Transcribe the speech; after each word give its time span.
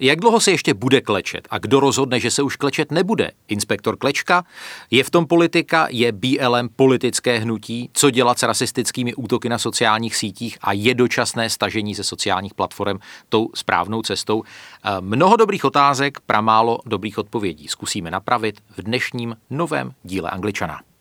Jak 0.00 0.20
dlouho 0.20 0.40
se 0.40 0.50
ještě 0.50 0.74
bude 0.74 1.00
klečet 1.00 1.48
a 1.50 1.58
kdo 1.58 1.80
rozhodne, 1.80 2.20
že 2.20 2.30
se 2.30 2.42
už 2.42 2.56
klečet 2.56 2.92
nebude? 2.92 3.30
Inspektor 3.48 3.96
Klečka? 3.96 4.44
Je 4.90 5.04
v 5.04 5.10
tom 5.10 5.26
politika? 5.26 5.86
Je 5.90 6.12
BLM 6.12 6.68
politické 6.76 7.38
hnutí? 7.38 7.90
Co 7.92 8.10
dělat 8.10 8.38
s 8.38 8.42
rasistickými 8.42 9.14
útoky 9.14 9.48
na 9.48 9.58
sociálních 9.58 10.16
sítích 10.16 10.58
a 10.60 10.72
je 10.72 10.94
dočasné 10.94 11.50
stažení 11.50 11.94
ze 11.94 12.04
sociálních 12.04 12.54
platform 12.54 12.98
tou 13.28 13.48
správnou 13.54 14.02
cestou? 14.02 14.42
Eh, 14.42 14.90
mnoho 15.00 15.36
dobrých 15.36 15.64
otázek, 15.64 16.20
pramálo 16.20 16.78
dobrých 16.86 17.18
odpovědí. 17.18 17.68
Zkusíme 17.68 18.10
napravit 18.10 18.60
v 18.76 18.82
dnešním 18.82 19.36
novém 19.50 19.92
díle 20.02 20.30
Angličana. 20.30 20.93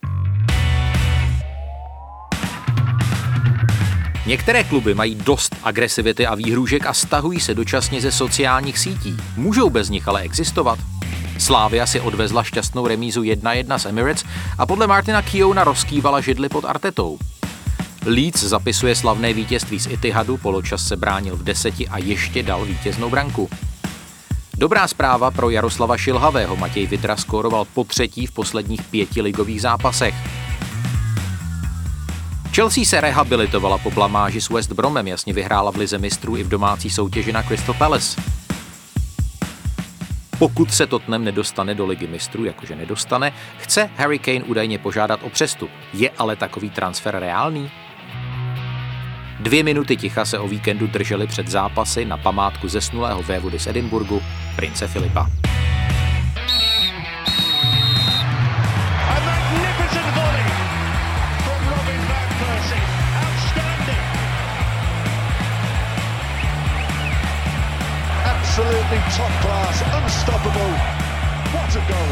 Některé 4.25 4.63
kluby 4.63 4.93
mají 4.93 5.15
dost 5.15 5.55
agresivity 5.63 6.27
a 6.27 6.35
výhrůžek 6.35 6.85
a 6.85 6.93
stahují 6.93 7.39
se 7.39 7.53
dočasně 7.53 8.01
ze 8.01 8.11
sociálních 8.11 8.79
sítí. 8.79 9.17
Můžou 9.35 9.69
bez 9.69 9.89
nich 9.89 10.07
ale 10.07 10.21
existovat? 10.21 10.79
Slávia 11.37 11.85
si 11.85 11.99
odvezla 11.99 12.43
šťastnou 12.43 12.87
remízu 12.87 13.21
1-1 13.21 13.77
z 13.77 13.85
Emirates 13.85 14.25
a 14.57 14.65
podle 14.65 14.87
Martina 14.87 15.21
Kiona 15.21 15.63
rozkývala 15.63 16.21
židly 16.21 16.49
pod 16.49 16.65
Artetou. 16.65 17.19
Leeds 18.05 18.43
zapisuje 18.43 18.95
slavné 18.95 19.33
vítězství 19.33 19.79
z 19.79 19.87
Itihadu, 19.87 20.37
poločas 20.37 20.87
se 20.87 20.95
bránil 20.95 21.35
v 21.35 21.43
deseti 21.43 21.87
a 21.87 21.97
ještě 21.97 22.43
dal 22.43 22.65
vítěznou 22.65 23.09
branku. 23.09 23.49
Dobrá 24.57 24.87
zpráva 24.87 25.31
pro 25.31 25.49
Jaroslava 25.49 25.97
Šilhavého. 25.97 26.55
Matěj 26.55 26.87
Vidra 26.87 27.17
skóroval 27.17 27.65
po 27.73 27.83
třetí 27.83 28.25
v 28.25 28.31
posledních 28.31 28.81
pěti 28.81 29.21
ligových 29.21 29.61
zápasech. 29.61 30.15
Chelsea 32.53 32.85
se 32.85 33.01
rehabilitovala 33.01 33.77
po 33.77 33.91
blamáži 33.91 34.41
s 34.41 34.49
West 34.49 34.71
Bromem, 34.71 35.07
jasně 35.07 35.33
vyhrála 35.33 35.71
v 35.71 35.75
lize 35.75 35.97
mistrů 35.97 36.37
i 36.37 36.43
v 36.43 36.49
domácí 36.49 36.89
soutěži 36.89 37.31
na 37.31 37.43
Crystal 37.43 37.75
Palace. 37.75 38.21
Pokud 40.39 40.73
se 40.73 40.87
Tottenham 40.87 41.23
nedostane 41.23 41.75
do 41.75 41.85
ligy 41.85 42.07
mistrů, 42.07 42.45
jakože 42.45 42.75
nedostane, 42.75 43.33
chce 43.57 43.89
Harry 43.97 44.19
Kane 44.19 44.43
údajně 44.43 44.79
požádat 44.79 45.19
o 45.23 45.29
přestup. 45.29 45.69
Je 45.93 46.09
ale 46.09 46.35
takový 46.35 46.69
transfer 46.69 47.15
reálný? 47.19 47.71
Dvě 49.39 49.63
minuty 49.63 49.97
ticha 49.97 50.25
se 50.25 50.39
o 50.39 50.47
víkendu 50.47 50.87
drželi 50.87 51.27
před 51.27 51.47
zápasy 51.47 52.05
na 52.05 52.17
památku 52.17 52.67
zesnulého 52.67 53.23
vévody 53.23 53.59
z 53.59 53.67
Edinburgu, 53.67 54.21
prince 54.55 54.87
Filipa. 54.87 55.29
Absolutely 68.83 69.17
top 69.17 69.31
class, 69.41 69.83
unstoppable. 70.03 70.71
What 71.53 71.75
a 71.75 71.83
goal. 71.87 72.11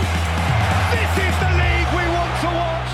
This 0.91 1.11
is 1.25 1.35
the 1.39 1.51
league 1.57 1.91
we 1.97 2.17
want 2.17 2.41
to 2.41 2.47
watch. 2.47 2.91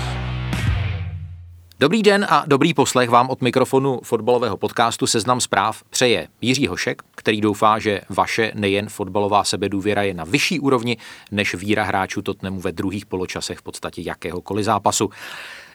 Dobrý 1.80 2.02
den 2.02 2.26
a 2.28 2.44
dobrý 2.46 2.74
poslech 2.74 3.10
vám 3.10 3.30
od 3.30 3.42
mikrofonu 3.42 4.00
fotbalového 4.04 4.56
podcastu 4.56 5.06
Seznam 5.06 5.40
zpráv 5.40 5.82
přeje 5.90 6.28
Jiří 6.40 6.66
Hošek, 6.66 7.02
který 7.14 7.40
doufá, 7.40 7.78
že 7.78 8.00
vaše 8.08 8.52
nejen 8.54 8.88
fotbalová 8.88 9.44
sebedůvěra 9.44 10.02
je 10.02 10.14
na 10.14 10.24
vyšší 10.24 10.60
úrovni 10.60 10.96
než 11.30 11.54
víra 11.54 11.84
hráčů 11.84 12.22
Tottenhamu 12.22 12.60
ve 12.60 12.72
druhých 12.72 13.06
poločasech 13.06 13.58
v 13.58 13.62
podstatě 13.62 14.02
jakéhokoliv 14.02 14.64
zápasu. 14.64 15.10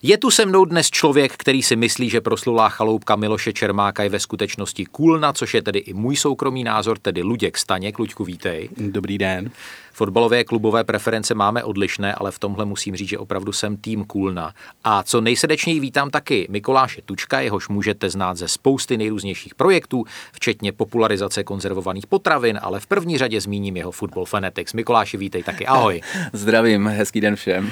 Je 0.05 0.17
tu 0.17 0.31
se 0.31 0.45
mnou 0.45 0.65
dnes 0.65 0.89
člověk, 0.89 1.33
který 1.37 1.63
si 1.63 1.75
myslí, 1.75 2.09
že 2.09 2.21
proslulá 2.21 2.69
chaloupka 2.69 3.15
Miloše 3.15 3.53
Čermáka 3.53 4.03
je 4.03 4.09
ve 4.09 4.19
skutečnosti 4.19 4.85
kůlna, 4.85 5.33
což 5.33 5.53
je 5.53 5.61
tedy 5.61 5.79
i 5.79 5.93
můj 5.93 6.15
soukromý 6.15 6.63
názor, 6.63 6.97
tedy 6.99 7.21
Luděk 7.21 7.57
Staněk. 7.57 7.99
Luďku, 7.99 8.23
vítej. 8.23 8.69
Dobrý 8.77 9.17
den. 9.17 9.51
Fotbalové 9.93 10.43
klubové 10.43 10.83
preference 10.83 11.33
máme 11.35 11.63
odlišné, 11.63 12.13
ale 12.13 12.31
v 12.31 12.39
tomhle 12.39 12.65
musím 12.65 12.95
říct, 12.95 13.09
že 13.09 13.17
opravdu 13.17 13.51
jsem 13.51 13.77
tým 13.77 14.05
Kůlna. 14.05 14.53
A 14.83 15.03
co 15.03 15.21
nejsrdečněji 15.21 15.79
vítám 15.79 16.09
taky 16.09 16.47
Mikoláše 16.49 17.01
Tučka, 17.01 17.39
jehož 17.39 17.69
můžete 17.69 18.09
znát 18.09 18.37
ze 18.37 18.47
spousty 18.47 18.97
nejrůznějších 18.97 19.55
projektů, 19.55 20.05
včetně 20.31 20.71
popularizace 20.71 21.43
konzervovaných 21.43 22.07
potravin, 22.07 22.59
ale 22.61 22.79
v 22.79 22.87
první 22.87 23.17
řadě 23.17 23.41
zmíním 23.41 23.77
jeho 23.77 23.91
Football 23.91 24.25
Fanatics. 24.25 24.73
Mikoláši, 24.73 25.17
vítej 25.17 25.43
taky, 25.43 25.65
ahoj. 25.65 26.01
Zdravím, 26.33 26.87
hezký 26.87 27.21
den 27.21 27.35
všem. 27.35 27.71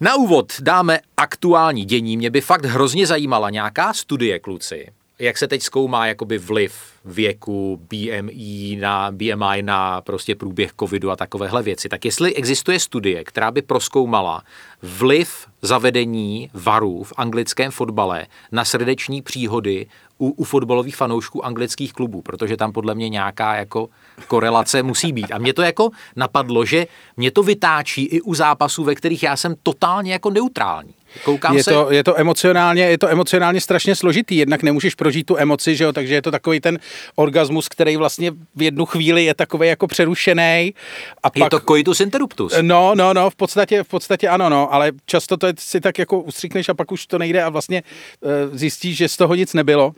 Na 0.00 0.14
úvod 0.14 0.52
dáme 0.60 1.00
aktuální 1.16 1.84
dění. 1.84 2.16
Mě 2.16 2.30
by 2.30 2.40
fakt 2.40 2.64
hrozně 2.64 3.06
zajímala 3.06 3.50
nějaká 3.50 3.92
studie, 3.92 4.38
kluci, 4.38 4.86
jak 5.22 5.38
se 5.38 5.48
teď 5.48 5.62
zkoumá 5.62 6.06
jakoby 6.06 6.38
vliv 6.38 6.74
věku, 7.04 7.80
BMI 7.90 8.78
na, 8.80 9.10
BMI 9.10 9.62
na 9.62 10.00
prostě 10.00 10.34
průběh 10.34 10.72
covidu 10.80 11.10
a 11.10 11.16
takovéhle 11.16 11.62
věci. 11.62 11.88
Tak 11.88 12.04
jestli 12.04 12.34
existuje 12.34 12.80
studie, 12.80 13.24
která 13.24 13.50
by 13.50 13.62
proskoumala 13.62 14.42
vliv 14.82 15.46
zavedení 15.62 16.50
varů 16.54 17.02
v 17.02 17.12
anglickém 17.16 17.70
fotbale 17.70 18.26
na 18.52 18.64
srdeční 18.64 19.22
příhody 19.22 19.86
u, 20.18 20.30
u 20.30 20.44
fotbalových 20.44 20.96
fanoušků 20.96 21.44
anglických 21.44 21.92
klubů, 21.92 22.22
protože 22.22 22.56
tam 22.56 22.72
podle 22.72 22.94
mě 22.94 23.08
nějaká 23.08 23.54
jako 23.54 23.88
korelace 24.28 24.82
musí 24.82 25.12
být. 25.12 25.32
A 25.32 25.38
mě 25.38 25.54
to 25.54 25.62
jako 25.62 25.90
napadlo, 26.16 26.64
že 26.64 26.86
mě 27.16 27.30
to 27.30 27.42
vytáčí 27.42 28.04
i 28.04 28.20
u 28.20 28.34
zápasů, 28.34 28.84
ve 28.84 28.94
kterých 28.94 29.22
já 29.22 29.36
jsem 29.36 29.54
totálně 29.62 30.12
jako 30.12 30.30
neutrální. 30.30 30.94
Koukám 31.24 31.56
je, 31.56 31.64
se... 31.64 31.70
to, 31.70 31.90
je 31.90 32.04
to 32.04 32.20
emocionálně, 32.20 32.82
je 32.82 32.98
to 32.98 33.08
emocionálně 33.08 33.60
strašně 33.60 33.96
složitý, 33.96 34.36
jednak 34.36 34.62
nemůžeš 34.62 34.94
prožít 34.94 35.26
tu 35.26 35.38
emoci, 35.38 35.76
že 35.76 35.84
jo, 35.84 35.92
takže 35.92 36.14
je 36.14 36.22
to 36.22 36.30
takový 36.30 36.60
ten 36.60 36.78
orgasmus, 37.14 37.68
který 37.68 37.96
vlastně 37.96 38.30
v 38.56 38.62
jednu 38.62 38.86
chvíli 38.86 39.24
je 39.24 39.34
takový 39.34 39.68
jako 39.68 39.86
přerušený. 39.86 40.74
A 41.22 41.30
je 41.34 41.40
pak... 41.40 41.50
to 41.50 41.60
coitus 41.60 42.00
interruptus. 42.00 42.54
No, 42.60 42.94
no, 42.94 43.14
no, 43.14 43.30
v 43.30 43.36
podstatě, 43.36 43.82
v 43.82 43.88
podstatě 43.88 44.28
ano, 44.28 44.48
no, 44.48 44.74
ale 44.74 44.92
často 45.06 45.36
to 45.36 45.46
je, 45.46 45.54
si 45.58 45.80
tak 45.80 45.98
jako 45.98 46.20
ustříkneš 46.20 46.68
a 46.68 46.74
pak 46.74 46.92
už 46.92 47.06
to 47.06 47.18
nejde 47.18 47.42
a 47.42 47.48
vlastně 47.48 47.82
uh, 48.20 48.30
zjistíš, 48.56 48.96
že 48.96 49.08
z 49.08 49.16
toho 49.16 49.34
nic 49.34 49.54
nebylo. 49.54 49.92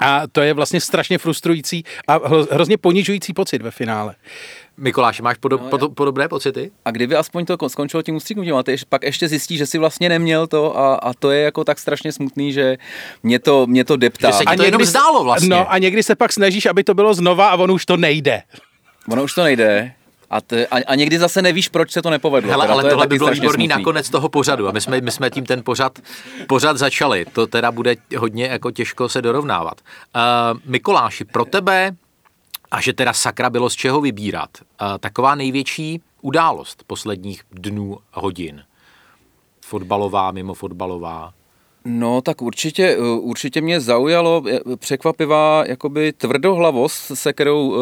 A 0.00 0.22
to 0.32 0.40
je 0.40 0.54
vlastně 0.54 0.80
strašně 0.80 1.18
frustrující 1.18 1.84
a 2.08 2.20
hrozně 2.50 2.78
ponižující 2.78 3.32
pocit 3.32 3.62
ve 3.62 3.70
finále. 3.70 4.14
Mikuláš, 4.76 5.20
máš 5.20 5.36
podob, 5.38 5.60
no, 5.62 5.68
pod, 5.68 5.94
podobné 5.94 6.28
pocity? 6.28 6.70
A 6.84 6.90
kdyby 6.90 7.16
aspoň 7.16 7.44
to 7.44 7.68
skončilo 7.68 8.02
tím 8.02 8.14
ústříknutím, 8.14 8.54
a 8.54 8.62
ty 8.62 8.76
pak 8.88 9.02
ještě 9.02 9.28
zjistíš, 9.28 9.58
že 9.58 9.66
si 9.66 9.78
vlastně 9.78 10.08
neměl 10.08 10.46
to 10.46 10.78
a, 10.78 10.94
a 10.94 11.14
to 11.14 11.30
je 11.30 11.42
jako 11.42 11.64
tak 11.64 11.78
strašně 11.78 12.12
smutný, 12.12 12.52
že 12.52 12.76
mě 13.22 13.38
to, 13.38 13.66
mě 13.66 13.84
to 13.84 13.96
deptá. 13.96 14.30
Že 14.30 14.32
se 14.32 14.44
ti 14.44 14.56
to 14.56 14.62
jenom 14.62 14.84
zdálo 14.84 15.24
vlastně. 15.24 15.48
No 15.48 15.72
a 15.72 15.78
někdy 15.78 16.02
se 16.02 16.14
pak 16.14 16.32
snažíš, 16.32 16.66
aby 16.66 16.84
to 16.84 16.94
bylo 16.94 17.14
znova 17.14 17.48
a 17.48 17.56
ono 17.56 17.74
už 17.74 17.86
to 17.86 17.96
nejde. 17.96 18.42
Ono 19.08 19.24
už 19.24 19.34
to 19.34 19.42
nejde. 19.42 19.92
A, 20.30 20.40
t, 20.40 20.66
a, 20.66 20.76
a 20.86 20.94
někdy 20.94 21.18
zase 21.18 21.42
nevíš, 21.42 21.68
proč 21.68 21.90
se 21.90 22.02
to 22.02 22.10
nepovedlo. 22.10 22.50
Hele, 22.50 22.66
ale 22.68 22.82
to 22.82 22.88
tohle 22.88 23.06
by 23.06 23.18
bylo 23.18 23.30
výborný 23.30 23.68
nakonec 23.68 24.10
toho 24.10 24.28
pořadu 24.28 24.68
a 24.68 24.72
my 24.72 24.80
jsme, 24.80 25.00
my 25.00 25.10
jsme 25.10 25.30
tím 25.30 25.46
ten 25.46 25.62
pořad, 25.64 25.98
pořad 26.48 26.76
začali. 26.76 27.24
To 27.32 27.46
teda 27.46 27.72
bude 27.72 27.96
hodně 28.18 28.46
jako 28.46 28.70
těžko 28.70 29.08
se 29.08 29.22
dorovnávat. 29.22 29.80
Uh, 30.16 30.60
Mikoláši, 30.66 31.24
pro 31.24 31.44
tebe, 31.44 31.90
a 32.72 32.80
že 32.80 32.92
teda 32.92 33.12
sakra 33.12 33.50
bylo 33.50 33.70
z 33.70 33.74
čeho 33.74 34.00
vybírat, 34.00 34.50
taková 35.00 35.34
největší 35.34 36.00
událost 36.20 36.84
posledních 36.86 37.42
dnů, 37.50 37.98
hodin. 38.12 38.64
Fotbalová, 39.60 40.30
mimo 40.30 40.54
fotbalová. 40.54 41.34
No, 41.84 42.22
tak 42.22 42.42
určitě, 42.42 42.96
eh, 42.98 43.18
určitě 43.20 43.60
mě 43.60 43.80
zaujalo 43.80 44.42
eh, 44.50 44.76
překvapivá 44.76 45.64
jakoby 45.66 46.12
tvrdohlavost, 46.12 47.12
se 47.14 47.32
kterou 47.32 47.68
uh, 47.68 47.76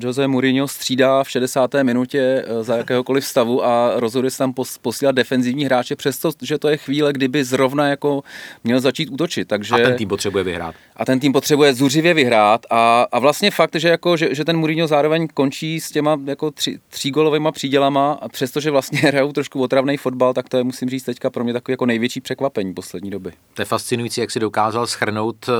Jose 0.00 0.28
Mourinho 0.28 0.68
střídá 0.68 1.24
v 1.24 1.30
60. 1.30 1.74
minutě 1.82 2.44
uh, 2.50 2.62
za 2.62 2.76
jakéhokoliv 2.76 3.24
stavu 3.24 3.64
a 3.64 3.92
rozhoduje 3.96 4.30
se 4.30 4.38
tam 4.38 4.52
pos, 4.52 4.78
posílat 4.78 5.14
defenzivní 5.14 5.64
hráče, 5.64 5.96
přesto, 5.96 6.30
že 6.42 6.58
to 6.58 6.68
je 6.68 6.76
chvíle, 6.76 7.12
kdyby 7.12 7.44
zrovna 7.44 7.88
jako 7.88 8.22
měl 8.64 8.80
začít 8.80 9.08
útočit. 9.10 9.48
Takže, 9.48 9.74
a 9.74 9.78
ten 9.78 9.96
tým 9.96 10.08
potřebuje 10.08 10.44
vyhrát. 10.44 10.74
A 10.96 11.04
ten 11.04 11.20
tým 11.20 11.32
potřebuje 11.32 11.74
zuřivě 11.74 12.14
vyhrát 12.14 12.66
a, 12.70 13.06
a 13.12 13.18
vlastně 13.18 13.50
fakt, 13.50 13.76
že, 13.76 13.88
jako, 13.88 14.16
že, 14.16 14.34
že 14.34 14.44
ten 14.44 14.56
Mourinho 14.56 14.86
zároveň 14.86 15.28
končí 15.34 15.80
s 15.80 15.90
těma 15.90 16.20
jako 16.24 16.50
tři, 16.50 16.78
třígolovými 16.88 17.48
přídělama 17.52 18.12
a 18.12 18.28
přestože 18.28 18.70
vlastně 18.70 18.98
hrajou 19.02 19.32
trošku 19.32 19.62
otravný 19.62 19.96
fotbal, 19.96 20.34
tak 20.34 20.48
to 20.48 20.56
je, 20.56 20.64
musím 20.64 20.88
říct, 20.88 21.04
teďka 21.04 21.30
pro 21.30 21.44
mě 21.44 21.52
takový 21.52 21.72
jako 21.72 21.86
největší 21.86 22.20
překvapení 22.20 22.74
poslední 22.74 23.10
doby 23.10 23.17
doby. 23.18 23.36
To 23.54 23.62
je 23.62 23.66
fascinující, 23.66 24.20
jak 24.20 24.30
si 24.30 24.40
dokázal 24.40 24.86
schrnout 24.86 25.36
eh, 25.48 25.52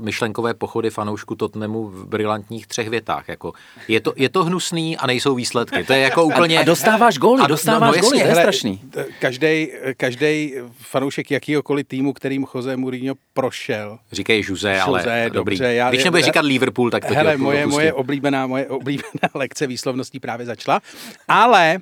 myšlenkové 0.00 0.54
pochody 0.54 0.90
fanoušku 0.90 1.34
Tottenhamu 1.34 1.86
v 1.86 2.06
brilantních 2.06 2.66
třech 2.66 2.88
větách. 2.88 3.28
Jako, 3.28 3.52
je, 3.88 4.00
to, 4.00 4.12
je 4.16 4.28
to 4.28 4.44
hnusný 4.44 4.96
a 4.96 5.06
nejsou 5.06 5.34
výsledky. 5.34 5.84
To 5.84 5.92
je 5.92 5.98
jako 5.98 6.24
úplně... 6.34 6.58
A, 6.58 6.60
a 6.60 6.64
dostáváš 6.64 7.18
góly, 7.18 7.42
dostáváš 7.48 7.96
no, 7.96 8.02
no, 8.02 8.08
góly, 8.08 8.22
to 8.22 8.28
je 8.28 8.34
strašný. 8.34 8.80
Každý, 9.18 9.72
každý 9.96 10.54
fanoušek 10.72 11.30
jakýhokoliv 11.30 11.86
týmu, 11.86 12.12
kterým 12.12 12.46
Jose 12.54 12.76
Mourinho 12.76 13.14
prošel. 13.32 13.98
Říkej 14.12 14.44
Jose, 14.48 14.80
ale 14.80 15.00
Jose, 15.00 15.30
dobrý. 15.32 15.56
Dobře, 15.56 15.74
já, 15.74 15.90
Když 15.90 16.04
nebudeš 16.04 16.24
říkat 16.24 16.44
Liverpool, 16.44 16.90
tak 16.90 17.04
to 17.04 17.14
hele, 17.14 17.36
moje, 17.36 17.66
moje 17.66 17.92
oblíbená, 17.92 18.46
moje 18.46 18.68
oblíbená 18.68 19.10
lekce 19.34 19.66
výslovností 19.66 20.20
právě 20.20 20.46
začala. 20.46 20.80
Ale 21.28 21.78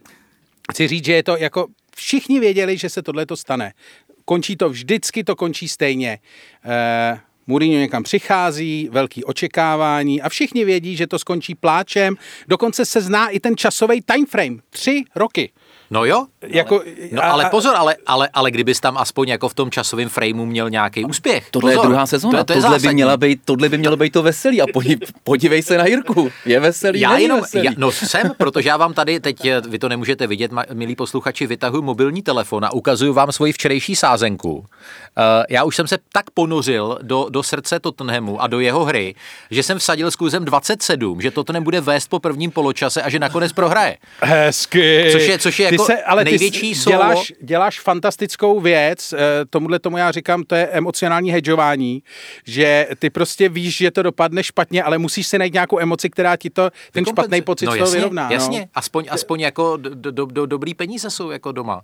chci 0.73 0.89
říct, 0.89 1.05
že 1.05 1.13
je 1.13 1.23
to 1.23 1.37
jako 1.37 1.67
všichni 1.97 2.41
věděli, 2.41 2.77
že 2.77 2.89
se 2.89 3.03
tohle 3.03 3.27
to 3.27 3.37
stane. 3.37 3.73
Končí 4.29 4.57
to 4.57 4.69
vždycky, 4.69 5.25
to 5.25 5.37
končí 5.37 5.69
stejně. 5.69 6.19
Eh, 6.65 7.21
Mourinho 7.47 7.81
někam 7.81 8.03
přichází, 8.03 8.89
velký 8.93 9.25
očekávání 9.25 10.23
a 10.23 10.29
všichni 10.29 10.65
vědí, 10.65 10.97
že 10.97 11.07
to 11.07 11.19
skončí 11.19 11.55
pláčem. 11.55 12.17
Dokonce 12.49 12.85
se 12.85 13.01
zná 13.01 13.29
i 13.29 13.41
ten 13.41 13.57
časový 13.57 14.01
timeframe. 14.03 14.57
Tři 14.71 15.05
roky. 15.17 15.51
No 15.91 16.05
jo, 16.05 16.27
jako, 16.47 16.83
no, 17.13 17.25
ale 17.25 17.51
pozor, 17.51 17.77
ale, 17.77 17.97
ale, 18.07 18.29
ale 18.33 18.51
kdybys 18.51 18.81
tam 18.81 18.99
aspoň 18.99 19.29
jako 19.29 19.49
v 19.49 19.55
tom 19.55 19.71
časovém 19.71 20.09
frameu 20.09 20.47
měl 20.47 20.71
nějaký 20.71 21.05
úspěch. 21.05 21.47
Tohle 21.51 21.73
pozor, 21.73 21.85
je 21.85 21.89
druhá 21.89 22.07
sezóna, 22.07 22.45
to, 22.45 22.55
to 22.55 22.61
tohle, 22.61 22.79
by 22.79 22.95
měla 22.95 23.17
být, 23.17 23.41
tohle 23.45 23.69
by 23.69 23.79
mělo 23.79 23.97
být 23.97 24.13
to 24.13 24.23
veselý 24.23 24.63
a 24.63 24.67
podívej 25.25 25.63
se 25.63 25.79
na 25.79 25.87
Jirku, 25.87 26.31
je 26.47 26.61
veselý, 26.61 27.01
já 27.01 27.19
jenom, 27.19 27.41
veselý. 27.41 27.65
Já, 27.65 27.73
no 27.77 27.93
jsem, 27.93 28.31
protože 28.37 28.69
já 28.69 28.77
vám 28.77 28.95
tady, 28.95 29.21
teď 29.21 29.45
eh, 29.45 29.61
vy 29.61 29.79
to 29.79 29.89
nemůžete 29.89 30.27
vidět, 30.27 30.51
milí 30.73 30.97
posluchači, 30.97 31.47
vytahuji 31.47 31.83
mobilní 31.83 32.23
telefon 32.23 32.65
a 32.65 32.73
ukazuju 32.73 33.13
vám 33.13 33.33
svoji 33.33 33.53
včerejší 33.53 33.97
sázenku. 33.97 34.53
Uh, 34.59 34.65
já 35.51 35.65
už 35.65 35.77
jsem 35.77 35.87
se 35.87 35.99
tak 36.13 36.31
ponořil 36.31 36.99
do, 37.03 37.27
do 37.31 37.43
srdce 37.43 37.81
Tottenhamu 37.81 38.43
a 38.43 38.47
do 38.47 38.61
jeho 38.61 38.85
hry, 38.85 39.15
že 39.51 39.63
jsem 39.63 39.79
vsadil 39.79 40.11
s 40.11 40.17
kurzem 40.17 40.45
27, 40.45 41.21
že 41.21 41.31
Tottenham 41.31 41.65
bude 41.65 41.81
vést 41.81 42.09
po 42.09 42.19
prvním 42.19 42.51
poločase 42.51 43.03
a 43.03 43.09
že 43.09 43.19
nakonec 43.19 43.53
prohraje. 43.53 43.97
Hezky. 44.21 45.09
Což 45.13 45.29
je, 45.29 45.39
což 45.39 45.59
je 45.59 45.65
jako 45.73 45.85
se, 45.85 46.03
ale 46.03 46.25
největší 46.31 46.75
ty 46.75 46.91
děláš, 46.91 47.33
děláš 47.43 47.81
fantastickou 47.81 48.61
věc, 48.61 49.13
eh, 49.13 49.19
tomuhle 49.51 49.79
tomu 49.79 49.97
já 49.97 50.11
říkám, 50.11 50.43
to 50.43 50.55
je 50.55 50.67
emocionální 50.67 51.31
hedžování, 51.31 52.03
že 52.45 52.89
ty 52.99 53.11
prostě 53.11 53.49
víš, 53.49 53.77
že 53.77 53.91
to 53.91 54.03
dopadne 54.03 54.45
špatně, 54.45 54.83
ale 54.83 54.99
musíš 54.99 55.27
si 55.27 55.39
najít 55.39 55.55
nějakou 55.55 55.79
emoci, 55.79 56.11
která 56.11 56.37
ti 56.37 56.51
to, 56.51 56.71
ten 56.93 57.05
špatný 57.07 57.43
pocit 57.43 57.67
no, 57.67 57.73
z 57.73 57.79
toho 57.79 57.91
vyrovná. 57.91 58.31
Jasně, 58.33 58.61
no. 58.61 58.67
aspoň, 58.75 59.07
aspoň 59.11 59.41
jako 59.41 59.77
do, 59.77 60.11
do, 60.11 60.27
do, 60.27 60.47
dobrý 60.47 60.75
peníze 60.75 61.11
jsou 61.11 61.31
jako 61.31 61.53
doma. 61.53 61.83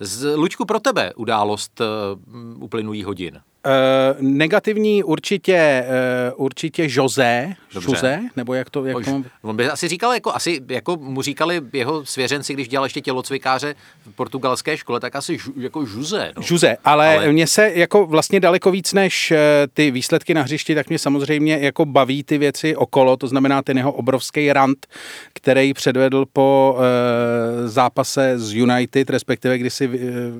Z, 0.00 0.36
Luďku, 0.36 0.64
pro 0.64 0.80
tebe 0.80 1.12
událost 1.16 1.80
uh, 1.80 2.62
uplynulých 2.62 3.06
hodin. 3.06 3.40
Uh, 3.66 3.72
negativní 4.20 5.04
určitě, 5.04 5.84
uh, 6.36 6.44
určitě 6.44 6.86
Jose, 6.90 7.54
Jose, 7.88 8.20
nebo 8.36 8.54
jak 8.54 8.70
to... 8.70 8.86
Jak 8.86 9.04
to 9.04 9.10
mám... 9.10 9.24
On 9.42 9.56
by 9.56 9.68
asi 9.68 9.88
říkal, 9.88 10.12
jako, 10.12 10.34
asi, 10.34 10.60
jako 10.68 10.96
mu 10.96 11.22
říkali 11.22 11.60
jeho 11.72 12.06
svěřenci, 12.06 12.54
když 12.54 12.68
dělal 12.68 12.84
ještě 12.84 13.00
tělocvikáře 13.00 13.74
v 14.06 14.14
portugalské 14.14 14.76
škole, 14.76 15.00
tak 15.00 15.16
asi 15.16 15.38
žu, 15.38 15.52
jako 15.56 15.80
Jose. 15.80 16.32
No. 16.36 16.42
Jose, 16.50 16.76
ale, 16.84 17.16
ale 17.16 17.32
mě 17.32 17.46
se 17.46 17.72
jako 17.74 18.06
vlastně 18.06 18.40
daleko 18.40 18.70
víc 18.70 18.92
než 18.92 19.32
ty 19.74 19.90
výsledky 19.90 20.34
na 20.34 20.42
hřišti, 20.42 20.74
tak 20.74 20.88
mě 20.88 20.98
samozřejmě 20.98 21.58
jako 21.58 21.84
baví 21.84 22.24
ty 22.24 22.38
věci 22.38 22.76
okolo, 22.76 23.16
to 23.16 23.28
znamená 23.28 23.62
ten 23.62 23.78
jeho 23.78 23.92
obrovský 23.92 24.52
rant, 24.52 24.86
který 25.32 25.74
předvedl 25.74 26.24
po 26.32 26.76
uh, 26.76 26.82
zápase 27.68 28.38
z 28.38 28.54
United, 28.54 29.10
respektive 29.10 29.58
kdy 29.58 29.70
si 29.70 29.83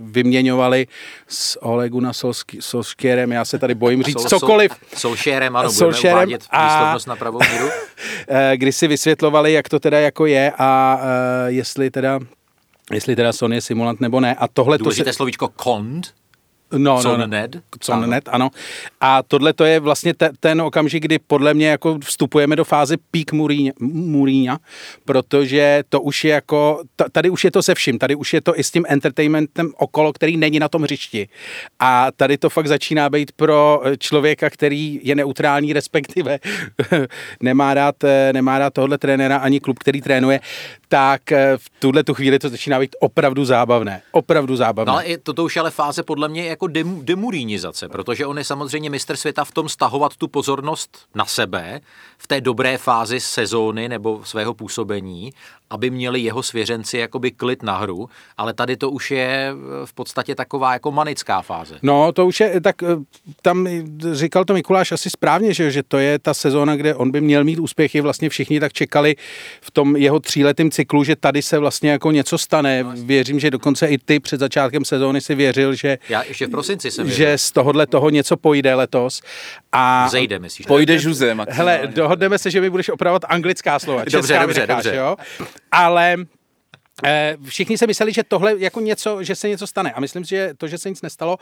vyměňovali 0.02 0.86
s 1.28 1.62
Oleguna 1.62 2.12
Solský 2.12 2.58
Solskjaerem, 2.60 3.32
já 3.32 3.44
se 3.44 3.58
tady 3.58 3.74
bojím 3.74 4.02
říct 4.02 4.20
sol, 4.20 4.28
cokoliv. 4.28 4.72
Solskjaerem, 4.96 5.56
ano, 5.56 5.70
Solskjaerem 5.70 6.28
budeme 6.28 6.44
a, 6.50 6.96
na 7.06 7.16
pravou 7.16 7.40
míru. 7.52 7.68
Eh, 8.28 8.56
kdy 8.56 8.72
si 8.72 8.88
vysvětlovali, 8.88 9.52
jak 9.52 9.68
to 9.68 9.80
teda 9.80 10.00
jako 10.00 10.26
je 10.26 10.52
a 10.58 10.98
uh, 11.00 11.02
jestli 11.46 11.90
teda 11.90 12.20
jestli 12.92 13.16
teda 13.16 13.32
Sony 13.32 13.56
je 13.56 13.60
simulant 13.60 14.00
nebo 14.00 14.20
ne. 14.20 14.34
A 14.34 14.48
tohle 14.48 14.78
Důležité 14.78 15.04
to 15.04 15.12
se... 15.12 15.16
slovíčko 15.16 15.48
kond, 15.48 16.14
No, 16.76 17.02
no, 17.02 17.16
no, 17.16 17.26
Ned. 17.26 17.56
Con 17.80 18.10
Ned, 18.10 18.28
ano. 18.28 18.50
A 19.00 19.22
tohle 19.22 19.52
to 19.52 19.64
je 19.64 19.80
vlastně 19.80 20.14
te, 20.14 20.30
ten 20.40 20.62
okamžik, 20.62 21.02
kdy 21.02 21.18
podle 21.18 21.54
mě 21.54 21.68
jako 21.68 21.98
vstupujeme 21.98 22.56
do 22.56 22.64
fáze 22.64 22.96
peak 23.10 23.32
Mourinho, 23.80 24.56
protože 25.04 25.84
to 25.88 26.00
už 26.00 26.24
je 26.24 26.32
jako, 26.32 26.82
tady 27.12 27.30
už 27.30 27.44
je 27.44 27.50
to 27.50 27.62
se 27.62 27.74
vším, 27.74 27.98
tady 27.98 28.14
už 28.14 28.34
je 28.34 28.40
to 28.40 28.58
i 28.58 28.64
s 28.64 28.70
tím 28.70 28.84
entertainmentem 28.88 29.72
okolo, 29.78 30.12
který 30.12 30.36
není 30.36 30.58
na 30.58 30.68
tom 30.68 30.82
hřišti. 30.82 31.28
A 31.80 32.08
tady 32.16 32.38
to 32.38 32.50
fakt 32.50 32.66
začíná 32.66 33.10
být 33.10 33.32
pro 33.32 33.82
člověka, 33.98 34.50
který 34.50 35.00
je 35.02 35.14
neutrální, 35.14 35.72
respektive 35.72 36.38
nemá 37.40 37.74
rád, 37.74 37.94
nemá 38.32 38.58
rád 38.58 38.74
tohle 38.74 38.98
trenéra 38.98 39.36
ani 39.36 39.60
klub, 39.60 39.78
který 39.78 40.00
trénuje, 40.00 40.40
tak 40.88 41.20
v 41.56 41.70
tuhle 41.78 42.04
tu 42.04 42.14
chvíli 42.14 42.38
to 42.38 42.48
začíná 42.48 42.80
být 42.80 42.96
opravdu 43.00 43.44
zábavné. 43.44 44.02
Opravdu 44.12 44.56
zábavné. 44.56 44.92
No 44.92 44.98
ale 44.98 45.18
toto 45.22 45.44
už 45.44 45.56
je 45.56 45.60
ale 45.60 45.70
fáze 45.70 46.02
podle 46.02 46.28
mě 46.28 46.46
jako 46.46 46.63
dem, 46.66 47.04
demurínizace, 47.04 47.88
protože 47.88 48.26
on 48.26 48.38
je 48.38 48.44
samozřejmě 48.44 48.90
mistr 48.90 49.16
světa 49.16 49.44
v 49.44 49.52
tom 49.52 49.68
stahovat 49.68 50.16
tu 50.16 50.28
pozornost 50.28 50.98
na 51.14 51.24
sebe 51.24 51.80
v 52.18 52.26
té 52.26 52.40
dobré 52.40 52.78
fázi 52.78 53.20
sezóny 53.20 53.88
nebo 53.88 54.24
svého 54.24 54.54
působení, 54.54 55.32
aby 55.70 55.90
měli 55.90 56.20
jeho 56.20 56.42
svěřenci 56.42 56.98
jakoby 56.98 57.30
klid 57.30 57.62
na 57.62 57.78
hru, 57.78 58.08
ale 58.36 58.54
tady 58.54 58.76
to 58.76 58.90
už 58.90 59.10
je 59.10 59.52
v 59.84 59.92
podstatě 59.92 60.34
taková 60.34 60.72
jako 60.72 60.92
manická 60.92 61.42
fáze. 61.42 61.78
No, 61.82 62.12
to 62.12 62.26
už 62.26 62.40
je, 62.40 62.60
tak 62.60 62.82
eh, 62.82 62.86
tam 63.42 63.68
říkal 64.12 64.44
to 64.44 64.54
Mikuláš 64.54 64.92
asi 64.92 65.10
správně, 65.10 65.54
že, 65.54 65.70
že 65.70 65.82
to 65.82 65.98
je 65.98 66.18
ta 66.18 66.34
sezóna, 66.34 66.76
kde 66.76 66.94
on 66.94 67.10
by 67.10 67.20
měl 67.20 67.44
mít 67.44 67.58
úspěchy, 67.58 68.00
vlastně 68.00 68.28
všichni 68.28 68.60
tak 68.60 68.72
čekali 68.72 69.16
v 69.60 69.70
tom 69.70 69.96
jeho 69.96 70.20
tříletém 70.20 70.70
cyklu, 70.70 71.04
že 71.04 71.16
tady 71.16 71.42
se 71.42 71.58
vlastně 71.58 71.90
jako 71.90 72.10
něco 72.10 72.38
stane. 72.38 72.82
No, 72.82 72.92
Věřím, 72.96 73.40
že 73.40 73.50
dokonce 73.50 73.86
i 73.86 73.98
ty 73.98 74.20
před 74.20 74.40
začátkem 74.40 74.84
sezóny 74.84 75.20
si 75.20 75.34
věřil, 75.34 75.74
že 75.74 75.98
Já 76.08 76.22
ještě 76.22 76.46
v 76.46 76.50
prosinci 76.50 76.90
jsem 76.90 77.10
Že 77.10 77.38
z 77.38 77.52
tohohle 77.52 77.86
toho 77.86 78.10
něco 78.10 78.36
pojde 78.36 78.74
letos. 78.74 79.22
A 79.72 80.08
Zejde, 80.08 80.38
myslíš? 80.38 80.66
Pojde 80.66 80.98
žuze, 80.98 81.36
Hele, 81.48 81.80
dohodneme 81.94 82.38
se, 82.38 82.50
že 82.50 82.60
mi 82.60 82.70
budeš 82.70 82.88
opravovat 82.88 83.22
anglická 83.28 83.78
slova. 83.78 84.04
Dobře, 84.04 84.38
dobře, 84.38 84.60
necháš, 84.60 84.84
dobře. 84.84 84.96
Jo? 84.96 85.16
Ale 85.72 86.16
eh, 87.04 87.36
Všichni 87.44 87.78
se 87.78 87.86
mysleli, 87.86 88.12
že 88.12 88.22
tohle 88.22 88.54
jako 88.58 88.80
něco, 88.80 89.22
že 89.22 89.34
se 89.34 89.48
něco 89.48 89.66
stane. 89.66 89.92
A 89.92 90.00
myslím 90.00 90.24
si, 90.24 90.30
že 90.30 90.54
to, 90.58 90.68
že 90.68 90.78
se 90.78 90.88
nic 90.88 91.02
nestalo, 91.02 91.36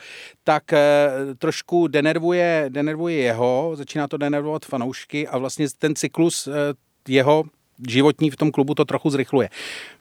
tak 0.44 0.73
eh, 0.73 1.11
trošku 1.38 1.88
denervuje, 1.88 2.64
denervuje 2.69 3.17
jeho, 3.17 3.73
začíná 3.75 4.09
to 4.09 4.17
denervovat 4.17 4.64
fanoušky 4.64 5.29
a 5.29 5.38
vlastně 5.38 5.67
ten 5.79 5.94
cyklus 5.94 6.47
eh, 6.47 6.53
jeho 7.09 7.44
životní 7.88 8.31
v 8.31 8.37
tom 8.37 8.50
klubu 8.50 8.75
to 8.75 8.84
trochu 8.84 9.11
zrychluje. 9.11 9.49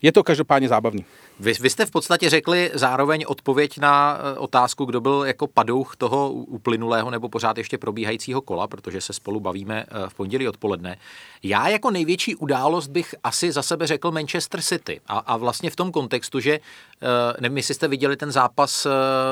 Je 0.02 0.12
to 0.12 0.24
každopádně 0.24 0.68
zábavný. 0.68 1.06
Vy, 1.40 1.54
vy 1.62 1.70
jste 1.70 1.86
v 1.86 1.92
podstatě 1.92 2.30
řekli 2.30 2.72
zároveň 2.74 3.26
odpověď 3.28 3.78
na 3.78 4.20
eh, 4.20 4.40
otázku, 4.40 4.86
kdo 4.86 5.02
byl 5.02 5.24
jako 5.28 5.48
padouch 5.48 5.96
toho 5.96 6.32
uplynulého 6.32 7.12
nebo 7.12 7.30
pořád 7.30 7.58
ještě 7.58 7.78
probíhajícího 7.78 8.42
kola, 8.42 8.68
protože 8.68 9.02
se 9.02 9.14
spolu 9.14 9.40
bavíme 9.40 9.86
eh, 9.88 10.10
v 10.10 10.14
pondělí 10.14 10.48
odpoledne. 10.48 10.98
Já 11.44 11.68
jako 11.68 11.92
největší 11.92 12.36
událost 12.36 12.88
bych 12.88 13.16
asi 13.24 13.52
za 13.52 13.62
sebe 13.62 13.88
řekl 13.88 14.12
Manchester 14.12 14.62
City. 14.62 15.02
A, 15.08 15.18
a 15.18 15.38
vlastně 15.38 15.70
v 15.70 15.76
tom 15.76 15.92
kontextu, 15.92 16.40
že 16.40 16.54
eh, 16.54 17.42
nevím, 17.42 17.58
jestli 17.58 17.74
jste 17.74 17.88
viděli 17.88 18.18
ten 18.18 18.32
zápas 18.32 18.88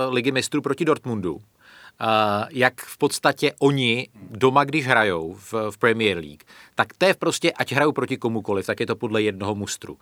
Ligy 0.09 0.31
mistrů 0.31 0.61
proti 0.61 0.85
Dortmundu, 0.85 1.41
jak 2.49 2.81
v 2.81 2.97
podstatě 2.97 3.53
oni 3.59 4.07
doma, 4.29 4.63
když 4.63 4.87
hrajou 4.87 5.33
v, 5.33 5.53
v 5.71 5.77
Premier 5.77 6.17
League, 6.17 6.43
tak 6.75 6.93
to 6.97 7.05
je 7.05 7.13
prostě, 7.13 7.51
ať 7.51 7.71
hrajou 7.71 7.91
proti 7.91 8.17
komukoliv, 8.17 8.65
tak 8.65 8.79
je 8.79 8.85
to 8.85 8.95
podle 8.95 9.21
jednoho 9.21 9.55
mustru. 9.55 9.97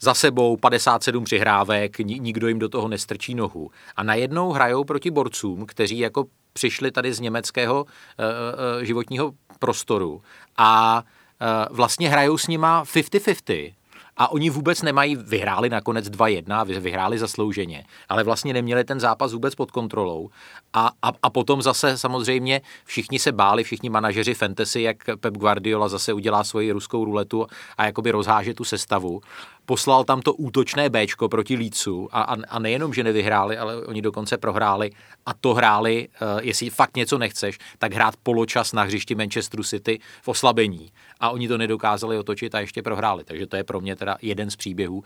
Za 0.00 0.14
sebou 0.14 0.56
57 0.56 1.24
přihrávek, 1.24 1.98
nikdo 1.98 2.48
jim 2.48 2.58
do 2.58 2.68
toho 2.68 2.88
nestrčí 2.88 3.34
nohu. 3.34 3.70
A 3.96 4.02
najednou 4.02 4.52
hrajou 4.52 4.84
proti 4.84 5.10
borcům, 5.10 5.66
kteří 5.66 5.98
jako 5.98 6.24
přišli 6.52 6.90
tady 6.90 7.12
z 7.12 7.20
německého 7.20 7.84
uh, 7.84 8.82
životního 8.82 9.32
prostoru 9.58 10.22
a 10.56 11.02
uh, 11.40 11.76
vlastně 11.76 12.08
hrajou 12.08 12.38
s 12.38 12.46
nima 12.46 12.84
50-50 12.84 13.74
a 14.16 14.32
oni 14.32 14.50
vůbec 14.50 14.82
nemají, 14.82 15.16
vyhráli 15.16 15.70
nakonec 15.70 16.08
2-1, 16.08 16.80
vyhráli 16.80 17.18
zaslouženě, 17.18 17.84
ale 18.08 18.24
vlastně 18.24 18.52
neměli 18.52 18.84
ten 18.84 19.00
zápas 19.00 19.32
vůbec 19.32 19.54
pod 19.54 19.70
kontrolou. 19.70 20.30
A, 20.72 20.90
a, 21.02 21.12
a 21.22 21.30
potom 21.30 21.62
zase 21.62 21.98
samozřejmě 21.98 22.60
všichni 22.84 23.18
se 23.18 23.32
báli, 23.32 23.64
všichni 23.64 23.90
manažeři 23.90 24.34
fantasy, 24.34 24.82
jak 24.82 24.96
Pep 25.20 25.34
Guardiola 25.36 25.88
zase 25.88 26.12
udělá 26.12 26.44
svoji 26.44 26.72
ruskou 26.72 27.04
ruletu 27.04 27.46
a 27.76 27.86
jakoby 27.86 28.10
rozháže 28.10 28.54
tu 28.54 28.64
sestavu 28.64 29.20
poslal 29.66 30.04
tam 30.04 30.22
to 30.22 30.34
útočné 30.34 30.90
Bčko 30.90 31.28
proti 31.28 31.56
Lícu 31.56 32.08
a, 32.12 32.22
a, 32.22 32.36
a 32.48 32.58
nejenom, 32.58 32.94
že 32.94 33.04
nevyhráli, 33.04 33.58
ale 33.58 33.86
oni 33.86 34.02
dokonce 34.02 34.36
prohráli 34.36 34.90
a 35.26 35.34
to 35.34 35.54
hráli, 35.54 36.08
uh, 36.08 36.40
jestli 36.42 36.70
fakt 36.70 36.96
něco 36.96 37.18
nechceš, 37.18 37.58
tak 37.78 37.94
hrát 37.94 38.14
poločas 38.22 38.72
na 38.72 38.82
hřišti 38.82 39.14
Manchesteru 39.14 39.62
City 39.62 39.98
v 40.22 40.28
oslabení 40.28 40.92
a 41.24 41.30
oni 41.30 41.48
to 41.48 41.58
nedokázali 41.58 42.18
otočit 42.18 42.54
a 42.54 42.60
ještě 42.60 42.82
prohráli, 42.82 43.24
takže 43.24 43.46
to 43.46 43.56
je 43.56 43.64
pro 43.64 43.80
mě 43.80 43.96
teda 43.96 44.16
jeden 44.22 44.50
z 44.50 44.56
příběhů 44.56 45.04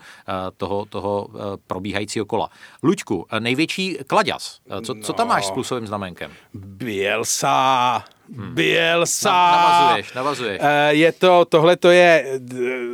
toho, 0.57 0.85
toho 0.85 1.27
probíhajícího 1.67 2.25
kola. 2.25 2.49
Luďku, 2.83 3.25
největší 3.39 3.97
kladěz. 4.07 4.59
Co, 4.85 4.95
co 5.01 5.13
tam 5.13 5.27
máš 5.27 5.45
s 5.45 5.51
plusovým 5.51 5.87
znamenkem? 5.87 6.31
Bielsa. 6.53 8.03
Hmm. 8.35 8.55
Bielsa. 8.55 9.51
Navazuješ, 9.51 10.13
navazuješ. 10.13 10.59
Eh, 10.61 10.93
je 10.93 11.11
to, 11.11 11.45
tohle 11.49 11.77
to 11.77 11.89
je, 11.89 12.39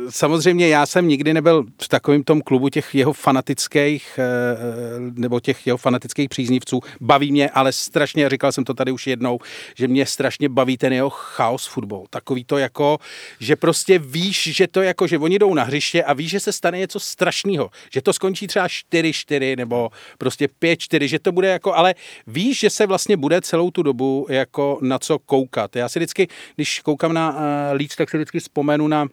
samozřejmě 0.08 0.68
já 0.68 0.86
jsem 0.86 1.08
nikdy 1.08 1.34
nebyl 1.34 1.64
v 1.82 1.88
takovém 1.88 2.22
tom 2.22 2.40
klubu 2.40 2.68
těch 2.68 2.94
jeho 2.94 3.12
fanatických, 3.12 4.18
eh, 4.18 4.96
nebo 4.98 5.40
těch 5.40 5.66
jeho 5.66 5.76
fanatických 5.76 6.28
příznivců. 6.28 6.80
Baví 7.00 7.32
mě, 7.32 7.50
ale 7.50 7.72
strašně, 7.72 8.28
říkal 8.28 8.52
jsem 8.52 8.64
to 8.64 8.74
tady 8.74 8.92
už 8.92 9.06
jednou, 9.06 9.38
že 9.74 9.88
mě 9.88 10.06
strašně 10.06 10.48
baví 10.48 10.76
ten 10.76 10.92
jeho 10.92 11.10
chaos 11.10 11.66
fotbal. 11.66 12.04
Takový 12.10 12.44
to 12.44 12.58
jako, 12.58 12.98
že 13.40 13.56
prostě 13.56 13.98
víš, 13.98 14.48
že 14.56 14.66
to 14.66 14.82
jako, 14.82 15.06
že 15.06 15.18
oni 15.18 15.38
jdou 15.38 15.54
na 15.54 15.62
hřiště 15.62 16.04
a 16.04 16.12
víš, 16.12 16.30
že 16.30 16.40
se 16.40 16.52
stane 16.52 16.78
něco 16.78 17.00
strašného. 17.00 17.70
Že 17.92 18.02
to 18.02 18.12
skončí 18.12 18.46
třeba 18.46 18.66
4-4 18.66 19.56
nebo 19.56 19.90
prostě 20.18 20.48
5-4, 20.62 21.04
že 21.08 21.18
to 21.18 21.32
bude 21.32 21.48
jako, 21.48 21.74
ale 21.74 21.94
víš, 22.26 22.60
že 22.60 22.70
se 22.70 22.86
vlastně 22.86 23.16
bude 23.16 23.40
celou 23.40 23.70
tu 23.70 23.82
dobu 23.82 24.26
jako 24.30 24.78
na 24.82 24.98
co 24.98 25.18
koukat. 25.26 25.76
Já 25.76 25.88
si 25.88 25.98
vždycky, 25.98 26.28
když 26.54 26.80
koukám 26.80 27.12
na 27.12 27.30
uh, 27.30 27.38
Leeds, 27.72 27.96
tak 27.96 28.10
si 28.10 28.16
vždycky 28.16 28.40
vzpomenu 28.40 28.88
na 28.88 29.06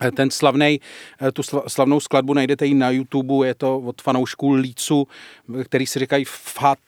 eh, 0.00 0.10
ten 0.10 0.30
slavnej, 0.30 0.78
eh, 1.22 1.32
tu 1.32 1.42
slavnou 1.66 2.00
skladbu 2.00 2.34
najdete 2.34 2.66
i 2.66 2.74
na 2.74 2.90
YouTube, 2.90 3.46
je 3.46 3.54
to 3.54 3.78
od 3.78 4.02
fanoušků 4.02 4.52
Lícu, 4.52 5.08
který 5.64 5.86
si 5.86 5.98
říkají 5.98 6.24
Fat, 6.28 6.78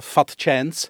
Fat 0.00 0.30
Chance 0.42 0.88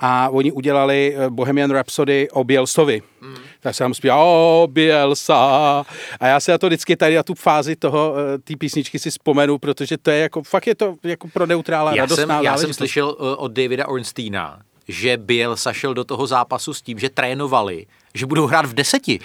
a 0.00 0.28
oni 0.28 0.52
udělali 0.52 1.16
Bohemian 1.28 1.70
Rhapsody 1.70 2.28
o 2.30 2.44
Bielsovi. 2.44 3.02
Mm. 3.20 3.34
Tak 3.60 3.74
jsem 3.74 3.94
zpíval, 3.94 4.28
o 4.28 4.68
Bielsa. 4.70 5.84
A 6.20 6.26
já 6.26 6.40
si 6.40 6.50
na 6.50 6.58
to 6.58 6.66
vždycky 6.66 6.96
tady 6.96 7.16
na 7.16 7.22
tu 7.22 7.34
fázi 7.34 7.76
toho, 7.76 8.14
té 8.44 8.56
písničky 8.56 8.98
si 8.98 9.10
vzpomenu, 9.10 9.58
protože 9.58 9.98
to 9.98 10.10
je 10.10 10.18
jako, 10.18 10.42
fakt 10.42 10.66
je 10.66 10.74
to 10.74 10.96
jako 11.02 11.28
pro 11.28 11.46
neutrála 11.46 11.94
já 11.94 12.02
radostná 12.02 12.36
jsem, 12.36 12.44
Já 12.44 12.56
jsem 12.56 12.72
slyšel 12.72 13.16
od 13.18 13.52
Davida 13.52 13.88
Ornsteina, 13.88 14.62
že 14.88 15.16
Bielsa 15.16 15.72
šel 15.72 15.94
do 15.94 16.04
toho 16.04 16.26
zápasu 16.26 16.74
s 16.74 16.82
tím, 16.82 16.98
že 16.98 17.10
trénovali, 17.10 17.86
že 18.14 18.26
budou 18.26 18.46
hrát 18.46 18.66
v 18.66 18.74
deseti. 18.74 19.20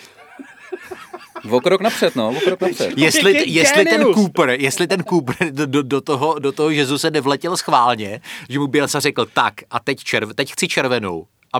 O 1.50 1.62
krok 1.62 1.82
napřed, 1.82 2.16
no, 2.16 2.30
o 2.30 2.40
krok 2.40 2.62
napřed. 2.62 2.98
Jestli, 2.98 3.50
jestli 3.50 3.86
ten 3.86 4.14
Cooper, 4.14 4.50
jestli 4.50 4.88
ten 4.88 5.04
Cooper 5.04 5.52
do, 5.52 5.66
do, 5.66 5.84
do 5.84 6.02
toho, 6.02 6.40
do 6.40 6.52
toho 6.52 6.98
se 6.98 7.12
nevletěl 7.12 7.58
schválně, 7.58 8.22
že 8.50 8.60
mu 8.60 8.68
Bielsa 8.68 9.00
řekl, 9.00 9.26
tak 9.26 9.54
a 9.72 9.80
teď, 9.80 10.04
červ, 10.04 10.34
teď 10.34 10.52
chci 10.52 10.68
červenou. 10.68 11.28
A, 11.54 11.60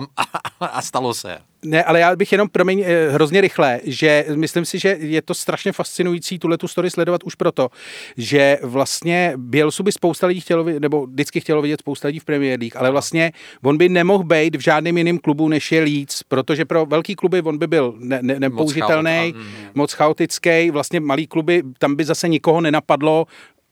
a, 0.60 0.66
a 0.66 0.82
stalo 0.82 1.14
se. 1.14 1.38
Ne, 1.62 1.84
ale 1.84 2.00
já 2.00 2.16
bych 2.16 2.32
jenom, 2.32 2.48
promiň, 2.48 2.82
eh, 2.86 3.10
hrozně 3.10 3.40
rychle, 3.40 3.80
že 3.84 4.24
myslím 4.34 4.64
si, 4.64 4.78
že 4.78 4.88
je 5.00 5.22
to 5.22 5.34
strašně 5.34 5.72
fascinující 5.72 6.38
tuhle 6.38 6.58
tu 6.58 6.68
story 6.68 6.90
sledovat 6.90 7.24
už 7.24 7.34
proto, 7.34 7.68
že 8.16 8.58
vlastně 8.62 9.32
Bielsu 9.36 9.82
by 9.82 9.92
spousta 9.92 10.26
lidí 10.26 10.40
chtělo, 10.40 10.64
nebo 10.78 11.06
vždycky 11.06 11.40
chtělo 11.40 11.62
vidět 11.62 11.80
spousta 11.80 12.08
lidí 12.08 12.18
v 12.18 12.24
Premier 12.24 12.60
League, 12.60 12.76
ale 12.76 12.90
vlastně 12.90 13.32
on 13.62 13.78
by 13.78 13.88
nemohl 13.88 14.24
být 14.24 14.56
v 14.56 14.60
žádném 14.60 14.98
jiném 14.98 15.18
klubu, 15.18 15.48
než 15.48 15.72
je 15.72 15.80
Leeds, 15.80 16.22
protože 16.22 16.64
pro 16.64 16.86
velký 16.86 17.14
kluby 17.14 17.42
on 17.42 17.58
by 17.58 17.66
byl 17.66 17.94
ne, 17.98 18.18
ne, 18.22 18.40
nepoužitelný, 18.40 19.34
moc, 19.34 19.44
chaot, 19.44 19.74
moc 19.74 19.92
chaotický, 19.92 20.70
vlastně 20.70 21.00
malý 21.00 21.26
kluby, 21.26 21.62
tam 21.78 21.94
by 21.96 22.04
zase 22.04 22.28
nikoho 22.28 22.60
nenapadlo, 22.60 23.26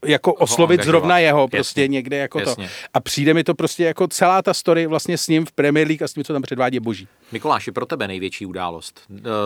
jako 0.05 0.35
oslovit 0.35 0.85
zrovna 0.85 1.19
jeho 1.19 1.49
prostě 1.49 1.81
Jasně. 1.81 1.93
někde 1.93 2.17
jako 2.17 2.39
Jasně. 2.39 2.67
to. 2.67 2.73
A 2.95 3.01
přijde 3.01 3.35
mi 3.35 3.45
to 3.45 3.55
prostě 3.55 3.85
jako 3.85 4.09
celá 4.09 4.43
ta 4.43 4.55
story 4.55 4.87
vlastně 4.87 5.19
s 5.19 5.29
ním 5.29 5.47
v 5.47 5.53
Premier 5.53 5.87
League 5.87 6.03
a 6.03 6.09
s 6.09 6.13
tím, 6.13 6.25
co 6.25 6.33
tam 6.33 6.43
předvádí 6.43 6.77
je 6.77 6.81
boží. 6.81 7.09
Mikuláši, 7.33 7.73
pro 7.73 7.87
tebe 7.87 8.09
největší 8.09 8.47
událost, 8.47 9.01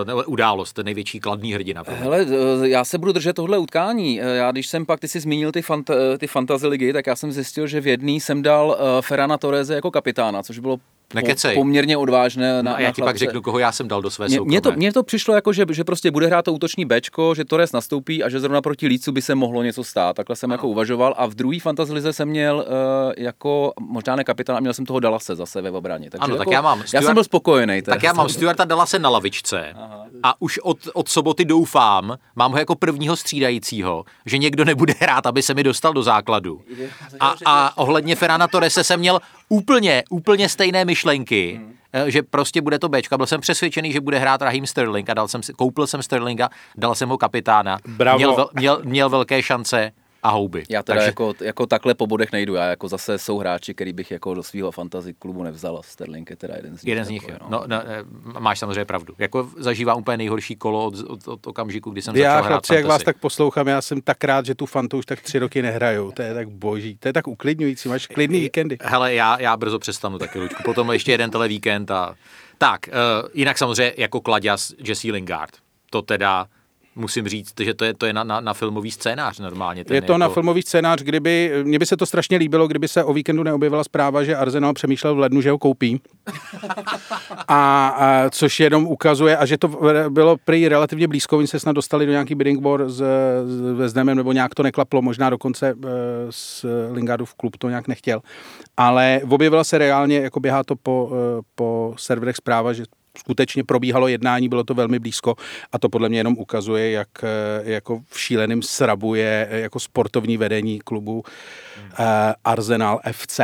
uh, 0.06 0.22
událost, 0.26 0.78
největší 0.82 1.20
kladný 1.20 1.52
hrdina. 1.54 1.82
Hele, 1.86 2.22
uh, 2.22 2.66
já 2.66 2.84
se 2.84 2.98
budu 2.98 3.12
držet 3.12 3.32
tohle 3.32 3.58
utkání. 3.58 4.20
Uh, 4.20 4.26
já 4.26 4.50
když 4.52 4.66
jsem 4.66 4.86
pak, 4.86 5.00
ty 5.00 5.08
jsi 5.08 5.20
zmínil 5.20 5.52
ty, 5.52 5.60
fant- 5.60 6.18
ty 6.18 6.26
fantasy 6.26 6.66
ligy, 6.66 6.92
tak 6.92 7.06
já 7.06 7.16
jsem 7.16 7.32
zjistil, 7.32 7.66
že 7.66 7.80
v 7.80 7.86
jedný 7.86 8.20
jsem 8.20 8.42
dal 8.42 8.78
Ferrana 9.00 9.38
Torreze 9.38 9.74
jako 9.74 9.90
kapitána, 9.90 10.42
což 10.42 10.58
bylo 10.58 10.78
Nekecej. 11.14 11.54
poměrně 11.54 11.96
odvážné. 11.96 12.62
Na, 12.62 12.70
no 12.70 12.76
a 12.76 12.80
já 12.80 12.92
ti 12.92 13.02
pak 13.02 13.16
řeknu, 13.16 13.42
koho 13.42 13.58
já 13.58 13.72
jsem 13.72 13.88
dal 13.88 14.02
do 14.02 14.10
své 14.10 14.28
mě, 14.28 14.40
mně 14.40 14.60
to, 14.60 14.72
mně 14.72 14.92
to 14.92 15.02
přišlo 15.02 15.34
jako, 15.34 15.52
že, 15.52 15.64
že 15.70 15.84
prostě 15.84 16.10
bude 16.10 16.26
hrát 16.26 16.44
to 16.44 16.52
útoční 16.52 16.84
bečko, 16.84 17.34
že 17.34 17.44
Torres 17.44 17.72
nastoupí 17.72 18.22
a 18.22 18.28
že 18.28 18.40
zrovna 18.40 18.62
proti 18.62 18.86
Lícu 18.86 19.12
by 19.12 19.22
se 19.22 19.34
mohlo 19.34 19.62
něco 19.62 19.84
stát. 19.84 20.16
Takhle 20.16 20.36
jsem 20.42 20.50
ano. 20.50 20.54
jako 20.54 20.68
uvažoval 20.68 21.14
a 21.16 21.26
v 21.26 21.34
druhý 21.34 21.60
fantazilize 21.60 22.12
jsem 22.12 22.28
měl 22.28 22.56
uh, 22.56 23.12
jako 23.16 23.72
možná 23.80 24.16
ne 24.16 24.24
kapitán 24.24 24.56
a 24.56 24.60
měl 24.60 24.74
jsem 24.74 24.86
toho 24.86 25.00
Dalase 25.00 25.36
zase 25.36 25.62
ve 25.62 25.70
obraně. 25.70 26.10
Takže 26.10 26.24
ano, 26.24 26.34
jako, 26.34 26.44
tak 26.44 26.52
já 26.52 26.60
mám. 26.60 26.78
Stuart, 26.78 26.94
já 26.94 27.02
jsem 27.02 27.14
byl 27.14 27.24
spokojený. 27.24 27.82
Tak 27.82 28.02
já 28.02 28.12
mám 28.12 28.28
Stuarta 28.28 28.64
Dalase 28.64 28.98
na 28.98 29.08
lavičce 29.08 29.72
Aha. 29.76 30.06
a 30.22 30.42
už 30.42 30.58
od, 30.58 30.78
od 30.94 31.08
soboty 31.08 31.44
doufám, 31.44 32.18
mám 32.36 32.52
ho 32.52 32.58
jako 32.58 32.74
prvního 32.74 33.16
střídajícího, 33.16 34.04
že 34.26 34.38
někdo 34.38 34.64
nebude 34.64 34.94
hrát, 34.98 35.26
aby 35.26 35.42
se 35.42 35.54
mi 35.54 35.62
dostal 35.62 35.92
do 35.92 36.02
základu. 36.02 36.60
A, 37.20 37.34
a 37.44 37.78
ohledně 37.78 38.16
Ferrana 38.16 38.48
Torrese 38.48 38.84
jsem 38.84 39.00
měl 39.00 39.20
úplně, 39.48 40.02
úplně 40.10 40.48
stejné 40.48 40.84
myšlenky. 40.84 41.60
Hmm 41.60 41.72
Eh, 41.92 42.10
že 42.10 42.22
prostě 42.22 42.60
bude 42.60 42.78
to 42.78 42.88
Bčka. 42.88 43.16
Byl 43.16 43.26
jsem 43.26 43.40
přesvědčený, 43.40 43.92
že 43.92 44.00
bude 44.00 44.18
hrát 44.18 44.42
Raheem 44.42 44.66
Sterling 44.66 45.10
a 45.10 45.14
dal 45.14 45.28
jsem 45.28 45.42
si, 45.42 45.52
koupil 45.52 45.86
jsem 45.86 46.02
Sterlinga, 46.02 46.48
dal 46.76 46.94
jsem 46.94 47.08
ho 47.08 47.18
kapitána. 47.18 47.78
Bravo. 47.86 48.18
Měl, 48.18 48.48
měl, 48.54 48.80
měl 48.84 49.08
velké 49.08 49.42
šance 49.42 49.92
a 50.22 50.30
houby. 50.30 50.64
Já 50.68 50.82
teda 50.82 50.96
Takže... 50.96 51.08
jako, 51.08 51.34
jako 51.40 51.66
takhle 51.66 51.94
po 51.94 52.06
bodech 52.06 52.32
nejdu, 52.32 52.54
já 52.54 52.64
jako 52.64 52.88
zase 52.88 53.18
jsou 53.18 53.38
hráči, 53.38 53.74
který 53.74 53.92
bych 53.92 54.10
jako 54.10 54.34
do 54.34 54.42
svého 54.42 54.70
fantasy 54.70 55.14
klubu 55.14 55.42
nevzal 55.42 55.80
Sterling 55.84 56.30
je 56.30 56.36
teda 56.36 56.54
jeden 56.56 56.78
z 56.78 56.82
nich. 56.82 56.88
Jeden 56.88 57.04
z 57.04 57.08
nich, 57.08 57.28
jako, 57.28 57.44
no. 57.48 57.64
No, 57.66 57.82
no. 58.32 58.40
máš 58.40 58.58
samozřejmě 58.58 58.84
pravdu. 58.84 59.14
Jako 59.18 59.50
zažívám 59.56 59.98
úplně 59.98 60.16
nejhorší 60.16 60.56
kolo 60.56 60.86
od, 60.86 60.94
od, 61.08 61.28
od 61.28 61.46
okamžiku, 61.46 61.90
kdy 61.90 62.02
jsem 62.02 62.16
já, 62.16 62.30
začal 62.30 62.44
hrát 62.44 62.70
Já, 62.70 62.76
jak 62.76 62.86
vás 62.86 63.02
tak 63.02 63.18
poslouchám, 63.18 63.68
já 63.68 63.82
jsem 63.82 64.00
tak 64.00 64.24
rád, 64.24 64.46
že 64.46 64.54
tu 64.54 64.66
fantu 64.66 64.98
už 64.98 65.06
tak 65.06 65.20
tři 65.20 65.38
roky 65.38 65.62
nehraju. 65.62 66.12
To 66.12 66.22
je 66.22 66.34
tak 66.34 66.48
boží, 66.48 66.96
to 66.96 67.08
je 67.08 67.12
tak 67.12 67.28
uklidňující, 67.28 67.88
máš 67.88 68.06
klidný 68.06 68.40
víkendy. 68.40 68.78
Hele, 68.80 69.14
já, 69.14 69.40
já 69.40 69.56
brzo 69.56 69.78
přestanu 69.78 70.18
taky, 70.18 70.38
Luďku. 70.38 70.62
Potom 70.62 70.92
ještě 70.92 71.12
jeden 71.12 71.30
tele 71.30 71.48
víkend 71.48 71.90
a 71.90 72.14
tak, 72.58 72.80
uh, 72.88 73.28
jinak 73.34 73.58
samozřejmě 73.58 73.94
jako 73.96 74.20
kladěs 74.20 74.74
Jesse 74.78 75.12
Lingard. 75.12 75.50
To 75.90 76.02
teda 76.02 76.46
musím 76.94 77.28
říct, 77.28 77.60
že 77.60 77.74
to 77.74 77.84
je, 77.84 77.94
to 77.94 78.06
je 78.06 78.12
na, 78.12 78.24
na, 78.24 78.40
na 78.40 78.54
filmový 78.54 78.90
scénář 78.90 79.38
normálně. 79.38 79.84
Ten 79.84 79.94
je 79.94 80.02
to 80.02 80.12
jako... 80.12 80.18
na 80.18 80.28
filmový 80.28 80.62
scénář, 80.62 81.02
kdyby, 81.02 81.52
mně 81.62 81.78
by 81.78 81.86
se 81.86 81.96
to 81.96 82.06
strašně 82.06 82.36
líbilo, 82.36 82.68
kdyby 82.68 82.88
se 82.88 83.04
o 83.04 83.12
víkendu 83.12 83.42
neobjevila 83.42 83.84
zpráva, 83.84 84.24
že 84.24 84.36
Arsenal 84.36 84.72
přemýšlel 84.72 85.14
v 85.14 85.18
lednu, 85.18 85.40
že 85.40 85.50
ho 85.50 85.58
koupí. 85.58 86.00
a, 87.48 87.88
a, 87.88 88.30
což 88.30 88.60
jenom 88.60 88.86
ukazuje, 88.86 89.36
a 89.36 89.46
že 89.46 89.58
to 89.58 89.68
bylo 90.08 90.36
prý 90.44 90.68
relativně 90.68 91.08
blízko, 91.08 91.38
oni 91.38 91.46
se 91.46 91.60
snad 91.60 91.72
dostali 91.72 92.06
do 92.06 92.12
nějaký 92.12 92.34
bidding 92.34 92.62
war 92.62 92.88
s, 92.88 93.02
s 93.46 93.72
Vezdemem, 93.76 94.16
nebo 94.16 94.32
nějak 94.32 94.54
to 94.54 94.62
neklaplo, 94.62 95.02
možná 95.02 95.30
dokonce 95.30 95.68
e, 95.68 95.74
s 96.30 96.66
Lingardův 96.92 97.34
klub 97.34 97.56
to 97.56 97.68
nějak 97.68 97.88
nechtěl. 97.88 98.20
Ale 98.76 99.20
objevila 99.28 99.64
se 99.64 99.78
reálně, 99.78 100.16
jako 100.16 100.40
běhá 100.40 100.64
to 100.64 100.76
po, 100.76 101.10
e, 101.12 101.42
po 101.54 101.94
serverech 101.98 102.36
zpráva, 102.36 102.72
že 102.72 102.84
skutečně 103.18 103.64
probíhalo 103.64 104.08
jednání, 104.08 104.48
bylo 104.48 104.64
to 104.64 104.74
velmi 104.74 104.98
blízko 104.98 105.34
a 105.72 105.78
to 105.78 105.88
podle 105.88 106.08
mě 106.08 106.18
jenom 106.18 106.36
ukazuje, 106.38 106.90
jak 106.90 107.08
eh, 107.24 107.72
jako 107.72 108.02
v 108.08 108.20
šíleném 108.20 108.62
srabuje 108.62 109.48
eh, 109.50 109.60
jako 109.60 109.80
sportovní 109.80 110.36
vedení 110.36 110.80
klubu 110.80 111.18
uh, 111.18 112.04
Arsenal 112.44 113.00
FC 113.12 113.40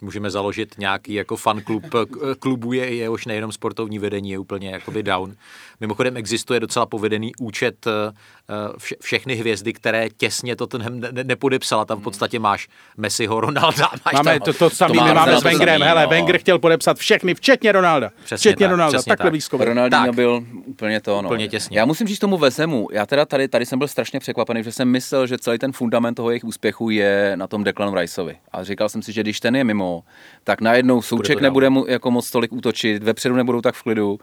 můžeme 0.00 0.30
založit 0.30 0.74
nějaký 0.78 1.14
jako 1.14 1.36
fan 1.36 1.60
klub, 1.60 1.84
klubu 2.38 2.72
je, 2.72 2.94
je 2.94 3.08
už 3.08 3.26
nejenom 3.26 3.52
sportovní 3.52 3.98
vedení, 3.98 4.30
je 4.30 4.38
úplně 4.38 4.70
jakoby 4.70 5.02
down. 5.02 5.36
Mimochodem 5.80 6.16
existuje 6.16 6.60
docela 6.60 6.86
povedený 6.86 7.32
účet 7.40 7.86
eh, 7.86 8.12
vše, 8.78 8.94
všechny 9.02 9.34
hvězdy, 9.34 9.72
které 9.72 10.08
těsně 10.16 10.56
to 10.56 10.66
ten 10.66 11.00
ne, 11.00 11.24
nepodepsala. 11.24 11.84
Tam 11.84 12.00
v 12.00 12.02
podstatě 12.02 12.38
máš 12.38 12.68
Messiho, 12.96 13.40
Ronalda. 13.40 13.90
Máš 14.04 14.14
máme 14.14 14.40
tam, 14.40 14.40
to, 14.40 14.52
to 14.52 14.70
samý, 14.70 15.00
my 15.04 15.14
máme 15.14 15.40
s 15.40 15.42
Wengerem. 15.42 15.82
Hele, 15.82 16.02
no. 16.02 16.08
Wenger 16.08 16.38
chtěl 16.38 16.58
podepsat 16.58 16.96
všechny, 16.96 17.34
včetně 17.34 17.72
Ronalda. 17.72 18.10
Přesně 18.24 18.50
včetně 18.50 18.66
tak, 18.66 18.70
Ronalda, 18.70 18.98
takhle 18.98 19.16
tak. 19.24 19.30
blízko. 19.30 19.56
Ronaldinho 19.64 20.12
byl 20.12 20.44
úplně 20.64 21.00
to, 21.00 21.22
no. 21.22 21.28
Úplně 21.28 21.48
těsně. 21.48 21.78
Já 21.78 21.84
musím 21.84 22.06
říct 22.06 22.18
tomu 22.18 22.38
Vezemu, 22.38 22.88
já 22.92 23.06
teda 23.06 23.24
tady, 23.24 23.48
tady 23.48 23.66
jsem 23.66 23.78
byl 23.78 23.88
strašně 23.88 24.20
překvapený, 24.20 24.62
že 24.62 24.72
jsem 24.72 24.88
myslel, 24.88 25.26
že 25.26 25.38
celý 25.38 25.58
ten 25.58 25.72
fundament 25.72 26.14
toho 26.14 26.30
jejich 26.30 26.44
úspěchu 26.44 26.90
je 26.90 27.32
na 27.34 27.46
tom 27.46 27.64
Declan 27.64 27.94
Riceovi. 27.94 28.36
A 28.52 28.64
říkal 28.64 28.88
jsem 28.88 29.02
si, 29.02 29.12
že 29.12 29.20
když 29.20 29.40
ten 29.40 29.56
je 29.56 29.64
mimo, 29.64 30.04
tak 30.44 30.60
najednou 30.60 31.02
Souček 31.02 31.40
nebude 31.40 31.70
mu, 31.70 31.86
jako 31.88 32.10
moc 32.10 32.30
tolik 32.30 32.52
útočit, 32.52 33.02
vepředu 33.02 33.34
nebudou 33.36 33.60
tak 33.60 33.74
v 33.74 33.82
klidu. 33.82 34.18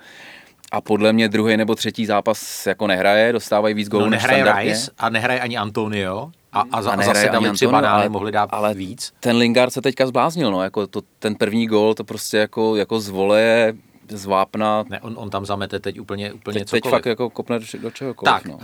A 0.74 0.82
podle 0.82 1.14
mě 1.14 1.30
druhý 1.30 1.58
nebo 1.58 1.76
třetí 1.76 2.06
zápas 2.06 2.68
jako 2.68 2.88
nehraje, 2.88 3.34
dostávají 3.34 3.74
víc 3.74 3.90
gólů 3.90 4.04
no, 4.06 4.10
nehraje 4.10 4.54
Rice 4.58 4.92
a 4.98 5.10
nehraje 5.10 5.40
ani 5.40 5.58
Antonio. 5.58 6.32
A, 6.54 6.64
a, 6.72 6.82
za, 6.82 6.92
a 6.92 7.02
zase 7.02 7.30
dali 7.30 7.52
tři 7.52 7.68
banány, 7.68 7.88
ale, 7.88 8.10
mohli 8.10 8.32
dát 8.32 8.50
ale 8.52 8.74
víc. 8.74 9.14
Ten 9.20 9.38
Lingard 9.38 9.74
se 9.74 9.82
teďka 9.82 10.08
zbláznil, 10.08 10.52
no, 10.52 10.64
jako 10.64 10.88
to, 10.88 11.02
ten 11.20 11.36
první 11.36 11.68
gól, 11.68 11.94
to 11.94 12.04
prostě 12.04 12.38
jako, 12.38 12.76
jako 12.76 13.00
z 13.00 13.10
vole 13.10 13.74
z 14.10 14.26
vápna. 14.26 14.84
Ne, 14.90 15.00
on, 15.02 15.14
on 15.18 15.30
tam 15.30 15.46
zamete 15.46 15.80
teď 15.80 16.00
úplně, 16.00 16.34
úplně 16.34 16.60
teď, 16.60 16.68
cokoliv. 16.68 16.84
Teď 16.84 16.92
fakt 16.92 17.06
jako 17.06 17.30
kopne 17.30 17.60
do, 17.60 17.66
do 17.82 17.92
čehokoliv. 17.92 18.34
Tak, 18.34 18.46
no. 18.46 18.54
uh, 18.54 18.60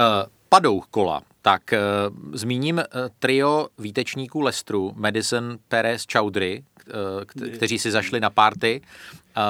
padou 0.50 0.84
kola. 0.92 1.22
Tak 1.42 1.62
uh, 1.74 2.38
zmíním 2.38 2.76
uh, 2.76 2.84
trio 3.20 3.68
výtečníků 3.78 4.42
Lestru, 4.42 4.94
Madison, 4.96 5.58
Perez, 5.68 6.06
uh, 6.22 6.32
kteří 7.54 7.80
si 7.80 7.92
zašli 7.92 8.20
na 8.20 8.30
párty. 8.30 8.82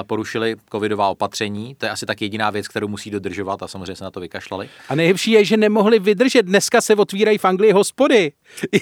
Porušili 0.08 0.56
covidová 0.72 1.08
opatření. 1.08 1.76
To 1.76 1.86
je 1.86 1.90
asi 1.90 2.06
tak 2.06 2.22
jediná 2.22 2.50
věc, 2.50 2.68
kterou 2.68 2.88
musí 2.88 3.12
dodržovat 3.12 3.64
a 3.64 3.68
samozřejmě 3.68 3.96
se 3.96 4.04
na 4.04 4.12
to 4.12 4.20
vykašlali. 4.20 4.70
A 4.90 4.96
nejlepší 4.96 5.32
je, 5.32 5.46
že 5.46 5.58
nemohli 5.58 6.00
vydržet. 6.00 6.46
Dneska 6.46 6.82
se 6.82 6.96
otvírají 6.96 7.38
v 7.38 7.46
Anglii 7.46 7.72
hospody. 7.72 8.32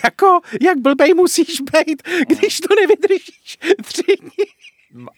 Jako, 0.04 0.40
jak 0.62 0.78
blbej 0.78 1.14
musíš 1.14 1.62
být, 1.62 2.04
když 2.28 2.60
to 2.60 2.76
nevydržíš 2.76 3.58
tři 3.84 4.16
dny. 4.22 4.46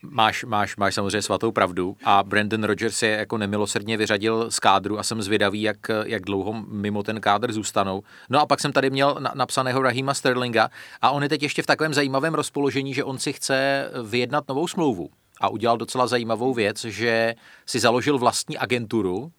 Máš, 0.02 0.44
máš, 0.44 0.78
máš 0.78 0.96
samozřejmě 0.96 1.22
svatou 1.22 1.52
pravdu 1.52 1.98
a 2.04 2.24
Brandon 2.24 2.64
Rogers 2.64 3.02
je 3.02 3.10
jako 3.10 3.38
nemilosrdně 3.38 3.98
vyřadil 3.98 4.52
z 4.52 4.60
kádru 4.60 5.00
a 5.00 5.04
jsem 5.04 5.22
zvědavý, 5.22 5.62
jak, 5.62 5.78
jak 6.06 6.26
dlouho 6.26 6.66
mimo 6.68 7.04
ten 7.04 7.22
kádr 7.22 7.52
zůstanou. 7.52 8.04
No 8.30 8.40
a 8.40 8.46
pak 8.46 8.60
jsem 8.60 8.72
tady 8.72 8.90
měl 8.90 9.18
na, 9.20 9.32
napsaného 9.36 9.82
Rahima 9.82 10.14
Sterlinga 10.14 10.70
a 11.02 11.12
on 11.12 11.24
je 11.24 11.30
teď 11.30 11.44
ještě 11.44 11.62
v 11.62 11.66
takovém 11.66 11.94
zajímavém 11.94 12.34
rozpoložení, 12.34 12.94
že 12.94 13.04
on 13.04 13.18
si 13.18 13.34
chce 13.34 13.90
vyjednat 14.04 14.48
novou 14.48 14.68
smlouvu 14.68 15.10
a 15.40 15.50
udělal 15.50 15.78
docela 15.78 16.08
zajímavou 16.08 16.54
věc, 16.54 16.84
že 16.84 17.36
si 17.66 17.80
založil 17.80 18.18
vlastní 18.18 18.58
agenturu 18.58 19.32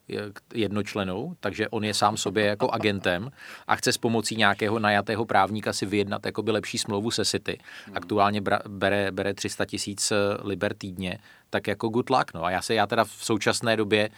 jednočlenou, 0.54 1.34
takže 1.40 1.68
on 1.68 1.84
je 1.84 1.94
sám 1.94 2.16
sobě 2.16 2.44
jako 2.44 2.70
agentem 2.70 3.30
a 3.66 3.76
chce 3.76 3.92
s 3.92 3.98
pomocí 3.98 4.36
nějakého 4.36 4.78
najatého 4.78 5.24
právníka 5.24 5.72
si 5.72 5.86
vyjednat 5.86 6.26
jakoby 6.26 6.50
lepší 6.50 6.78
smlouvu 6.78 7.10
se 7.10 7.24
City. 7.24 7.58
Aktuálně 7.94 8.40
bere, 8.68 9.10
bere 9.10 9.34
300 9.34 9.64
tisíc 9.64 10.12
liber 10.42 10.74
týdně, 10.74 11.18
tak 11.50 11.66
jako 11.66 11.88
good 11.88 12.10
luck. 12.10 12.34
No. 12.34 12.44
A 12.44 12.50
já 12.50 12.62
se 12.62 12.74
já 12.74 12.86
teda 12.86 13.04
v 13.04 13.10
současné 13.10 13.76
době 13.76 14.10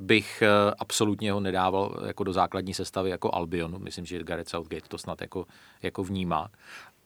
bych 0.00 0.42
eh, 0.42 0.74
absolutně 0.78 1.32
ho 1.32 1.40
nedával 1.40 1.96
jako 2.06 2.24
do 2.24 2.32
základní 2.32 2.74
sestavy 2.74 3.10
jako 3.10 3.34
Albionu. 3.34 3.78
Myslím, 3.78 4.06
že 4.06 4.22
Gareth 4.22 4.48
Southgate 4.48 4.88
to 4.88 4.98
snad 4.98 5.20
jako, 5.20 5.46
jako 5.82 6.04
vnímá 6.04 6.48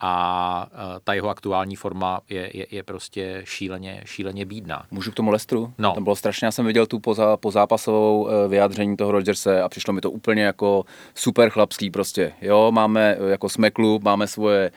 a 0.07 0.67
ta 1.05 1.15
jeho 1.15 1.29
aktuální 1.29 1.77
forma 1.77 2.21
je, 2.29 2.51
je, 2.55 2.67
je 2.71 2.83
prostě 2.83 3.41
šíleně, 3.45 4.03
šíleně 4.05 4.45
bídná. 4.45 4.87
Můžu 4.91 5.11
k 5.11 5.15
tomu 5.15 5.31
Lestru? 5.31 5.73
No. 5.79 5.93
Tam 5.93 6.05
bylo 6.05 6.17
strašně, 6.17 6.45
já 6.45 6.51
jsem 6.51 6.67
viděl 6.67 6.87
tu 6.87 6.99
poza, 6.99 7.37
pozápasovou 7.37 8.29
e, 8.29 8.49
vyjádření 8.49 8.97
toho 8.97 9.13
Rodgerse 9.13 9.63
a 9.63 9.69
přišlo 9.69 9.95
mi 9.95 10.01
to 10.01 10.11
úplně 10.11 10.43
jako 10.43 10.85
super 11.15 11.51
chlapský 11.51 11.91
prostě. 11.91 12.33
Jo, 12.43 12.73
máme, 12.73 13.17
e, 13.21 13.31
jako 13.31 13.49
jsme 13.49 13.71
klub, 13.71 14.03
máme 14.03 14.27
svoje, 14.27 14.71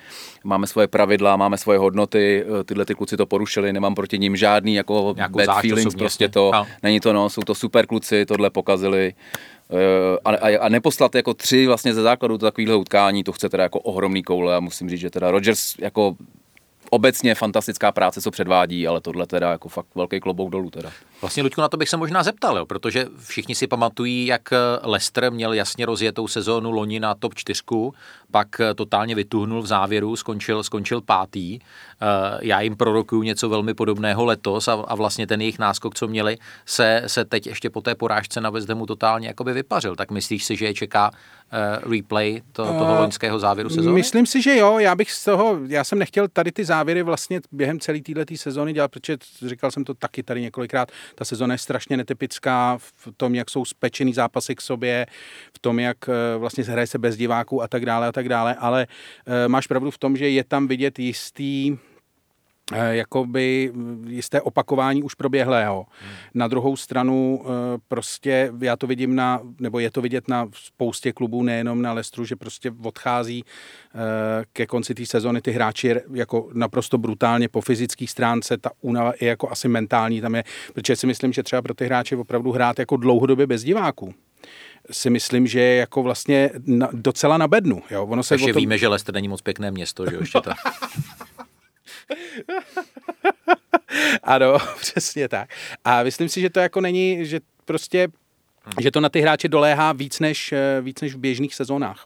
máme 0.43 0.67
svoje 0.67 0.87
pravidla, 0.87 1.35
máme 1.35 1.57
svoje 1.57 1.79
hodnoty, 1.79 2.45
tyhle 2.65 2.85
ty 2.85 2.95
kluci 2.95 3.17
to 3.17 3.25
porušili, 3.25 3.73
nemám 3.73 3.95
proti 3.95 4.19
ním 4.19 4.35
žádný 4.35 4.75
jako 4.75 5.13
Nějakou 5.15 5.45
bad 5.45 5.61
feelings, 5.61 5.95
prostě 5.95 6.29
to, 6.29 6.51
no. 6.53 6.67
není 6.83 6.99
to 6.99 7.13
no, 7.13 7.29
jsou 7.29 7.41
to 7.41 7.55
super 7.55 7.87
kluci, 7.87 8.25
tohle 8.25 8.49
pokazili. 8.49 9.13
Eh, 9.71 10.17
a, 10.25 10.29
a, 10.29 10.57
a 10.59 10.69
neposlat 10.69 11.15
jako 11.15 11.33
tři 11.33 11.67
vlastně 11.67 11.93
ze 11.93 12.01
základu 12.01 12.37
takovýhle 12.37 12.75
utkání, 12.75 13.23
to 13.23 13.31
chce 13.31 13.49
teda 13.49 13.63
jako 13.63 13.79
ohromný 13.79 14.23
koule 14.23 14.55
a 14.55 14.59
musím 14.59 14.89
říct, 14.89 14.99
že 14.99 15.09
teda 15.09 15.31
Rodgers 15.31 15.75
jako 15.79 16.15
obecně 16.89 17.35
fantastická 17.35 17.91
práce, 17.91 18.21
co 18.21 18.31
předvádí, 18.31 18.87
ale 18.87 19.01
tohle 19.01 19.27
teda 19.27 19.51
jako 19.51 19.69
fakt 19.69 19.87
velký 19.95 20.19
klobouk 20.19 20.49
dolů 20.49 20.69
teda. 20.69 20.91
Vlastně, 21.21 21.43
Luďku, 21.43 21.61
na 21.61 21.69
to 21.69 21.77
bych 21.77 21.89
se 21.89 21.97
možná 21.97 22.23
zeptal, 22.23 22.57
jo, 22.57 22.65
protože 22.65 23.05
všichni 23.23 23.55
si 23.55 23.67
pamatují, 23.67 24.25
jak 24.25 24.49
Leicester 24.83 25.31
měl 25.31 25.53
jasně 25.53 25.85
rozjetou 25.85 26.27
sezónu 26.27 26.71
loni 26.71 26.99
na 26.99 27.15
top 27.15 27.35
4, 27.35 27.61
pak 28.31 28.47
totálně 28.75 29.15
vytuhnul 29.15 29.61
v 29.61 29.67
závěru, 29.67 30.15
skončil, 30.15 30.63
skončil 30.63 31.01
pátý. 31.01 31.59
Eh, 31.59 32.37
já 32.41 32.61
jim 32.61 32.75
prorokuju 32.75 33.23
něco 33.23 33.49
velmi 33.49 33.73
podobného 33.73 34.25
letos 34.25 34.67
a, 34.67 34.73
a 34.73 34.95
vlastně 34.95 35.27
ten 35.27 35.41
jejich 35.41 35.59
náskok, 35.59 35.95
co 35.95 36.07
měli, 36.07 36.37
se, 36.65 37.03
se 37.07 37.25
teď 37.25 37.47
ještě 37.47 37.69
po 37.69 37.81
té 37.81 37.95
porážce 37.95 38.41
na 38.41 38.49
West 38.49 38.69
Hamu 38.69 38.85
totálně 38.85 39.27
jakoby 39.27 39.53
vypařil. 39.53 39.95
Tak 39.95 40.11
myslíš 40.11 40.45
si, 40.45 40.55
že 40.55 40.65
je 40.65 40.73
čeká 40.73 41.11
replay 41.89 42.41
to, 42.51 42.65
toho 42.65 42.93
uh, 42.93 42.99
loňského 42.99 43.39
závěru 43.39 43.69
sezóny? 43.69 43.95
Myslím 43.95 44.25
si, 44.25 44.41
že 44.41 44.57
jo. 44.57 44.79
Já 44.79 44.95
bych 44.95 45.11
z 45.11 45.23
toho, 45.23 45.59
já 45.67 45.83
jsem 45.83 45.99
nechtěl 45.99 46.27
tady 46.27 46.51
ty 46.51 46.65
závěry 46.65 47.03
vlastně 47.03 47.41
během 47.51 47.79
celé 47.79 47.99
této 47.99 48.35
sezóny 48.35 48.73
dělat, 48.73 48.91
protože 48.91 49.17
říkal 49.45 49.71
jsem 49.71 49.83
to 49.83 49.93
taky 49.93 50.23
tady 50.23 50.41
několikrát, 50.41 50.91
ta 51.15 51.25
sezóna 51.25 51.53
je 51.53 51.57
strašně 51.57 51.97
netypická 51.97 52.77
v 52.77 53.09
tom, 53.17 53.35
jak 53.35 53.49
jsou 53.49 53.65
spečený 53.65 54.13
zápasy 54.13 54.55
k 54.55 54.61
sobě, 54.61 55.05
v 55.55 55.59
tom, 55.59 55.79
jak 55.79 55.97
eh, 56.09 56.37
vlastně 56.37 56.63
hraje 56.63 56.87
se 56.87 56.97
bez 56.97 57.17
diváků 57.17 57.63
a 57.63 57.67
tak 57.67 57.85
dále 57.85 58.07
a 58.07 58.11
tak 58.11 58.29
dále, 58.29 58.55
ale 58.55 58.87
máš 59.47 59.67
pravdu 59.67 59.91
v 59.91 59.97
tom, 59.97 60.17
že 60.17 60.29
je 60.29 60.43
tam 60.43 60.67
vidět 60.67 60.99
jistý 60.99 61.77
Eh, 61.77 61.96
jakoby 62.75 63.71
jisté 64.07 64.41
opakování 64.41 65.03
už 65.03 65.13
proběhlého. 65.13 65.85
Hmm. 66.01 66.11
Na 66.33 66.47
druhou 66.47 66.75
stranu 66.75 67.43
eh, 67.45 67.47
prostě 67.87 68.51
já 68.61 68.75
to 68.75 68.87
vidím 68.87 69.15
na, 69.15 69.41
nebo 69.59 69.79
je 69.79 69.91
to 69.91 70.01
vidět 70.01 70.27
na 70.27 70.47
spoustě 70.53 71.13
klubů, 71.13 71.43
nejenom 71.43 71.81
na 71.81 71.93
Lestru, 71.93 72.25
že 72.25 72.35
prostě 72.35 72.71
odchází 72.83 73.43
eh, 73.43 73.97
ke 74.53 74.65
konci 74.65 74.93
té 74.93 75.05
sezony 75.05 75.41
ty 75.41 75.51
hráči 75.51 75.95
jako 76.13 76.49
naprosto 76.53 76.97
brutálně 76.97 77.49
po 77.49 77.61
fyzické 77.61 78.07
stránce, 78.07 78.57
ta 78.57 78.71
únava 78.81 79.13
je 79.21 79.27
jako 79.27 79.51
asi 79.51 79.67
mentální 79.67 80.21
tam 80.21 80.35
je, 80.35 80.43
protože 80.73 80.95
si 80.95 81.07
myslím, 81.07 81.33
že 81.33 81.43
třeba 81.43 81.61
pro 81.61 81.73
ty 81.73 81.85
hráče 81.85 82.15
opravdu 82.15 82.51
hrát 82.51 82.79
jako 82.79 82.97
dlouhodobě 82.97 83.47
bez 83.47 83.63
diváků 83.63 84.13
si 84.91 85.09
myslím, 85.09 85.47
že 85.47 85.59
je 85.59 85.75
jako 85.75 86.03
vlastně 86.03 86.49
na, 86.65 86.89
docela 86.93 87.37
na 87.37 87.47
bednu. 87.47 87.81
Jo? 87.91 88.05
Ono 88.05 88.23
se 88.23 88.29
Takže 88.29 88.53
tom... 88.53 88.59
víme, 88.59 88.77
že 88.77 88.87
Leicester 88.87 89.15
není 89.15 89.27
moc 89.27 89.41
pěkné 89.41 89.71
město, 89.71 90.05
že 90.09 90.15
jo, 90.15 90.21
ještě 90.21 90.41
to. 90.41 90.51
ano, 94.23 94.57
přesně 94.79 95.29
tak. 95.29 95.49
A 95.83 96.03
myslím 96.03 96.29
si, 96.29 96.41
že 96.41 96.49
to 96.49 96.59
jako 96.59 96.81
není, 96.81 97.25
že 97.25 97.39
prostě, 97.65 98.07
že 98.81 98.91
to 98.91 99.01
na 99.01 99.09
ty 99.09 99.21
hráče 99.21 99.47
doléhá 99.47 99.93
víc 99.93 100.19
než, 100.19 100.51
eh, 100.51 100.81
víc 100.81 101.01
než 101.01 101.13
v 101.13 101.17
běžných 101.17 101.55
sezónách. 101.55 102.05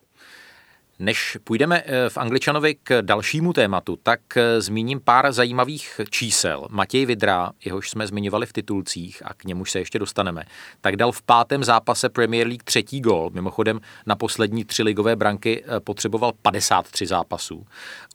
Než 1.01 1.37
půjdeme 1.43 1.83
eh, 1.85 2.09
v 2.09 2.17
Angličanovi 2.17 2.75
k 2.83 3.01
dalšímu 3.01 3.53
tématu, 3.53 3.99
tak 4.03 4.19
eh, 4.35 4.61
zmíním 4.61 4.99
pár 4.99 5.31
zajímavých 5.31 6.01
čísel. 6.09 6.67
Matěj 6.69 7.05
Vidra, 7.05 7.51
jehož 7.65 7.89
jsme 7.89 8.07
zmiňovali 8.07 8.45
v 8.45 8.53
titulcích 8.53 9.21
a 9.25 9.33
k 9.33 9.45
němuž 9.45 9.71
se 9.71 9.79
ještě 9.79 9.99
dostaneme, 9.99 10.43
tak 10.81 10.95
dal 10.95 11.11
v 11.11 11.21
pátém 11.21 11.63
zápase 11.63 12.09
Premier 12.09 12.47
League 12.47 12.63
třetí 12.63 13.01
gol. 13.01 13.29
Mimochodem 13.33 13.81
na 14.05 14.15
poslední 14.15 14.65
tři 14.65 14.83
ligové 14.83 15.15
branky 15.15 15.63
eh, 15.63 15.79
potřeboval 15.79 16.31
53 16.41 17.05
zápasů. 17.05 17.65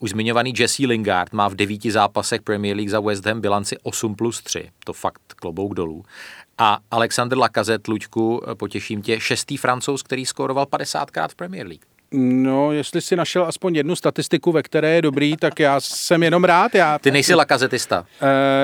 Už 0.00 0.10
zmiňovaný 0.10 0.52
Jesse 0.58 0.86
Lingard 0.86 1.32
má 1.32 1.48
v 1.48 1.54
devíti 1.54 1.90
zápasech 1.90 2.42
Premier 2.42 2.76
League 2.76 2.90
za 2.90 3.00
West 3.00 3.26
Ham 3.26 3.40
bilanci 3.40 3.76
8 3.82 4.14
plus 4.14 4.42
3. 4.42 4.70
To 4.84 4.92
fakt 4.92 5.22
klobouk 5.36 5.74
dolů. 5.74 6.04
A 6.58 6.78
Alexander 6.90 7.38
Lacazette, 7.38 7.90
Luďku, 7.90 8.42
potěším 8.54 9.02
tě, 9.02 9.20
šestý 9.20 9.56
francouz, 9.56 10.02
který 10.02 10.26
skóroval 10.26 10.64
50krát 10.64 11.28
v 11.28 11.34
Premier 11.34 11.66
League. 11.66 11.95
No, 12.18 12.72
jestli 12.72 13.00
si 13.00 13.16
našel 13.16 13.44
aspoň 13.44 13.74
jednu 13.74 13.96
statistiku, 13.96 14.52
ve 14.52 14.62
které 14.62 14.94
je 14.94 15.02
dobrý, 15.02 15.36
tak 15.36 15.60
já 15.60 15.80
jsem 15.80 16.22
jenom 16.22 16.44
rád. 16.44 16.74
Já, 16.74 16.98
Ty 16.98 17.10
nejsi 17.10 17.34
lakazetista. 17.34 18.00
Uh, 18.00 18.06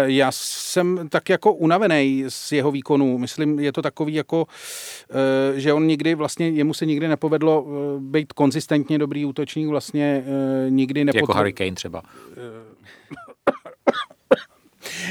já 0.05 0.33
jsem 0.33 1.09
tak 1.09 1.29
jako 1.29 1.53
unavený 1.53 2.25
z 2.29 2.53
jeho 2.53 2.71
výkonu. 2.71 3.19
Myslím, 3.19 3.59
je 3.59 3.73
to 3.73 3.83
takový 3.83 4.15
jako, 4.15 4.43
uh, 4.43 5.59
že 5.59 5.73
on 5.73 5.87
nikdy 5.87 6.15
vlastně, 6.15 6.49
jemu 6.49 6.75
se 6.75 6.87
nikdy 6.87 7.09
nepovedlo 7.09 7.63
uh, 7.63 7.73
být 8.01 8.33
konzistentně 8.33 8.99
dobrý 8.99 9.25
útočník, 9.25 9.69
vlastně 9.69 10.25
uh, 10.27 10.71
nikdy 10.71 11.05
nepotvrdil. 11.05 11.23
Jako 11.23 11.33
Harry 11.33 11.53
Kane 11.53 11.73
třeba. 11.73 12.03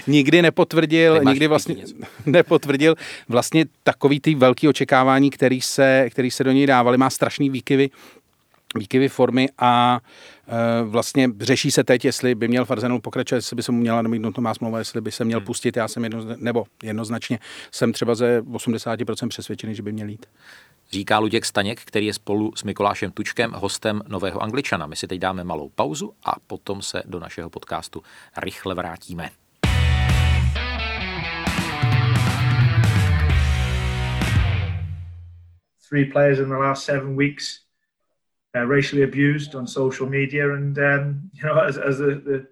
nikdy 0.08 0.42
nepotvrdil, 0.42 1.22
nikdy 1.24 1.48
vlastně 1.48 1.76
nepotvrdil 2.26 2.96
vlastně 3.30 3.66
takový 3.84 4.20
ty 4.20 4.36
velký 4.36 4.68
očekávání, 4.68 5.30
který 5.30 5.62
se, 5.62 6.08
který 6.12 6.32
se 6.32 6.44
do 6.44 6.52
něj 6.52 6.68
dávali. 6.68 6.98
Má 6.98 7.10
strašný 7.10 7.50
výkyvy 7.50 7.90
výkyvy 8.76 9.10
formy 9.10 9.50
a 9.58 10.00
e, 10.48 10.84
vlastně 10.84 11.30
řeší 11.40 11.72
se 11.72 11.84
teď, 11.84 12.06
jestli 12.06 12.36
by 12.36 12.48
měl 12.48 12.66
Farzenul 12.66 13.00
pokračovat, 13.02 13.38
jestli 13.38 13.56
by 13.56 13.64
se 13.64 13.72
mu 13.72 13.78
měla 13.78 14.02
namítnout 14.02 14.38
má 14.38 14.54
smlouva, 14.54 14.80
jestli 14.80 15.02
by 15.02 15.12
se 15.12 15.26
měl 15.26 15.40
hmm. 15.40 15.46
pustit. 15.46 15.78
Já 15.78 15.88
jsem 15.88 16.04
jedno, 16.04 16.26
nebo 16.36 16.66
jednoznačně 16.84 17.40
jsem 17.72 17.94
třeba 17.94 18.16
ze 18.16 18.42
80% 18.42 19.28
přesvědčený, 19.28 19.76
že 19.76 19.84
by 19.84 19.92
měl 19.92 20.10
jít. 20.10 20.26
Říká 20.92 21.20
Luděk 21.20 21.46
Staněk, 21.46 21.82
který 21.82 22.06
je 22.06 22.14
spolu 22.14 22.52
s 22.56 22.64
Mikulášem 22.64 23.12
Tučkem 23.12 23.52
hostem 23.52 24.02
Nového 24.08 24.44
Angličana. 24.44 24.88
My 24.88 24.96
si 24.96 25.08
teď 25.08 25.20
dáme 25.20 25.44
malou 25.44 25.70
pauzu 25.70 26.14
a 26.24 26.32
potom 26.48 26.82
se 26.82 27.04
do 27.06 27.20
našeho 27.20 27.50
podcastu 27.50 28.04
rychle 28.38 28.76
vrátíme. 28.76 29.30
Three 35.90 36.06
players 36.06 36.40
in 36.40 36.46
the 36.46 36.56
last 36.56 36.84
seven 36.84 37.18
weeks 37.18 37.61
uh, 38.56 38.66
racially 38.66 39.04
abused 39.04 39.56
on 39.56 39.66
social 39.66 40.08
media, 40.08 40.54
and 40.54 40.78
um, 40.80 41.32
you 41.34 41.44
know, 41.44 41.60
as, 41.68 41.78
as 41.78 42.00
the, 42.00 42.16
the 42.16 42.48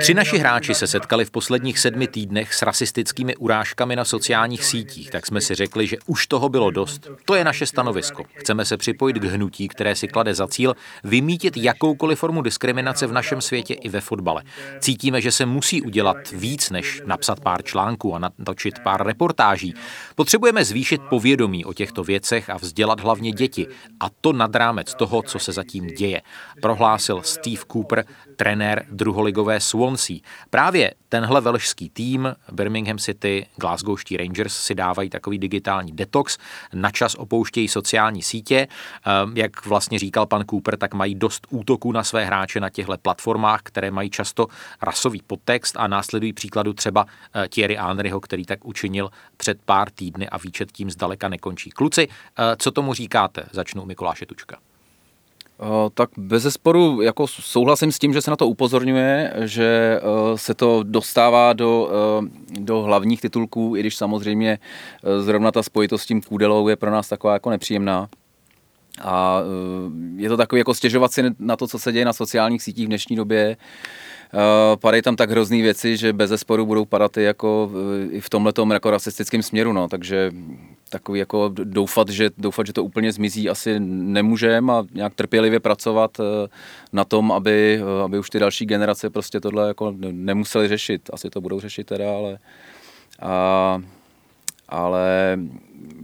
Tři 0.00 0.14
naši 0.14 0.38
hráči 0.38 0.74
se 0.74 0.86
setkali 0.86 1.24
v 1.24 1.30
posledních 1.30 1.78
sedmi 1.78 2.06
týdnech 2.06 2.54
s 2.54 2.62
rasistickými 2.62 3.36
urážkami 3.36 3.96
na 3.96 4.04
sociálních 4.04 4.64
sítích, 4.64 5.10
tak 5.10 5.26
jsme 5.26 5.40
si 5.40 5.54
řekli, 5.54 5.86
že 5.86 5.96
už 6.06 6.26
toho 6.26 6.48
bylo 6.48 6.70
dost. 6.70 7.08
To 7.24 7.34
je 7.34 7.44
naše 7.44 7.66
stanovisko. 7.66 8.24
Chceme 8.34 8.64
se 8.64 8.76
připojit 8.76 9.16
k 9.16 9.24
hnutí, 9.24 9.68
které 9.68 9.96
si 9.96 10.08
klade 10.08 10.34
za 10.34 10.46
cíl 10.46 10.74
vymítit 11.04 11.56
jakoukoliv 11.56 12.18
formu 12.18 12.42
diskriminace 12.42 13.06
v 13.06 13.12
našem 13.12 13.40
světě 13.40 13.74
i 13.74 13.88
ve 13.88 14.00
fotbale. 14.00 14.42
Cítíme, 14.80 15.20
že 15.20 15.32
se 15.32 15.46
musí 15.46 15.82
udělat 15.82 16.16
víc, 16.32 16.70
než 16.70 17.02
napsat 17.06 17.40
pár 17.40 17.62
článků 17.62 18.14
a 18.14 18.18
natočit 18.18 18.78
pár 18.78 19.06
reportáží. 19.06 19.74
Potřebujeme 20.14 20.64
zvýšit 20.64 21.00
povědomí 21.10 21.64
o 21.64 21.72
těchto 21.72 22.04
věcech 22.04 22.50
a 22.50 22.56
vzdělat 22.56 23.00
hlavně 23.00 23.32
děti. 23.32 23.66
A 24.00 24.06
to 24.20 24.32
nad 24.32 24.54
rámec 24.54 24.94
toho, 24.94 25.22
co 25.22 25.38
se 25.38 25.52
zatím 25.52 25.86
děje, 25.86 26.22
prohlásil 26.62 27.22
Steve 27.22 27.62
Cooper, 27.72 28.04
trenér 28.36 28.84
druholigového 28.90 29.35
Legové 29.36 29.60
Swansea. 29.60 30.18
Právě 30.50 30.94
tenhle 31.08 31.40
velšský 31.40 31.90
tým 31.90 32.34
Birmingham 32.52 32.98
City, 32.98 33.46
Glasgowští 33.56 34.16
Rangers 34.16 34.56
si 34.56 34.74
dávají 34.74 35.10
takový 35.10 35.38
digitální 35.38 35.92
detox, 35.92 36.38
na 36.74 36.90
čas 36.90 37.14
opouštějí 37.14 37.68
sociální 37.68 38.22
sítě. 38.22 38.68
Ehm, 39.04 39.36
jak 39.36 39.66
vlastně 39.66 39.98
říkal 39.98 40.26
pan 40.26 40.44
Cooper, 40.50 40.76
tak 40.76 40.94
mají 40.94 41.14
dost 41.14 41.46
útoků 41.50 41.92
na 41.92 42.04
své 42.04 42.24
hráče 42.24 42.60
na 42.60 42.70
těchto 42.70 42.96
platformách, 43.02 43.60
které 43.62 43.90
mají 43.90 44.10
často 44.10 44.46
rasový 44.82 45.22
podtext 45.26 45.76
a 45.76 45.86
následují 45.86 46.32
příkladu 46.32 46.72
třeba 46.72 47.06
eh, 47.34 47.48
Thierry 47.48 47.76
Henryho, 47.80 48.20
který 48.20 48.44
tak 48.44 48.64
učinil 48.64 49.10
před 49.36 49.58
pár 49.64 49.90
týdny 49.90 50.28
a 50.28 50.38
výčet 50.38 50.72
tím 50.72 50.90
zdaleka 50.90 51.28
nekončí. 51.28 51.70
Kluci, 51.70 52.08
eh, 52.08 52.56
co 52.58 52.70
tomu 52.70 52.94
říkáte? 52.94 53.44
Začnu 53.52 53.84
Mikuláše 53.84 54.26
Tučka. 54.26 54.56
Tak 55.94 56.10
bez 56.16 56.42
zesporu 56.42 57.02
jako 57.02 57.26
souhlasím 57.26 57.92
s 57.92 57.98
tím, 57.98 58.12
že 58.12 58.22
se 58.22 58.30
na 58.30 58.36
to 58.36 58.48
upozorňuje, 58.48 59.32
že 59.44 60.00
se 60.36 60.54
to 60.54 60.82
dostává 60.82 61.52
do, 61.52 61.90
do 62.58 62.82
hlavních 62.82 63.20
titulků, 63.20 63.76
i 63.76 63.80
když 63.80 63.96
samozřejmě 63.96 64.58
zrovna 65.20 65.52
ta 65.52 65.62
spojitost 65.62 66.04
s 66.04 66.06
tím 66.06 66.22
Kůdelou 66.22 66.68
je 66.68 66.76
pro 66.76 66.90
nás 66.90 67.08
taková 67.08 67.32
jako 67.32 67.50
nepříjemná. 67.50 68.08
A 69.02 69.40
je 70.16 70.28
to 70.28 70.36
takový 70.36 70.58
jako 70.58 70.74
stěžovat 70.74 71.12
si 71.12 71.22
na 71.38 71.56
to, 71.56 71.66
co 71.66 71.78
se 71.78 71.92
děje 71.92 72.04
na 72.04 72.12
sociálních 72.12 72.62
sítích 72.62 72.84
v 72.84 72.88
dnešní 72.88 73.16
době. 73.16 73.56
Padají 74.80 75.02
tam 75.02 75.16
tak 75.16 75.30
hrozný 75.30 75.62
věci, 75.62 75.96
že 75.96 76.12
bez 76.12 76.30
zesporu 76.30 76.66
budou 76.66 76.84
padat 76.84 77.16
i, 77.16 77.22
jako, 77.22 77.70
i 78.10 78.20
v 78.20 78.30
tomhle 78.30 78.52
jako 78.72 78.90
rasistickém 78.90 79.42
směru, 79.42 79.72
no, 79.72 79.88
takže 79.88 80.30
takový 80.90 81.18
jako 81.18 81.48
doufat, 81.48 82.08
že, 82.08 82.30
doufat, 82.38 82.66
že 82.66 82.72
to 82.72 82.84
úplně 82.84 83.12
zmizí 83.12 83.48
asi 83.48 83.80
nemůžeme 83.80 84.72
a 84.72 84.84
nějak 84.94 85.14
trpělivě 85.14 85.60
pracovat 85.60 86.20
eh, 86.20 86.48
na 86.92 87.04
tom, 87.04 87.32
aby, 87.32 87.80
eh, 87.82 88.02
aby 88.02 88.18
už 88.18 88.30
ty 88.30 88.38
další 88.38 88.66
generace 88.66 89.10
prostě 89.10 89.40
tohle 89.40 89.68
jako 89.68 89.94
nemuseli 89.98 90.68
řešit. 90.68 91.10
Asi 91.12 91.30
to 91.30 91.40
budou 91.40 91.60
řešit 91.60 91.86
teda, 91.86 92.16
ale 92.16 92.38
a, 93.20 93.82
ale 94.68 95.38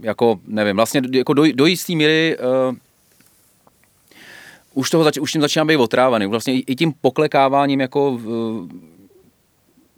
jako 0.01 0.39
nevím, 0.47 0.75
vlastně 0.75 1.01
jako 1.11 1.33
do, 1.33 1.43
do 1.53 1.65
jistý 1.65 1.95
míry 1.95 2.37
uh, 2.69 2.75
už, 4.73 4.89
toho 4.89 5.03
zač, 5.03 5.17
už 5.17 5.31
tím 5.31 5.41
začíná 5.41 5.65
být 5.65 5.75
otrávaný. 5.75 6.25
Vlastně 6.25 6.53
i, 6.53 6.63
i 6.67 6.75
tím 6.75 6.93
poklekáváním 7.01 7.79
jako 7.81 8.11
uh, 8.11 8.67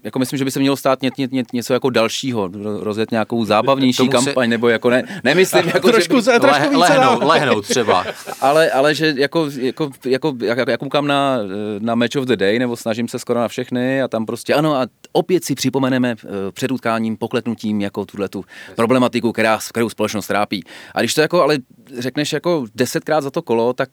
jako 0.06 0.20
myslím, 0.20 0.38
že 0.38 0.46
by 0.46 0.52
se 0.52 0.60
mělo 0.60 0.78
stát 0.78 1.02
ně, 1.02 1.12
ně, 1.18 1.28
ně, 1.32 1.44
něco 1.54 1.74
jako 1.74 1.90
dalšího, 1.90 2.50
rozjet 2.80 3.12
nějakou 3.12 3.46
zábavnější 3.46 4.06
se... 4.06 4.12
kampaň, 4.12 4.50
nebo 4.50 4.70
jako 4.70 4.90
ne, 4.90 5.22
nemyslím, 5.24 5.68
jako, 5.74 5.92
trošku, 5.92 6.22
že 6.22 6.32
by, 6.32 6.40
trošku 6.40 6.80
le, 6.80 6.88
lehnout, 6.88 7.24
lehnout 7.24 7.68
třeba. 7.68 8.06
ale, 8.42 8.72
ale 8.72 8.96
že 8.96 9.14
jako, 9.18 9.50
jako, 9.60 9.92
jako 10.06 10.36
jak, 10.42 10.68
jak 10.68 10.80
koukám 10.80 11.08
na, 11.08 11.38
na 11.80 11.96
Match 11.96 12.16
of 12.16 12.26
the 12.26 12.36
Day, 12.36 12.60
nebo 12.60 12.76
snažím 12.76 13.08
se 13.08 13.20
skoro 13.20 13.40
na 13.40 13.48
všechny 13.48 14.02
a 14.02 14.08
tam 14.08 14.26
prostě 14.26 14.54
ano 14.54 14.76
a 14.76 14.88
opět 15.12 15.46
si 15.46 15.56
připomeneme 15.56 16.16
eh, 16.20 16.28
před 16.52 16.72
utkáním, 16.72 17.18
pokletnutím 17.18 17.82
jako 17.82 18.06
tuhle 18.06 18.30
tu 18.30 18.46
problematiku, 18.76 19.32
která, 19.32 19.60
kterou 19.70 19.90
společnost 19.90 20.28
trápí. 20.28 20.64
A 20.96 21.00
když 21.00 21.14
to 21.14 21.22
jako 21.22 21.42
ale 21.42 21.58
řekneš 21.98 22.34
jako 22.34 22.66
desetkrát 22.76 23.24
za 23.24 23.32
to 23.32 23.42
kolo, 23.42 23.74
tak 23.74 23.90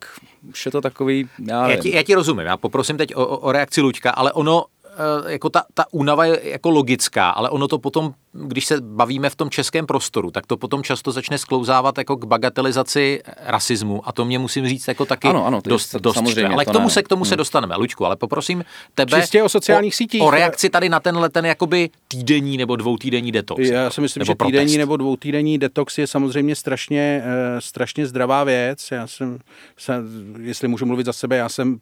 už 0.48 0.66
je 0.66 0.72
to 0.72 0.80
takový, 0.80 1.28
já, 1.48 1.70
já, 1.70 1.76
ti, 1.76 1.96
já 1.96 2.02
ti 2.02 2.14
rozumím, 2.14 2.46
já 2.46 2.56
poprosím 2.56 2.96
teď 2.96 3.14
o, 3.14 3.26
o 3.26 3.52
reakci 3.52 3.80
Luďka, 3.80 4.10
ale 4.10 4.32
ono 4.32 4.64
jako 5.26 5.50
ta, 5.50 5.64
ta 5.74 5.84
únava 5.90 6.24
je 6.24 6.40
jako 6.44 6.70
logická, 6.70 7.30
ale 7.30 7.50
ono 7.50 7.68
to 7.68 7.78
potom, 7.78 8.14
když 8.32 8.66
se 8.66 8.80
bavíme 8.80 9.30
v 9.30 9.36
tom 9.36 9.50
českém 9.50 9.86
prostoru, 9.86 10.30
tak 10.30 10.46
to 10.46 10.56
potom 10.56 10.82
často 10.82 11.12
začne 11.12 11.38
sklouzávat 11.38 11.98
jako 11.98 12.16
k 12.16 12.24
bagatelizaci 12.24 13.22
rasismu 13.40 14.08
a 14.08 14.12
to 14.12 14.24
mě 14.24 14.38
musím 14.38 14.68
říct 14.68 14.88
jako 14.88 15.04
taky 15.04 15.28
ano, 15.28 15.46
ano, 15.46 15.60
dost, 15.64 15.94
dost 15.94 16.14
samozřejmě, 16.14 16.54
Ale 16.54 16.64
k 16.64 16.70
tomu, 16.70 16.86
ne. 16.86 16.90
se, 16.90 17.02
k 17.02 17.08
tomu 17.08 17.24
hmm. 17.24 17.28
se 17.28 17.36
dostaneme. 17.36 17.76
Luďku, 17.76 18.06
ale 18.06 18.16
poprosím 18.16 18.64
tebe 18.94 19.20
Čistě 19.20 19.42
o 19.42 19.48
sociálních 19.48 19.94
sítích. 19.94 20.22
O 20.22 20.30
reakci 20.30 20.70
tady 20.70 20.88
na 20.88 21.00
tenhle 21.00 21.30
ten 21.30 21.46
jakoby 21.46 21.90
týdenní 22.08 22.56
nebo 22.56 22.76
dvoutýdenní 22.76 23.32
detox. 23.32 23.60
Já 23.60 23.90
si 23.90 24.00
myslím, 24.00 24.24
že 24.24 24.34
týdenní 24.34 24.66
protest. 24.66 24.78
nebo 24.78 24.96
dvoutýdenní 24.96 25.58
detox 25.58 25.98
je 25.98 26.06
samozřejmě 26.06 26.56
strašně, 26.56 27.22
uh, 27.24 27.60
strašně 27.60 28.06
zdravá 28.06 28.44
věc. 28.44 28.88
Já 28.90 29.06
jsem, 29.06 29.38
jsem, 29.76 30.34
jestli 30.40 30.68
můžu 30.68 30.86
mluvit 30.86 31.06
za 31.06 31.12
sebe, 31.12 31.36
já 31.36 31.48
jsem 31.48 31.78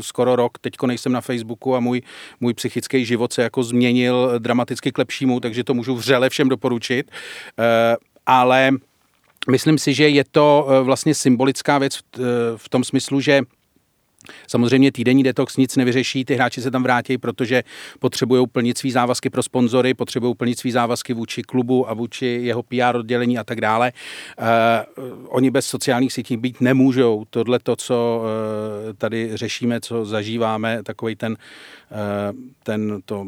skoro 0.00 0.36
rok, 0.36 0.58
teďko 0.58 0.86
nejsem 0.86 1.12
na 1.12 1.20
Facebooku 1.20 1.76
a 1.76 1.80
můj, 1.80 2.02
můj 2.40 2.54
psychický 2.54 3.04
život 3.04 3.32
se 3.32 3.42
jako 3.42 3.62
změnil 3.62 4.34
dramaticky 4.38 4.92
k 4.92 4.98
lepšímu, 4.98 5.40
takže 5.40 5.64
to 5.64 5.74
můžu 5.74 5.94
vřele 5.94 6.30
všem 6.30 6.48
doporučit. 6.48 7.10
Eh, 7.58 7.96
ale 8.26 8.70
myslím 9.50 9.78
si, 9.78 9.94
že 9.94 10.08
je 10.08 10.24
to 10.30 10.68
eh, 10.68 10.82
vlastně 10.82 11.14
symbolická 11.14 11.78
věc 11.78 11.98
v 12.56 12.68
tom 12.68 12.84
smyslu, 12.84 13.20
že 13.20 13.40
Samozřejmě 14.48 14.92
týdenní 14.92 15.22
detox 15.22 15.56
nic 15.56 15.76
nevyřeší, 15.76 16.24
ty 16.24 16.34
hráči 16.34 16.62
se 16.62 16.70
tam 16.70 16.82
vrátí, 16.82 17.18
protože 17.18 17.62
potřebují 17.98 18.46
plnit 18.46 18.78
svý 18.78 18.90
závazky 18.90 19.30
pro 19.30 19.42
sponzory, 19.42 19.94
potřebují 19.94 20.34
plnit 20.34 20.58
svý 20.58 20.70
závazky 20.70 21.14
vůči 21.14 21.42
klubu 21.42 21.90
a 21.90 21.94
vůči 21.94 22.26
jeho 22.26 22.62
PR 22.62 22.96
oddělení 22.96 23.38
a 23.38 23.44
tak 23.44 23.60
dále. 23.60 23.92
Uh, 24.38 24.46
oni 25.28 25.50
bez 25.50 25.66
sociálních 25.66 26.12
sítí 26.12 26.36
být 26.36 26.60
nemůžou. 26.60 27.24
Tohle 27.30 27.58
to, 27.58 27.76
co 27.76 28.22
uh, 28.22 28.92
tady 28.92 29.36
řešíme, 29.36 29.80
co 29.80 30.04
zažíváme, 30.04 30.82
takový 30.82 31.16
ten, 31.16 31.32
uh, 31.32 32.40
ten 32.62 33.00
to 33.04 33.26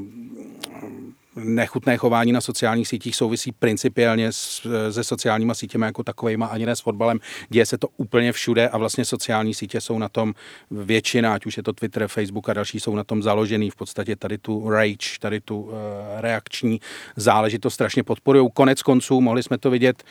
nechutné 1.44 1.96
chování 1.96 2.32
na 2.32 2.40
sociálních 2.40 2.88
sítích 2.88 3.16
souvisí 3.16 3.52
principiálně 3.52 4.32
s, 4.32 4.66
se 4.90 5.04
sociálníma 5.04 5.54
sítěmi 5.54 5.86
jako 5.86 6.02
takovými, 6.02 6.44
ani 6.50 6.66
ne 6.66 6.76
s 6.76 6.80
fotbalem. 6.80 7.20
Děje 7.48 7.66
se 7.66 7.78
to 7.78 7.88
úplně 7.96 8.32
všude 8.32 8.68
a 8.68 8.78
vlastně 8.78 9.04
sociální 9.04 9.54
sítě 9.54 9.80
jsou 9.80 9.98
na 9.98 10.08
tom 10.08 10.34
většina, 10.70 11.34
ať 11.34 11.46
už 11.46 11.56
je 11.56 11.62
to 11.62 11.72
Twitter, 11.72 12.08
Facebook 12.08 12.48
a 12.48 12.52
další, 12.52 12.80
jsou 12.80 12.96
na 12.96 13.04
tom 13.04 13.22
založený. 13.22 13.70
V 13.70 13.76
podstatě 13.76 14.16
tady 14.16 14.38
tu 14.38 14.70
rage, 14.70 15.18
tady 15.20 15.40
tu 15.40 15.60
uh, 15.60 15.72
reakční 16.16 16.80
záležitost 17.16 17.74
strašně 17.74 18.02
podporují. 18.02 18.48
Konec 18.54 18.82
konců 18.82 19.20
mohli 19.20 19.42
jsme 19.42 19.58
to 19.58 19.70
vidět 19.70 20.02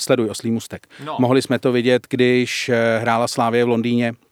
sleduj 0.00 0.30
oslý 0.30 0.50
mustek. 0.50 0.86
No. 1.04 1.16
Mohli 1.20 1.42
jsme 1.42 1.58
to 1.58 1.72
vidět, 1.72 2.06
když 2.10 2.68
eh, 2.68 2.98
hrála 2.98 3.28
Slávě 3.28 3.64
v 3.64 3.68
Londýně 3.68 4.12
Eh, 4.12 4.25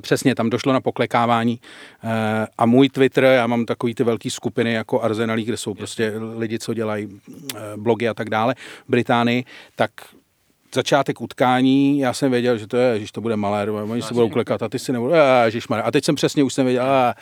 přesně, 0.00 0.34
tam 0.34 0.50
došlo 0.50 0.72
na 0.72 0.80
poklekávání. 0.80 1.60
Eh, 2.04 2.46
a 2.58 2.66
můj 2.66 2.88
Twitter, 2.88 3.24
já 3.24 3.46
mám 3.46 3.66
takový 3.66 3.94
ty 3.94 4.04
velké 4.04 4.30
skupiny 4.30 4.72
jako 4.72 5.00
Arsenalí, 5.00 5.44
kde 5.44 5.56
jsou 5.56 5.74
prostě 5.74 6.12
lidi, 6.36 6.58
co 6.58 6.74
dělají 6.74 7.20
eh, 7.56 7.58
blogy 7.76 8.08
a 8.08 8.14
tak 8.14 8.30
dále 8.30 8.54
v 8.86 8.90
Británii, 8.90 9.44
tak 9.76 9.90
začátek 10.74 11.20
utkání, 11.20 11.98
já 11.98 12.12
jsem 12.12 12.30
věděl, 12.30 12.58
že 12.58 12.66
to 12.66 12.76
je, 12.76 13.00
že 13.00 13.12
to 13.12 13.20
bude 13.20 13.36
malé, 13.36 13.70
oni 13.70 14.02
se 14.02 14.14
budou 14.14 14.28
klekat 14.28 14.62
a 14.62 14.68
ty 14.68 14.78
si 14.78 14.92
nebudou, 14.92 15.14
a 15.84 15.90
teď 15.90 16.04
jsem 16.04 16.14
přesně, 16.14 16.44
už 16.44 16.54
jsem 16.54 16.66
věděl, 16.66 16.84
a, 16.84 17.14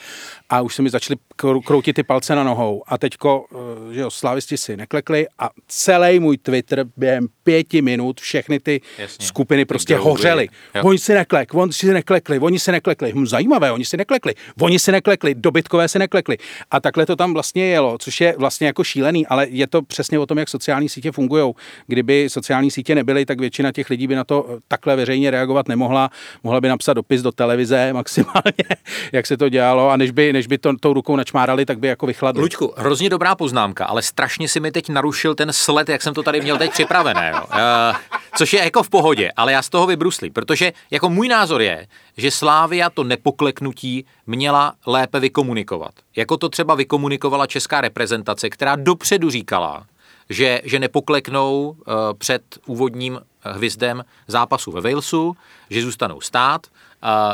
a 0.50 0.60
už 0.60 0.74
se 0.74 0.82
mi 0.82 0.90
začaly 0.90 1.16
kroutit 1.64 1.96
ty 1.96 2.02
palce 2.02 2.34
na 2.34 2.44
nohou 2.44 2.82
a 2.86 2.98
teďko, 2.98 3.46
eh, 3.90 3.94
že 3.94 4.00
jo, 4.00 4.10
slavisti 4.10 4.56
si 4.56 4.76
neklekli 4.76 5.26
a 5.38 5.50
celý 5.68 6.20
můj 6.20 6.38
Twitter 6.38 6.84
během 6.96 7.26
pěti 7.42 7.82
minut 7.82 8.20
všechny 8.20 8.60
ty 8.60 8.80
Jasně. 8.98 9.26
skupiny 9.26 9.64
prostě 9.64 9.94
Kdo 9.94 10.02
hořely. 10.02 10.48
Oni 10.82 10.98
si 10.98 11.14
neklek, 11.14 11.54
oni 11.54 11.72
si 11.72 11.92
neklekli, 11.92 12.38
oni 12.38 12.58
si 12.58 12.72
neklekli, 12.72 13.12
hm, 13.14 13.26
zajímavé, 13.26 13.72
oni 13.72 13.84
si 13.84 13.96
neklekli, 13.96 14.34
oni 14.60 14.78
si 14.78 14.92
neklekli, 14.92 15.34
dobytkové 15.34 15.88
si 15.88 15.98
neklekli. 15.98 16.36
A 16.70 16.80
takhle 16.80 17.06
to 17.06 17.16
tam 17.16 17.32
vlastně 17.32 17.66
jelo, 17.66 17.98
což 17.98 18.20
je 18.20 18.34
vlastně 18.38 18.66
jako 18.66 18.84
šílený, 18.84 19.26
ale 19.26 19.46
je 19.50 19.66
to 19.66 19.82
přesně 19.82 20.18
o 20.18 20.26
tom, 20.26 20.38
jak 20.38 20.48
sociální 20.48 20.88
sítě 20.88 21.12
fungují. 21.12 21.52
Kdyby 21.86 22.28
sociální 22.28 22.70
sítě 22.70 22.94
nebyly, 22.94 23.26
tak 23.26 23.40
většina 23.40 23.72
těch 23.72 23.90
lidí 23.90 24.06
by 24.06 24.14
na 24.14 24.24
to 24.24 24.58
takhle 24.68 24.96
veřejně 24.96 25.30
reagovat 25.30 25.68
nemohla. 25.68 26.10
Mohla 26.42 26.60
by 26.60 26.68
napsat 26.68 26.92
dopis 26.92 27.22
do 27.22 27.32
televize 27.32 27.92
maximálně, 27.92 28.64
jak 29.12 29.26
se 29.26 29.36
to 29.36 29.48
dělalo, 29.48 29.90
a 29.90 29.96
než 29.96 30.10
by, 30.10 30.32
než 30.32 30.46
by 30.46 30.58
to 30.58 30.76
tou 30.80 30.92
rukou 30.92 31.16
načmárali, 31.30 31.66
tak 31.66 31.78
by 31.78 31.88
jako 31.88 32.06
vychladli. 32.06 32.42
Luďku, 32.42 32.74
hrozně 32.76 33.10
dobrá 33.10 33.34
poznámka, 33.34 33.86
ale 33.86 34.02
strašně 34.02 34.48
si 34.48 34.60
mi 34.60 34.72
teď 34.72 34.88
narušil 34.88 35.34
ten 35.34 35.52
sled, 35.52 35.88
jak 35.88 36.02
jsem 36.02 36.14
to 36.14 36.22
tady 36.22 36.40
měl 36.40 36.58
teď 36.58 36.70
připravené. 36.70 37.32
Jo. 37.34 37.44
Uh, 37.46 37.96
což 38.36 38.52
je 38.52 38.64
jako 38.64 38.82
v 38.82 38.90
pohodě, 38.90 39.30
ale 39.36 39.52
já 39.52 39.62
z 39.62 39.68
toho 39.68 39.86
vybruslím, 39.86 40.32
protože 40.32 40.72
jako 40.90 41.10
můj 41.10 41.28
názor 41.28 41.62
je, 41.62 41.86
že 42.16 42.30
Slávia 42.30 42.90
to 42.90 43.04
nepokleknutí 43.04 44.04
měla 44.26 44.74
lépe 44.86 45.20
vykomunikovat. 45.20 45.92
Jako 46.16 46.36
to 46.36 46.48
třeba 46.48 46.74
vykomunikovala 46.74 47.46
česká 47.46 47.80
reprezentace, 47.80 48.50
která 48.50 48.76
dopředu 48.76 49.30
říkala, 49.30 49.86
že, 50.30 50.60
že 50.64 50.78
nepokleknou 50.78 51.68
uh, 51.68 51.94
před 52.18 52.42
úvodním 52.66 53.20
hvizdem 53.40 54.04
zápasu 54.26 54.72
ve 54.72 54.80
Walesu, 54.80 55.36
že 55.70 55.82
zůstanou 55.82 56.20
stát, 56.20 56.66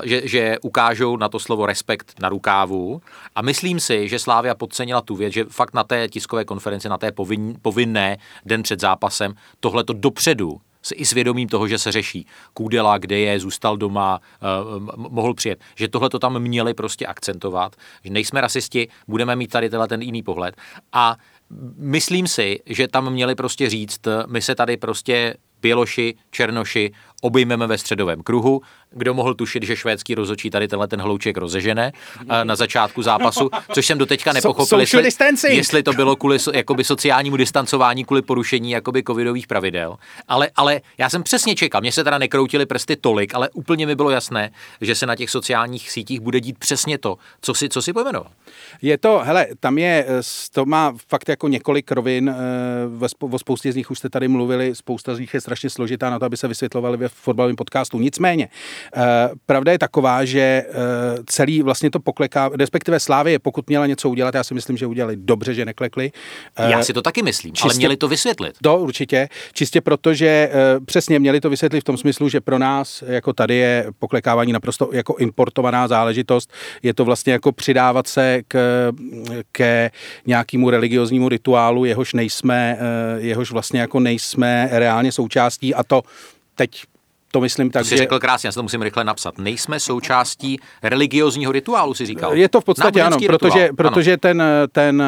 že, 0.04 0.28
že 0.28 0.58
ukážou 0.62 1.16
na 1.16 1.28
to 1.28 1.38
slovo 1.38 1.66
respekt 1.66 2.14
na 2.20 2.28
rukávu. 2.28 3.02
A 3.34 3.42
myslím 3.42 3.80
si, 3.80 4.08
že 4.08 4.18
Slávia 4.18 4.54
podcenila 4.54 5.00
tu 5.00 5.16
věc, 5.16 5.32
že 5.32 5.44
fakt 5.44 5.74
na 5.74 5.84
té 5.84 6.08
tiskové 6.08 6.44
konferenci, 6.44 6.88
na 6.88 6.98
té 6.98 7.12
povin, 7.12 7.54
povinné 7.62 8.16
den 8.44 8.62
před 8.62 8.80
zápasem, 8.80 9.34
tohle 9.60 9.84
to 9.84 9.92
dopředu 9.92 10.60
s 10.82 10.94
i 10.96 11.04
svědomím 11.04 11.48
toho, 11.48 11.68
že 11.68 11.78
se 11.78 11.92
řeší. 11.92 12.26
Kůdela, 12.52 12.98
kde 12.98 13.18
je, 13.18 13.40
zůstal 13.40 13.76
doma, 13.76 14.20
mohl 14.96 15.34
přijet. 15.34 15.60
Že 15.76 15.88
tohle 15.88 16.10
to 16.10 16.18
tam 16.18 16.38
měli 16.38 16.74
prostě 16.74 17.06
akcentovat, 17.06 17.76
že 18.04 18.10
nejsme 18.10 18.40
rasisti, 18.40 18.88
budeme 19.08 19.36
mít 19.36 19.50
tady 19.50 19.70
tenhle 19.70 19.88
ten 19.88 20.02
jiný 20.02 20.22
pohled. 20.22 20.56
A 20.92 21.16
myslím 21.76 22.28
si, 22.28 22.60
že 22.66 22.88
tam 22.88 23.12
měli 23.12 23.34
prostě 23.34 23.70
říct, 23.70 24.00
my 24.26 24.42
se 24.42 24.54
tady 24.54 24.76
prostě 24.76 25.34
Běloši, 25.62 26.14
Černoši 26.30 26.92
obejmeme 27.22 27.66
ve 27.66 27.78
středovém 27.78 28.22
kruhu. 28.22 28.62
Kdo 28.90 29.14
mohl 29.14 29.34
tušit, 29.34 29.62
že 29.62 29.76
švédský 29.76 30.14
rozočí 30.14 30.50
tady 30.50 30.68
tenhle 30.68 30.88
ten 30.88 31.00
hlouček 31.00 31.36
rozežene 31.36 31.92
eh, 32.28 32.44
na 32.44 32.56
začátku 32.56 33.02
zápasu, 33.02 33.50
což 33.72 33.86
jsem 33.86 33.98
doteďka 33.98 34.32
nepochopil, 34.32 34.80
jestli, 34.80 35.02
jestli 35.48 35.82
to 35.82 35.92
bylo 35.92 36.16
kvůli 36.16 36.38
jakoby 36.54 36.84
sociálnímu 36.84 37.36
distancování, 37.36 38.04
kvůli 38.04 38.22
porušení 38.22 38.70
jakoby 38.70 39.02
covidových 39.02 39.46
pravidel. 39.46 39.96
Ale, 40.28 40.50
ale 40.56 40.80
já 40.98 41.10
jsem 41.10 41.22
přesně 41.22 41.54
čekal, 41.54 41.80
mě 41.80 41.92
se 41.92 42.04
teda 42.04 42.18
nekroutily 42.18 42.66
prsty 42.66 42.96
tolik, 42.96 43.34
ale 43.34 43.50
úplně 43.50 43.86
mi 43.86 43.94
bylo 43.94 44.10
jasné, 44.10 44.50
že 44.80 44.94
se 44.94 45.06
na 45.06 45.16
těch 45.16 45.30
sociálních 45.30 45.90
sítích 45.90 46.20
bude 46.20 46.40
dít 46.40 46.58
přesně 46.58 46.98
to, 46.98 47.16
co 47.40 47.54
si, 47.54 47.68
co 47.68 47.82
si 47.82 47.92
pojmenoval. 47.92 48.30
Je 48.82 48.98
to, 48.98 49.22
hele, 49.24 49.46
tam 49.60 49.78
je, 49.78 50.06
eh, 50.08 50.22
to 50.52 50.64
má 50.64 50.92
fakt 51.08 51.28
jako 51.28 51.48
několik 51.48 51.92
rovin, 51.92 52.34
eh, 53.00 53.08
o 53.20 53.38
spoustě 53.38 53.72
z 53.72 53.76
nich 53.76 53.90
už 53.90 53.98
jste 53.98 54.08
tady 54.08 54.28
mluvili, 54.28 54.74
spousta 54.74 55.14
z 55.14 55.18
nich 55.18 55.34
je 55.34 55.40
strašně 55.40 55.70
složitá 55.70 56.10
na 56.10 56.18
to, 56.18 56.24
aby 56.24 56.36
se 56.36 56.48
vysvětlovali 56.48 56.96
ve 57.06 57.10
fotbalovém 57.14 57.56
podcastu. 57.56 57.98
Nicméně, 57.98 58.48
eh, 58.96 59.00
pravda 59.46 59.72
je 59.72 59.78
taková, 59.78 60.24
že 60.24 60.64
celý 61.26 61.62
vlastně 61.62 61.90
to 61.90 62.00
pokleká, 62.00 62.50
respektive 62.58 63.00
Slávě, 63.00 63.38
pokud 63.38 63.68
měla 63.68 63.86
něco 63.86 64.10
udělat, 64.10 64.34
já 64.34 64.44
si 64.44 64.54
myslím, 64.54 64.76
že 64.76 64.86
udělali 64.86 65.16
dobře, 65.16 65.54
že 65.54 65.64
neklekli. 65.64 66.12
Já 66.58 66.82
si 66.82 66.92
to 66.92 67.02
taky 67.02 67.22
myslím, 67.22 67.52
čistě, 67.52 67.68
ale 67.68 67.74
měli 67.74 67.96
to 67.96 68.08
vysvětlit. 68.08 68.56
To 68.62 68.78
určitě, 68.78 69.28
čistě 69.52 69.80
proto, 69.80 70.14
že 70.14 70.50
přesně 70.86 71.18
měli 71.18 71.40
to 71.40 71.50
vysvětlit 71.50 71.80
v 71.80 71.84
tom 71.84 71.96
smyslu, 71.96 72.28
že 72.28 72.40
pro 72.40 72.58
nás, 72.58 73.04
jako 73.06 73.32
tady 73.32 73.54
je 73.54 73.86
poklekávání 73.98 74.52
naprosto 74.52 74.90
jako 74.92 75.16
importovaná 75.16 75.88
záležitost, 75.88 76.52
je 76.82 76.94
to 76.94 77.04
vlastně 77.04 77.32
jako 77.32 77.52
přidávat 77.52 78.06
se 78.06 78.42
k, 78.48 78.56
ke 79.52 79.90
nějakému 80.26 80.70
religioznímu 80.70 81.28
rituálu, 81.28 81.84
jehož 81.84 82.14
nejsme, 82.14 82.78
eh, 82.78 83.20
jehož 83.20 83.50
vlastně 83.50 83.80
jako 83.80 84.00
nejsme 84.00 84.68
reálně 84.72 85.12
součástí 85.12 85.74
a 85.74 85.82
to 85.82 86.02
teď 86.54 86.82
to 87.36 87.40
myslím 87.40 87.70
tak, 87.70 87.80
to 87.80 87.84
jsi 87.84 87.90
že... 87.90 87.96
řekl 87.96 88.18
krásně, 88.18 88.46
já 88.46 88.52
se 88.52 88.56
to 88.56 88.62
musím 88.62 88.82
rychle 88.82 89.04
napsat. 89.04 89.38
Nejsme 89.38 89.80
součástí 89.80 90.58
religiozního 90.82 91.52
rituálu, 91.52 91.94
si 91.94 92.06
říkal. 92.06 92.36
Je 92.36 92.48
to 92.48 92.60
v 92.60 92.64
podstatě 92.64 93.02
ano, 93.02 93.16
protože, 93.26 93.68
rituál. 93.68 93.76
protože 93.76 94.12
ano. 94.12 94.18
ten, 94.18 94.42
ten 94.72 95.02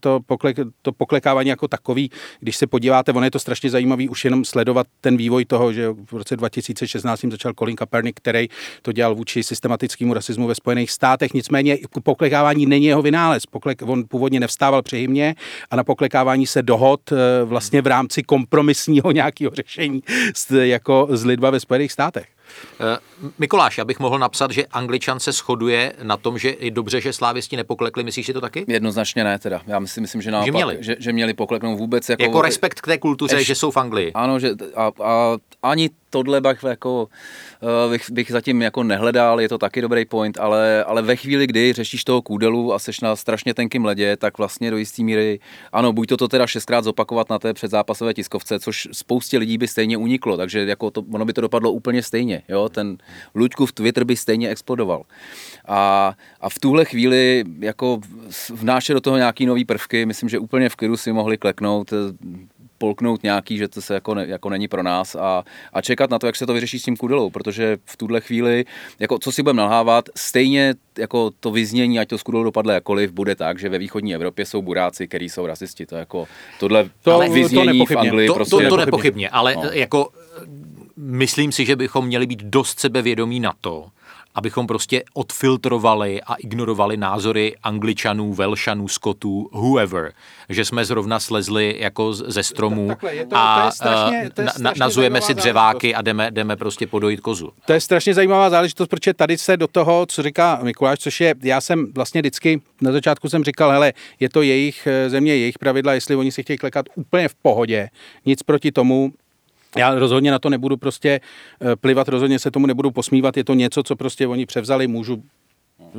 to, 0.00 0.20
poklek, 0.26 0.56
to 0.82 0.92
poklekávání 0.92 1.48
jako 1.48 1.68
takový, 1.68 2.10
když 2.40 2.56
se 2.56 2.66
podíváte, 2.66 3.12
ono 3.12 3.24
je 3.24 3.30
to 3.30 3.38
strašně 3.38 3.70
zajímavý 3.70 4.08
už 4.08 4.24
jenom 4.24 4.44
sledovat 4.44 4.86
ten 5.00 5.16
vývoj 5.16 5.44
toho, 5.44 5.72
že 5.72 5.88
v 5.88 6.12
roce 6.12 6.36
2016 6.36 7.24
začal 7.30 7.52
Colin 7.58 7.76
Kaepernick, 7.76 8.20
který 8.20 8.48
to 8.82 8.92
dělal 8.92 9.14
vůči 9.14 9.42
systematickému 9.42 10.14
rasismu 10.14 10.46
ve 10.46 10.54
Spojených 10.54 10.90
státech. 10.90 11.34
Nicméně 11.34 11.78
poklekávání 12.02 12.66
není 12.66 12.86
jeho 12.86 13.02
vynález. 13.02 13.46
Poklek, 13.46 13.82
on 13.82 14.04
původně 14.08 14.40
nevstával 14.40 14.82
při 14.82 14.98
hymně 14.98 15.34
a 15.70 15.76
na 15.76 15.84
poklekávání 15.84 16.46
se 16.46 16.62
dohod 16.62 17.12
eh, 17.12 17.16
vlastně 17.44 17.82
v 17.82 17.86
rámci 17.86 18.22
kompromisního 18.22 19.12
nějakého 19.12 19.52
řešení 19.54 20.02
jako 20.50 21.08
z 21.10 21.24
lidba 21.24 21.50
ve 21.50 21.60
Spojených 21.60 21.73
Spojených 21.74 21.92
státech. 21.92 22.26
Eh, 22.80 22.98
Mikuláš, 23.38 23.78
já 23.78 23.84
bych 23.84 23.98
mohl 23.98 24.18
napsat, 24.18 24.50
že 24.50 24.66
Angličan 24.66 25.20
se 25.20 25.32
shoduje 25.32 25.92
na 26.02 26.16
tom, 26.16 26.38
že 26.38 26.54
je 26.58 26.70
dobře, 26.70 27.00
že 27.00 27.12
slávisti 27.12 27.56
nepoklekli. 27.56 28.04
Myslíš 28.04 28.26
si 28.26 28.32
to 28.32 28.40
taky? 28.40 28.64
Jednoznačně 28.68 29.24
ne, 29.24 29.38
teda. 29.38 29.60
Já 29.66 29.78
myslím, 29.78 30.02
myslím 30.02 30.22
že 30.22 30.30
naopak, 30.30 30.46
že 30.46 30.52
měli, 30.52 30.76
že, 30.80 30.96
že 30.98 31.12
měli 31.12 31.34
pokleknout 31.34 31.78
vůbec. 31.78 32.08
Jako, 32.08 32.22
jako 32.22 32.42
respekt 32.42 32.80
k 32.80 32.86
té 32.86 32.98
kultuře, 32.98 33.36
Eš, 33.36 33.46
že 33.46 33.54
jsou 33.54 33.70
v 33.70 33.76
Anglii. 33.76 34.12
Ano, 34.12 34.38
že 34.38 34.50
a, 34.76 34.90
a 35.04 35.36
ani 35.62 35.90
tohle 36.14 36.40
bych, 36.40 36.62
jako, 36.62 37.08
uh, 37.60 37.92
bych, 37.92 38.10
bych 38.10 38.30
zatím 38.30 38.62
jako 38.62 38.82
nehledal, 38.82 39.40
je 39.40 39.48
to 39.48 39.58
taky 39.58 39.80
dobrý 39.80 40.04
point, 40.04 40.38
ale, 40.38 40.84
ale 40.84 41.02
ve 41.02 41.16
chvíli, 41.16 41.46
kdy 41.46 41.72
řešíš 41.72 42.04
toho 42.04 42.22
kůdelu 42.22 42.74
a 42.74 42.78
seš 42.78 43.00
na 43.00 43.16
strašně 43.16 43.54
tenkým 43.54 43.84
ledě, 43.84 44.16
tak 44.16 44.38
vlastně 44.38 44.70
do 44.70 44.76
jisté 44.76 45.02
míry, 45.02 45.40
ano, 45.72 45.92
buď 45.92 46.08
to, 46.08 46.16
to 46.16 46.28
teda 46.28 46.46
šestkrát 46.46 46.84
zopakovat 46.84 47.30
na 47.30 47.38
té 47.38 47.54
předzápasové 47.54 48.14
tiskovce, 48.14 48.60
což 48.60 48.88
spoustě 48.92 49.38
lidí 49.38 49.58
by 49.58 49.68
stejně 49.68 49.96
uniklo, 49.96 50.36
takže 50.36 50.64
jako 50.64 50.90
to, 50.90 51.02
ono 51.12 51.24
by 51.24 51.32
to 51.32 51.40
dopadlo 51.40 51.72
úplně 51.72 52.02
stejně. 52.02 52.42
Jo? 52.48 52.68
Ten 52.68 52.98
Luďkův 53.34 53.72
Twitter 53.72 54.04
by 54.04 54.16
stejně 54.16 54.48
explodoval. 54.48 55.02
A, 55.66 56.14
a 56.40 56.48
v 56.48 56.58
tuhle 56.58 56.84
chvíli 56.84 57.44
jako 57.58 58.00
vnášet 58.50 58.94
do 58.94 59.00
toho 59.00 59.16
nějaký 59.16 59.46
nový 59.46 59.64
prvky, 59.64 60.06
myslím, 60.06 60.28
že 60.28 60.38
úplně 60.38 60.68
v 60.68 60.76
klidu 60.76 60.96
si 60.96 61.12
mohli 61.12 61.38
kleknout, 61.38 61.92
polknout 62.78 63.22
nějaký, 63.22 63.58
že 63.58 63.68
to 63.68 63.82
se 63.82 63.94
jako, 63.94 64.14
ne, 64.14 64.26
jako 64.26 64.50
není 64.50 64.68
pro 64.68 64.82
nás 64.82 65.14
a, 65.14 65.44
a 65.72 65.82
čekat 65.82 66.10
na 66.10 66.18
to, 66.18 66.26
jak 66.26 66.36
se 66.36 66.46
to 66.46 66.54
vyřeší 66.54 66.78
s 66.78 66.82
tím 66.82 66.96
kudelou, 66.96 67.30
protože 67.30 67.78
v 67.84 67.96
tuhle 67.96 68.20
chvíli, 68.20 68.64
jako 68.98 69.18
co 69.18 69.32
si 69.32 69.42
budeme 69.42 69.62
nalhávat, 69.62 70.08
stejně 70.16 70.74
jako 70.98 71.30
to 71.40 71.50
vyznění, 71.50 71.98
ať 71.98 72.08
to 72.08 72.18
s 72.18 72.22
kudelou 72.22 72.44
dopadne 72.44 72.74
jakoliv, 72.74 73.12
bude 73.12 73.34
tak, 73.34 73.58
že 73.58 73.68
ve 73.68 73.78
východní 73.78 74.14
Evropě 74.14 74.46
jsou 74.46 74.62
buráci, 74.62 75.08
kteří 75.08 75.28
jsou 75.28 75.46
rasisti. 75.46 75.86
To 75.86 75.96
jako 75.96 76.26
tohle 76.60 76.90
to, 77.02 77.18
vyznění 77.18 77.78
to 77.78 77.94
v 77.94 77.98
Anglii 77.98 78.28
to, 78.28 78.34
prostě 78.34 78.56
to, 78.56 78.62
to, 78.62 78.68
to 78.68 78.76
nepochybně, 78.76 79.28
ale 79.28 79.54
no. 79.54 79.62
jako 79.72 80.08
myslím 80.96 81.52
si, 81.52 81.64
že 81.64 81.76
bychom 81.76 82.06
měli 82.06 82.26
být 82.26 82.42
dost 82.42 82.80
sebevědomí 82.80 83.40
na 83.40 83.52
to, 83.60 83.86
abychom 84.34 84.66
prostě 84.66 85.02
odfiltrovali 85.14 86.22
a 86.22 86.34
ignorovali 86.34 86.96
názory 86.96 87.54
angličanů, 87.62 88.34
velšanů, 88.34 88.88
skotů, 88.88 89.48
whoever, 89.52 90.12
že 90.48 90.64
jsme 90.64 90.84
zrovna 90.84 91.20
slezli 91.20 91.76
jako 91.78 92.12
ze 92.12 92.42
stromů 92.42 92.90
a 93.32 93.70
nazujeme 94.78 95.20
si 95.20 95.34
dřeváky 95.34 95.94
a 95.94 96.02
jdeme, 96.02 96.30
jdeme 96.30 96.56
prostě 96.56 96.86
podojit 96.86 97.20
kozu. 97.20 97.50
To 97.66 97.72
je 97.72 97.80
strašně 97.80 98.14
zajímavá 98.14 98.50
záležitost, 98.50 98.88
protože 98.88 99.14
tady 99.14 99.38
se 99.38 99.56
do 99.56 99.66
toho, 99.66 100.06
co 100.06 100.22
říká 100.22 100.60
Mikuláš, 100.62 100.98
což 100.98 101.20
je, 101.20 101.34
já 101.42 101.60
jsem 101.60 101.92
vlastně 101.92 102.20
vždycky, 102.20 102.60
na 102.80 102.92
začátku 102.92 103.28
jsem 103.28 103.44
říkal, 103.44 103.70
hele, 103.70 103.92
je 104.20 104.28
to 104.28 104.42
jejich 104.42 104.86
eh, 104.86 105.10
země, 105.10 105.36
jejich 105.36 105.58
pravidla, 105.58 105.94
jestli 105.94 106.16
oni 106.16 106.32
si 106.32 106.42
chtějí 106.42 106.58
klekat 106.58 106.86
úplně 106.94 107.28
v 107.28 107.34
pohodě, 107.34 107.88
nic 108.26 108.42
proti 108.42 108.72
tomu, 108.72 109.12
já 109.76 109.94
rozhodně 109.94 110.30
na 110.30 110.38
to 110.38 110.50
nebudu 110.50 110.76
prostě 110.76 111.20
eh, 111.60 111.76
plivat, 111.76 112.08
rozhodně 112.08 112.38
se 112.38 112.50
tomu 112.50 112.66
nebudu 112.66 112.90
posmívat, 112.90 113.36
je 113.36 113.44
to 113.44 113.54
něco, 113.54 113.82
co 113.82 113.96
prostě 113.96 114.26
oni 114.26 114.46
převzali, 114.46 114.86
můžu 114.86 115.22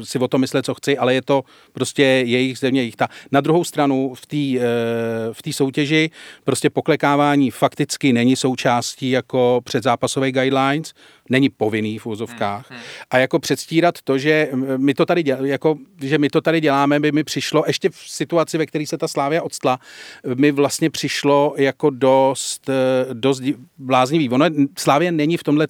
si 0.03 0.19
o 0.19 0.27
to 0.27 0.37
myslet, 0.37 0.65
co 0.65 0.73
chci, 0.73 0.97
ale 0.97 1.13
je 1.13 1.21
to 1.21 1.43
prostě 1.73 2.03
jejich 2.03 2.57
země, 2.57 2.81
jejich 2.81 2.95
ta. 2.95 3.07
Na 3.31 3.41
druhou 3.41 3.63
stranu 3.63 4.13
v 4.13 4.25
té 4.25 4.37
eh, 4.37 4.63
v 5.33 5.53
soutěži 5.55 6.09
prostě 6.43 6.69
poklekávání 6.69 7.51
fakticky 7.51 8.13
není 8.13 8.35
součástí 8.35 9.09
jako 9.09 9.61
předzápasové 9.63 10.31
guidelines, 10.31 10.93
není 11.29 11.49
povinný 11.49 11.99
v 11.99 12.05
úzovkách. 12.05 12.69
Hmm, 12.69 12.79
hmm. 12.79 12.87
A 13.11 13.17
jako 13.17 13.39
předstírat 13.39 14.01
to, 14.03 14.17
že 14.17 14.49
my 14.77 14.93
to 14.93 15.05
tady, 15.05 15.23
děl, 15.23 15.45
jako, 15.45 15.75
že 16.01 16.17
my 16.17 16.29
to 16.29 16.41
tady 16.41 16.61
děláme, 16.61 16.99
by 16.99 17.11
mi 17.11 17.23
přišlo, 17.23 17.63
ještě 17.67 17.89
v 17.89 17.97
situaci, 17.97 18.57
ve 18.57 18.65
které 18.65 18.87
se 18.87 18.97
ta 18.97 19.07
Slávia 19.07 19.43
odstla, 19.43 19.79
mi 20.35 20.51
vlastně 20.51 20.89
přišlo 20.89 21.53
jako 21.57 21.89
dost, 21.89 22.69
eh, 22.69 23.13
dost 23.13 23.43
bláznivý. 23.77 24.29
Ono, 24.29 24.45
Slávia 24.77 25.11
není 25.11 25.37
v 25.37 25.43
tomhle 25.43 25.67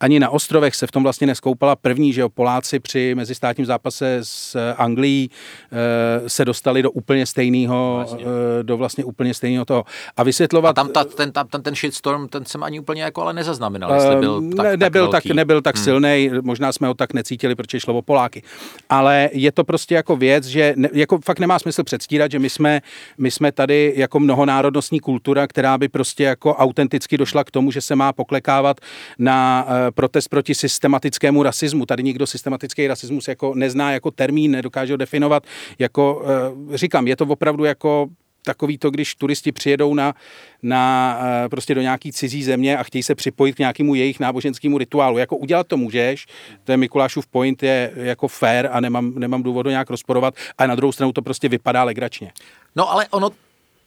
ani 0.00 0.20
na 0.20 0.30
ostrovech 0.30 0.74
se 0.74 0.86
v 0.86 0.90
tom 0.90 1.02
vlastně 1.02 1.26
neskoupala 1.26 1.76
první, 1.76 2.12
že 2.12 2.20
jo, 2.20 2.28
Poláci 2.28 2.80
při 2.80 3.14
mezistátním 3.14 3.66
zápase 3.66 4.18
s 4.22 4.72
Anglií 4.76 5.30
eh, 5.72 6.28
se 6.28 6.44
dostali 6.44 6.82
do 6.82 6.90
úplně 6.90 7.26
stejného, 7.26 7.94
vlastně. 7.96 8.24
do 8.62 8.76
vlastně 8.76 9.04
úplně 9.04 9.34
stejného 9.34 9.64
toho. 9.64 9.84
A 10.16 10.22
vysvětlovat... 10.22 10.70
A 10.70 10.72
tam 10.72 10.88
ta, 10.88 11.04
ten, 11.04 11.32
tam, 11.32 11.48
ten, 11.48 11.62
ten 11.62 11.74
shitstorm, 11.74 12.28
ten 12.28 12.44
jsem 12.44 12.62
ani 12.62 12.80
úplně 12.80 13.02
jako 13.02 13.22
ale 13.22 13.32
nezaznamenal, 13.32 13.94
jestli 13.94 14.16
byl 14.16 14.42
tak, 14.56 14.79
nebyl, 14.80 15.08
tak, 15.08 15.22
tak, 15.22 15.32
nebyl 15.32 15.62
tak 15.62 15.76
hmm. 15.76 15.84
silný, 15.84 16.30
možná 16.42 16.72
jsme 16.72 16.88
ho 16.88 16.94
tak 16.94 17.14
necítili, 17.14 17.54
protože 17.54 17.80
šlo 17.80 17.94
o 17.94 18.02
Poláky. 18.02 18.42
Ale 18.88 19.30
je 19.32 19.52
to 19.52 19.64
prostě 19.64 19.94
jako 19.94 20.16
věc, 20.16 20.44
že 20.46 20.74
ne, 20.76 20.88
jako 20.92 21.18
fakt 21.18 21.38
nemá 21.38 21.58
smysl 21.58 21.84
předstírat, 21.84 22.30
že 22.30 22.38
my 22.38 22.50
jsme, 22.50 22.80
my 23.18 23.30
jsme 23.30 23.52
tady 23.52 23.92
jako 23.96 24.20
mnohonárodnostní 24.20 25.00
kultura, 25.00 25.46
která 25.46 25.78
by 25.78 25.88
prostě 25.88 26.24
jako 26.24 26.54
autenticky 26.54 27.18
došla 27.18 27.44
k 27.44 27.50
tomu, 27.50 27.70
že 27.70 27.80
se 27.80 27.96
má 27.96 28.12
poklekávat 28.12 28.80
na 29.18 29.66
uh, 29.66 29.72
protest 29.94 30.28
proti 30.28 30.54
systematickému 30.54 31.42
rasismu. 31.42 31.86
Tady 31.86 32.02
nikdo 32.02 32.26
systematický 32.26 32.86
rasismus 32.86 33.28
jako 33.28 33.54
nezná 33.54 33.92
jako 33.92 34.10
termín, 34.10 34.50
nedokáže 34.50 34.92
ho 34.92 34.96
definovat. 34.96 35.42
Jako, 35.78 36.22
uh, 36.68 36.76
říkám, 36.76 37.06
je 37.06 37.16
to 37.16 37.24
opravdu 37.24 37.64
jako 37.64 38.08
takový 38.44 38.78
to, 38.78 38.90
když 38.90 39.14
turisti 39.14 39.52
přijedou 39.52 39.94
na, 39.94 40.14
na 40.62 41.18
eh, 41.22 41.48
prostě 41.48 41.74
do 41.74 41.80
nějaký 41.80 42.12
cizí 42.12 42.42
země 42.44 42.78
a 42.78 42.82
chtějí 42.82 43.02
se 43.02 43.14
připojit 43.14 43.56
k 43.56 43.58
nějakému 43.58 43.94
jejich 43.94 44.20
náboženskému 44.20 44.78
rituálu. 44.78 45.18
Jako 45.18 45.36
udělat 45.36 45.66
to 45.66 45.76
můžeš, 45.76 46.26
to 46.64 46.72
je 46.72 46.76
Mikulášův 46.76 47.26
point, 47.26 47.62
je 47.62 47.92
jako 47.94 48.28
fair 48.28 48.68
a 48.72 48.80
nemám, 48.80 49.12
nemám 49.16 49.42
důvod 49.42 49.62
to 49.62 49.70
nějak 49.70 49.90
rozporovat, 49.90 50.34
a 50.58 50.66
na 50.66 50.74
druhou 50.74 50.92
stranu 50.92 51.12
to 51.12 51.22
prostě 51.22 51.48
vypadá 51.48 51.84
legračně. 51.84 52.32
No 52.76 52.90
ale 52.90 53.08
ono 53.10 53.30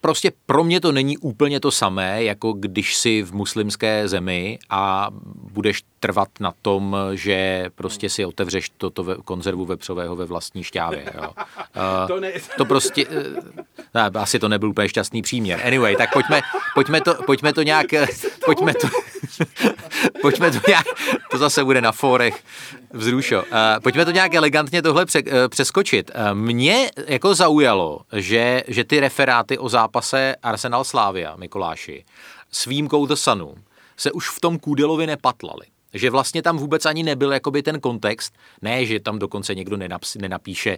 prostě 0.04 0.32
pro 0.46 0.64
mě 0.64 0.80
to 0.82 0.92
není 0.92 1.18
úplně 1.18 1.60
to 1.60 1.72
samé, 1.72 2.24
jako 2.24 2.54
když 2.54 2.96
si 2.96 3.24
v 3.24 3.34
muslimské 3.34 4.08
zemi 4.08 4.60
a 4.70 5.08
budeš 5.52 5.84
trvat 6.00 6.30
na 6.40 6.54
tom, 6.62 6.98
že 7.14 7.70
prostě 7.76 8.10
si 8.10 8.26
otevřeš 8.26 8.72
toto 8.78 9.04
ve, 9.04 9.16
konzervu 9.16 9.66
vepřového 9.66 10.16
ve 10.16 10.26
vlastní 10.26 10.64
šťávě. 10.64 11.06
Jo. 11.16 11.30
Uh, 11.30 12.08
to, 12.08 12.20
ne... 12.20 12.32
to 12.58 12.66
prostě, 12.66 13.06
uh, 13.08 13.14
ne, 13.94 14.02
asi 14.14 14.40
to 14.40 14.50
nebyl 14.50 14.70
úplně 14.70 14.90
šťastný 14.90 15.22
příměr. 15.22 15.62
Anyway, 15.68 15.96
tak 15.96 16.14
pojďme, 16.14 16.42
pojďme, 16.74 17.02
to, 17.02 17.14
pojďme 17.14 17.54
to 17.54 17.64
nějak, 17.64 17.88
pojďme 18.46 18.74
to, 18.74 18.88
pojďme 20.22 20.52
to 20.52 20.60
nějak, 20.68 20.86
to 21.32 21.38
zase 21.38 21.64
bude 21.64 21.82
na 21.82 21.92
fórech 21.92 22.44
vzrušo. 22.94 23.44
Uh, 23.44 23.48
pojďme 23.84 24.06
to 24.06 24.12
nějak 24.12 24.34
elegantně 24.34 24.82
tohle 24.82 25.06
pře, 25.06 25.24
uh, 25.24 25.30
přeskočit. 25.50 26.12
Uh, 26.16 26.34
mě 26.34 26.92
jako 27.08 27.36
zaujalo, 27.36 28.00
že, 28.14 28.64
že 28.68 28.84
ty 28.84 29.00
referáty 29.00 29.58
o 29.58 29.70
zápase 29.70 30.36
Arsenal 30.44 30.84
Slávia, 30.84 31.36
Mikuláši, 31.36 32.06
s 32.52 32.66
výjimkou 32.66 33.06
The 33.06 33.16
Sunu, 33.16 33.56
se 33.98 34.12
už 34.12 34.30
v 34.30 34.40
tom 34.40 34.60
Kůdelovi 34.60 35.08
nepatlali. 35.08 35.66
Že 35.94 36.10
vlastně 36.10 36.42
tam 36.42 36.58
vůbec 36.58 36.86
ani 36.86 37.04
nebyl 37.04 37.34
jakoby 37.34 37.64
ten 37.64 37.80
kontext, 37.80 38.34
ne, 38.62 38.86
že 38.86 39.00
tam 39.00 39.20
dokonce 39.20 39.56
někdo 39.56 39.78
nenapíše, 40.20 40.78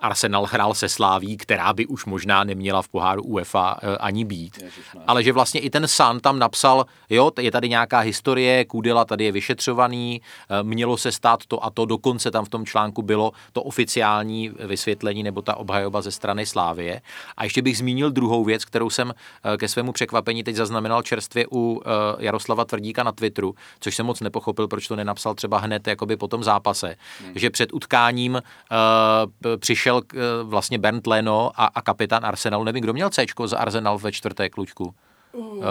Arsenal 0.00 0.46
hrál 0.46 0.74
se 0.74 0.88
Sláví, 0.88 1.36
která 1.36 1.72
by 1.72 1.86
už 1.86 2.04
možná 2.04 2.44
neměla 2.44 2.82
v 2.82 2.88
poháru 2.88 3.22
UEFA 3.22 3.76
eh, 3.82 3.96
ani 3.96 4.24
být. 4.24 4.64
Ale 5.06 5.22
že 5.22 5.32
vlastně 5.32 5.60
i 5.60 5.70
ten 5.70 5.88
San 5.88 6.20
tam 6.20 6.38
napsal, 6.38 6.86
jo, 7.10 7.30
je 7.40 7.50
tady 7.50 7.68
nějaká 7.68 7.98
historie, 7.98 8.64
Kudela 8.64 9.04
tady 9.04 9.24
je 9.24 9.32
vyšetřovaný, 9.32 10.20
eh, 10.50 10.62
mělo 10.62 10.96
se 10.96 11.12
stát 11.12 11.40
to 11.48 11.64
a 11.64 11.70
to, 11.70 11.84
dokonce 11.84 12.30
tam 12.30 12.44
v 12.44 12.48
tom 12.48 12.66
článku 12.66 13.02
bylo 13.02 13.32
to 13.52 13.62
oficiální 13.62 14.50
vysvětlení 14.66 15.22
nebo 15.22 15.42
ta 15.42 15.56
obhajoba 15.56 16.02
ze 16.02 16.10
strany 16.10 16.46
Slávie. 16.46 17.00
A 17.36 17.44
ještě 17.44 17.62
bych 17.62 17.78
zmínil 17.78 18.10
druhou 18.10 18.44
věc, 18.44 18.64
kterou 18.64 18.90
jsem 18.90 19.14
eh, 19.44 19.56
ke 19.56 19.68
svému 19.68 19.92
překvapení 19.92 20.44
teď 20.44 20.56
zaznamenal 20.56 21.02
čerstvě 21.02 21.46
u 21.52 21.82
Jaroslava 22.18 22.64
Tvrdíka 22.64 23.02
na 23.02 23.12
Twitteru, 23.12 23.54
což 23.80 23.96
jsem 23.96 24.06
moc 24.06 24.20
nepochopil, 24.20 24.68
proč 24.68 24.88
to 24.88 24.96
nenapsal 24.96 25.34
třeba 25.34 25.58
hned 25.58 25.86
jakoby 25.86 26.16
po 26.16 26.28
tom 26.28 26.44
zápase, 26.44 26.96
hmm. 27.20 27.32
že 27.34 27.50
před 27.50 27.72
utkáním 27.72 28.32
uh, 28.32 29.56
přišel 29.56 29.95
přišel 30.00 30.42
uh, 30.42 30.50
vlastně 30.50 30.78
Bernd 30.78 31.06
Leno 31.06 31.50
a, 31.54 31.64
a 31.66 31.82
kapitán 31.82 32.26
Arsenalu. 32.26 32.64
Nevím, 32.64 32.82
kdo 32.82 32.92
měl 32.92 33.10
C 33.10 33.26
za 33.46 33.58
Arsenal 33.58 33.98
ve 33.98 34.12
čtvrté 34.12 34.48
klučku. 34.48 34.94
Uh, 35.32 35.64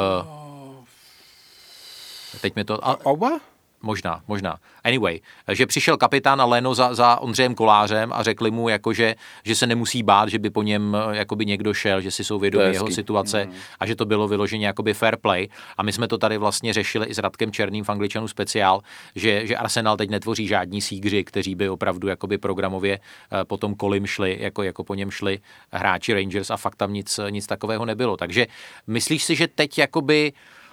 teď 2.41 2.55
mi 2.55 2.63
to... 2.63 2.87
A, 2.87 3.05
Oba? 3.05 3.39
Možná, 3.85 4.21
možná. 4.27 4.57
Anyway, 4.83 5.19
že 5.51 5.65
přišel 5.65 5.97
kapitán 5.97 6.41
a 6.41 6.45
Leno 6.45 6.75
za, 6.75 6.93
za 6.93 7.19
Ondřejem 7.19 7.55
Kolářem 7.55 8.13
a 8.13 8.23
řekli 8.23 8.51
mu, 8.51 8.69
jako, 8.69 8.93
že, 8.93 9.15
že 9.43 9.55
se 9.55 9.67
nemusí 9.67 10.03
bát, 10.03 10.29
že 10.29 10.39
by 10.39 10.49
po 10.49 10.63
něm 10.63 10.97
eh, 10.97 11.17
jakoby 11.17 11.45
někdo 11.45 11.73
šel, 11.73 12.01
že 12.01 12.11
si 12.11 12.23
jsou 12.23 12.39
vědomi 12.39 12.65
jeho 12.73 12.91
situace 12.91 13.45
mm. 13.45 13.53
a 13.79 13.85
že 13.85 13.95
to 13.95 14.05
bylo 14.05 14.27
vyloženě 14.27 14.67
jakoby 14.67 14.93
fair 14.93 15.17
play. 15.17 15.47
A 15.77 15.83
my 15.83 15.93
jsme 15.93 16.07
to 16.07 16.17
tady 16.17 16.37
vlastně 16.37 16.73
řešili 16.73 17.05
i 17.05 17.13
s 17.13 17.17
Radkem 17.17 17.51
Černým 17.51 17.83
v 17.83 17.89
Angličanu 17.89 18.27
speciál, 18.27 18.81
že, 19.15 19.47
že 19.47 19.57
Arsenal 19.57 19.97
teď 19.97 20.09
netvoří 20.09 20.47
žádní 20.47 20.81
sígři, 20.81 21.23
kteří 21.23 21.55
by 21.55 21.69
opravdu 21.69 22.07
jakoby 22.07 22.37
programově 22.37 22.99
eh, 22.99 23.45
potom 23.45 23.75
kolim 23.75 24.05
šli, 24.05 24.37
jako, 24.39 24.63
jako 24.63 24.83
po 24.83 24.95
něm 24.95 25.11
šli 25.11 25.39
hráči 25.71 26.13
Rangers 26.13 26.51
a 26.51 26.57
fakt 26.57 26.75
tam 26.75 26.93
nic, 26.93 27.19
nic 27.29 27.47
takového 27.47 27.85
nebylo. 27.85 28.17
Takže 28.17 28.47
myslíš 28.87 29.23
si, 29.23 29.35
že 29.35 29.47
teď 29.47 29.77
jakoby 29.77 30.33
Eh, 30.33 30.64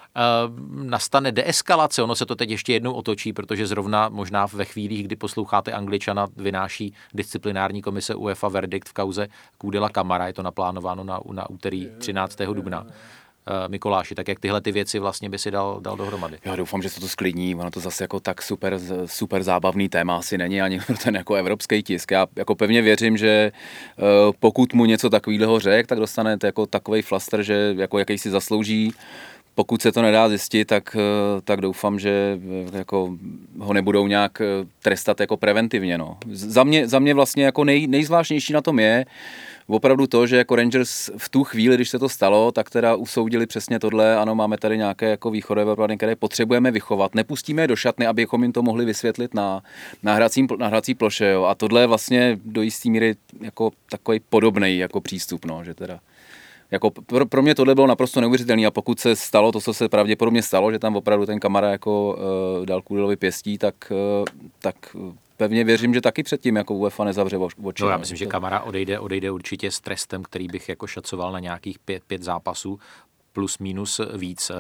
nastane 0.71 1.33
deeskalace, 1.33 2.03
ono 2.03 2.15
se 2.15 2.27
to 2.27 2.37
teď 2.37 2.51
ještě 2.51 2.73
jednou 2.73 2.93
otočí, 2.93 3.33
protože 3.33 3.67
zrovna 3.67 4.09
možná 4.09 4.47
ve 4.47 4.65
chvílích, 4.65 5.05
kdy 5.05 5.17
posloucháte 5.17 5.73
Angličana, 5.73 6.27
vynáší 6.37 6.95
disciplinární 7.15 7.83
komise 7.83 8.15
UEFA 8.15 8.49
verdikt 8.49 8.89
v 8.89 8.93
kauze 8.93 9.29
Kůdela 9.59 9.89
Kamara, 9.89 10.27
je 10.27 10.33
to 10.33 10.43
naplánováno 10.43 11.05
na, 11.05 11.21
na 11.33 11.51
úterý 11.51 11.89
13. 11.99 12.39
dubna. 12.53 12.87
Eh, 13.47 13.69
Mikoláši, 13.69 14.15
tak 14.15 14.29
jak 14.29 14.41
tyhle 14.41 14.61
ty 14.61 14.73
věci 14.73 14.99
vlastně 14.99 15.31
by 15.31 15.39
si 15.39 15.51
dal, 15.51 15.81
dal 15.81 15.97
dohromady? 15.97 16.39
Já 16.45 16.57
doufám, 16.57 16.83
že 16.83 16.89
se 16.89 17.01
to 17.01 17.09
sklidní, 17.09 17.55
ono 17.55 17.71
to 17.71 17.81
zase 17.81 18.05
jako 18.05 18.21
tak 18.21 18.43
super, 18.43 18.81
super 19.07 19.43
zábavný 19.43 19.89
téma 19.89 20.17
asi 20.17 20.39
není 20.39 20.63
ani 20.63 20.81
pro 20.87 20.97
ten 20.97 21.17
jako 21.17 21.35
evropský 21.35 21.83
tisk. 21.83 22.11
Já 22.11 22.27
jako 22.37 22.55
pevně 22.55 22.83
věřím, 22.83 23.17
že 23.17 23.53
eh, 23.99 24.03
pokud 24.41 24.75
mu 24.75 24.85
něco 24.85 25.11
takového 25.11 25.61
řek, 25.61 25.87
tak 25.87 25.99
dostane 25.99 26.39
jako 26.45 26.67
takový 26.67 27.03
flaster, 27.03 27.43
že 27.43 27.75
jako 27.79 27.99
jaký 27.99 28.19
si 28.19 28.31
zaslouží 28.31 28.93
pokud 29.55 29.83
se 29.83 29.93
to 29.93 30.03
nedá 30.03 30.29
zjistit, 30.29 30.65
tak, 30.65 30.97
eh, 30.97 31.41
tak 31.45 31.61
doufám, 31.61 31.99
že 31.99 32.39
eh, 32.73 32.79
jako 32.79 33.17
ho 33.59 33.73
nebudou 33.73 34.07
nějak 34.07 34.41
eh, 34.41 34.45
trestat 34.83 35.21
jako 35.21 35.37
preventivně. 35.37 35.99
No. 35.99 36.17
Za, 36.33 36.65
mě, 36.65 36.89
za 36.89 36.99
mě 36.99 37.15
vlastně 37.15 37.45
jako 37.45 37.65
nej, 37.65 37.87
nejzvláštnější 37.87 38.53
na 38.53 38.61
tom 38.61 38.79
je 38.79 39.05
opravdu 39.67 40.07
to, 40.07 40.27
že 40.27 40.37
jako 40.37 40.57
Rangers 40.57 41.11
v 41.17 41.29
tu 41.29 41.45
chvíli, 41.45 41.75
když 41.75 41.89
se 41.89 41.99
to 41.99 42.09
stalo, 42.09 42.53
tak 42.53 42.71
teda 42.71 42.95
usoudili 42.95 43.47
přesně 43.47 43.79
tohle, 43.79 44.17
ano, 44.17 44.35
máme 44.35 44.59
tady 44.59 44.79
nějaké 44.79 45.11
jako 45.11 45.31
východové 45.31 45.65
problémy, 45.65 45.97
které 45.97 46.17
potřebujeme 46.17 46.71
vychovat, 46.71 47.15
nepustíme 47.15 47.63
je 47.63 47.69
do 47.69 47.77
šatny, 47.77 48.07
abychom 48.07 48.43
jim 48.43 48.53
to 48.53 48.63
mohli 48.63 48.85
vysvětlit 48.85 49.35
na, 49.35 49.63
na, 50.03 50.15
hrací, 50.15 50.47
na 50.59 50.67
hrací 50.67 50.95
ploše. 50.95 51.27
Jo. 51.27 51.45
A 51.45 51.55
tohle 51.55 51.81
je 51.81 51.87
vlastně 51.87 52.39
do 52.45 52.63
jisté 52.63 52.91
míry 52.91 53.15
jako 53.41 53.71
takový 53.91 54.21
podobný 54.21 54.79
jako 54.79 55.01
přístup, 55.01 55.45
no, 55.45 55.65
že 55.65 55.75
teda 55.75 56.01
jako 56.73 56.91
pro, 56.91 57.27
pro 57.27 57.43
mě 57.43 57.55
tohle 57.55 57.75
bylo 57.75 57.87
naprosto 57.87 58.21
neuvěřitelné 58.21 58.67
a 58.67 58.71
pokud 58.71 59.01
se 59.01 59.17
stalo 59.17 59.53
to, 59.53 59.61
co 59.61 59.75
se 59.75 59.89
pravděpodobně 59.89 60.43
stalo, 60.43 60.73
že 60.73 60.79
tam 60.79 60.97
opravdu 60.97 61.27
ten 61.27 61.41
kamara 61.41 61.71
jako 61.71 62.19
uh, 62.59 62.67
dal 62.67 62.83
Kudilovi 62.83 63.17
pěstí, 63.17 63.59
tak, 63.59 63.75
uh, 63.91 64.25
tak 64.59 64.97
pevně 65.37 65.65
věřím, 65.65 65.95
že 65.95 66.01
taky 66.01 66.23
předtím 66.23 66.57
jako 66.57 66.75
UEFA 66.75 67.05
nezavře 67.05 67.37
oči. 67.39 67.83
No, 67.83 67.89
já 67.89 67.97
myslím, 67.97 68.17
že 68.17 68.27
Kamara 68.27 68.61
odejde, 68.61 68.99
odejde 68.99 69.31
určitě 69.31 69.71
s 69.71 69.81
trestem, 69.81 70.23
který 70.23 70.49
bych 70.49 70.69
jako 70.69 70.87
šacoval 70.87 71.33
na 71.33 71.39
nějakých 71.39 71.79
pět, 71.79 72.03
pět 72.07 72.23
zápasů 72.23 72.79
plus 73.33 73.59
minus 73.59 74.01
víc. 74.15 74.51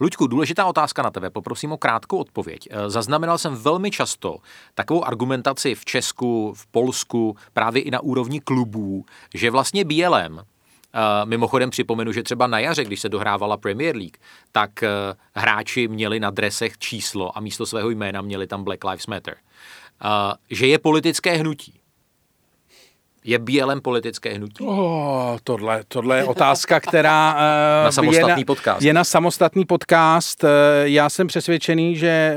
Luďku, 0.00 0.26
důležitá 0.26 0.66
otázka 0.66 1.02
na 1.02 1.10
tebe, 1.10 1.30
poprosím 1.30 1.72
o 1.72 1.76
krátkou 1.76 2.16
odpověď. 2.18 2.68
Zaznamenal 2.86 3.38
jsem 3.38 3.54
velmi 3.56 3.90
často 3.90 4.36
takovou 4.74 5.04
argumentaci 5.04 5.74
v 5.74 5.84
Česku, 5.84 6.54
v 6.56 6.66
Polsku, 6.66 7.36
právě 7.52 7.82
i 7.82 7.90
na 7.90 8.00
úrovni 8.00 8.40
klubů, 8.40 9.04
že 9.34 9.50
vlastně 9.50 9.84
BLM 9.84 10.40
mimochodem 11.24 11.70
připomenu, 11.70 12.12
že 12.12 12.22
třeba 12.22 12.46
na 12.46 12.58
jaře, 12.58 12.84
když 12.84 13.00
se 13.00 13.08
dohrávala 13.08 13.56
Premier 13.56 13.96
League, 13.96 14.16
tak 14.52 14.82
eh, 14.82 14.88
hráči 15.34 15.88
měli 15.88 16.20
na 16.20 16.30
dresech 16.30 16.78
číslo 16.78 17.38
a 17.38 17.40
místo 17.40 17.66
svého 17.66 17.90
jména 17.90 18.22
měli 18.22 18.46
tam 18.46 18.64
Black 18.64 18.84
Lives 18.84 19.06
Matter. 19.06 19.36
že 20.50 20.66
je 20.66 20.78
politické 20.78 21.36
hnutí. 21.36 21.74
Je 23.24 23.38
BLM 23.38 23.80
politické 23.80 24.34
hnutí? 24.34 24.64
Oh, 24.64 25.38
tohle, 25.44 25.84
tohle 25.88 26.16
je 26.16 26.24
otázka, 26.24 26.80
která 26.80 27.34
na 27.84 27.92
samostatný 27.92 28.30
je 28.30 28.36
na, 28.36 28.44
podcast. 28.46 28.82
je 28.82 28.92
na 28.92 29.04
samostatný 29.04 29.64
podcast. 29.64 30.44
Já 30.82 31.08
jsem 31.08 31.26
přesvědčený, 31.26 31.96
že 31.96 32.36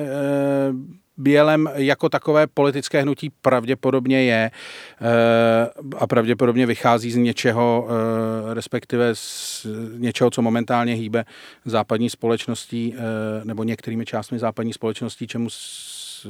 BLM 1.21 1.69
jako 1.73 2.09
takové 2.09 2.47
politické 2.47 3.01
hnutí 3.01 3.29
pravděpodobně 3.41 4.23
je 4.23 4.51
eh, 5.01 5.69
a 5.97 6.07
pravděpodobně 6.07 6.65
vychází 6.65 7.11
z 7.11 7.15
něčeho, 7.15 7.87
eh, 7.89 8.53
respektive 8.53 9.15
z 9.15 9.67
něčeho, 9.97 10.29
co 10.29 10.41
momentálně 10.41 10.93
hýbe 10.93 11.25
západní 11.65 12.09
společností 12.09 12.95
eh, 12.97 13.01
nebo 13.45 13.63
některými 13.63 14.05
částmi 14.05 14.39
západní 14.39 14.73
společností, 14.73 15.27
čemu 15.27 15.49
z, 15.49 16.27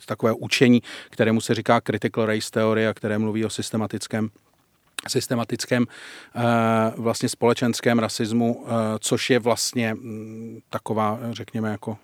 z 0.00 0.06
takové 0.06 0.32
učení, 0.32 0.82
kterému 1.10 1.40
se 1.40 1.54
říká 1.54 1.80
critical 1.80 2.26
race 2.26 2.50
teorie 2.50 2.88
a 2.88 2.94
které 2.94 3.18
mluví 3.18 3.44
o 3.44 3.50
systematickém 3.50 4.28
systematickém 5.08 5.86
vlastně 6.96 7.28
společenském 7.28 7.98
rasismu, 7.98 8.66
což 8.98 9.30
je 9.30 9.38
vlastně 9.38 9.94
mm, 9.94 10.58
taková, 10.70 11.18
řekněme, 11.32 11.70
jako 11.70 11.96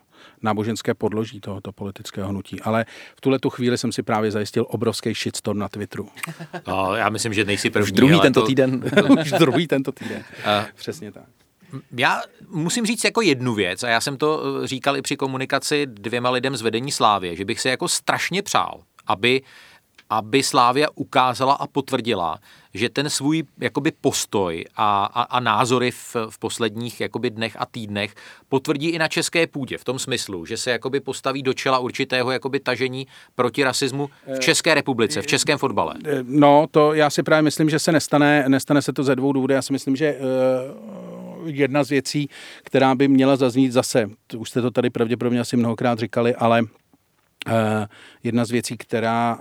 náboženské 0.43 0.95
podloží 0.95 1.41
tohoto 1.41 1.73
politického 1.73 2.29
hnutí. 2.29 2.61
Ale 2.61 2.85
v 3.17 3.21
tuhle 3.21 3.39
tu 3.39 3.51
chvíli 3.51 3.79
jsem 3.79 3.93
si 3.93 4.03
právě 4.03 4.31
zajistil 4.31 4.67
obrovský 4.69 5.15
shitstorm 5.15 5.59
na 5.59 5.69
Twitteru. 5.69 6.09
No, 6.67 6.95
já 6.95 7.09
myslím, 7.09 7.35
že 7.35 7.45
nejsi 7.45 7.71
první. 7.71 7.85
Už 7.85 7.93
druhý 7.93 8.21
tento 8.21 8.41
to... 8.41 8.47
týden. 8.47 8.85
Už 9.21 9.31
druhý 9.31 9.67
tento 9.67 9.93
týden. 9.93 10.25
Uh, 10.39 10.65
Přesně 10.75 11.13
tak. 11.13 11.25
Já 11.97 12.23
musím 12.49 12.87
říct 12.87 13.05
jako 13.05 13.21
jednu 13.21 13.55
věc, 13.55 13.83
a 13.83 13.89
já 13.89 14.01
jsem 14.01 14.17
to 14.17 14.43
eh, 14.63 14.67
říkal 14.67 14.97
i 14.97 15.03
při 15.03 15.17
komunikaci 15.17 15.87
dvěma 15.87 16.31
lidem 16.31 16.57
z 16.57 16.63
vedení 16.63 16.93
Slávě, 16.93 17.37
že 17.37 17.45
bych 17.45 17.61
se 17.61 17.69
jako 17.69 17.89
strašně 17.89 18.43
přál, 18.43 18.81
aby 19.07 19.43
aby 20.11 20.43
Slávia 20.43 20.89
ukázala 20.95 21.55
a 21.55 21.67
potvrdila, 21.67 22.39
že 22.75 22.89
ten 22.89 23.11
svůj 23.11 23.43
jakoby 23.61 23.93
postoj 24.01 24.65
a, 24.77 25.05
a, 25.05 25.23
a 25.23 25.41
názory 25.41 25.91
v, 25.91 26.17
v 26.31 26.39
posledních 26.39 27.01
jakoby 27.01 27.31
dnech 27.31 27.57
a 27.59 27.67
týdnech 27.67 28.15
potvrdí 28.49 28.89
i 28.89 28.99
na 28.99 29.09
české 29.09 29.47
půdě 29.47 29.79
v 29.79 29.85
tom 29.85 29.99
smyslu, 29.99 30.47
že 30.47 30.57
se 30.57 30.71
jakoby 30.71 31.01
postaví 31.01 31.43
do 31.43 31.55
čela 31.55 31.79
určitého 31.79 32.31
jakoby 32.31 32.61
tažení 32.61 33.07
proti 33.35 33.65
rasismu 33.65 34.11
v 34.37 34.39
České 34.39 34.75
republice, 34.75 35.23
v 35.23 35.27
českém 35.27 35.59
fotbale. 35.59 35.95
No, 36.23 36.67
to 36.71 36.95
já 36.95 37.11
si 37.11 37.23
právě 37.23 37.43
myslím, 37.43 37.71
že 37.71 37.79
se 37.79 37.93
nestane, 37.93 38.45
nestane 38.49 38.83
se 38.83 38.93
to 38.93 39.05
ze 39.05 39.17
dvou 39.17 39.33
důvodů. 39.33 39.55
Já 39.55 39.63
si 39.63 39.73
myslím, 39.73 39.97
že 39.97 40.15
uh, 40.15 41.49
jedna 41.49 41.85
z 41.85 41.89
věcí, 41.89 42.29
která 42.63 42.95
by 42.95 43.09
měla 43.09 43.37
zaznít 43.37 43.73
zase, 43.73 44.11
už 44.37 44.51
jste 44.51 44.63
to 44.63 44.71
tady 44.71 44.91
pravděpodobně 44.91 45.41
asi 45.41 45.57
mnohokrát 45.57 45.99
říkali, 45.99 46.35
ale 46.35 46.63
jedna 48.23 48.45
z 48.45 48.51
věcí, 48.51 48.77
která 48.77 49.39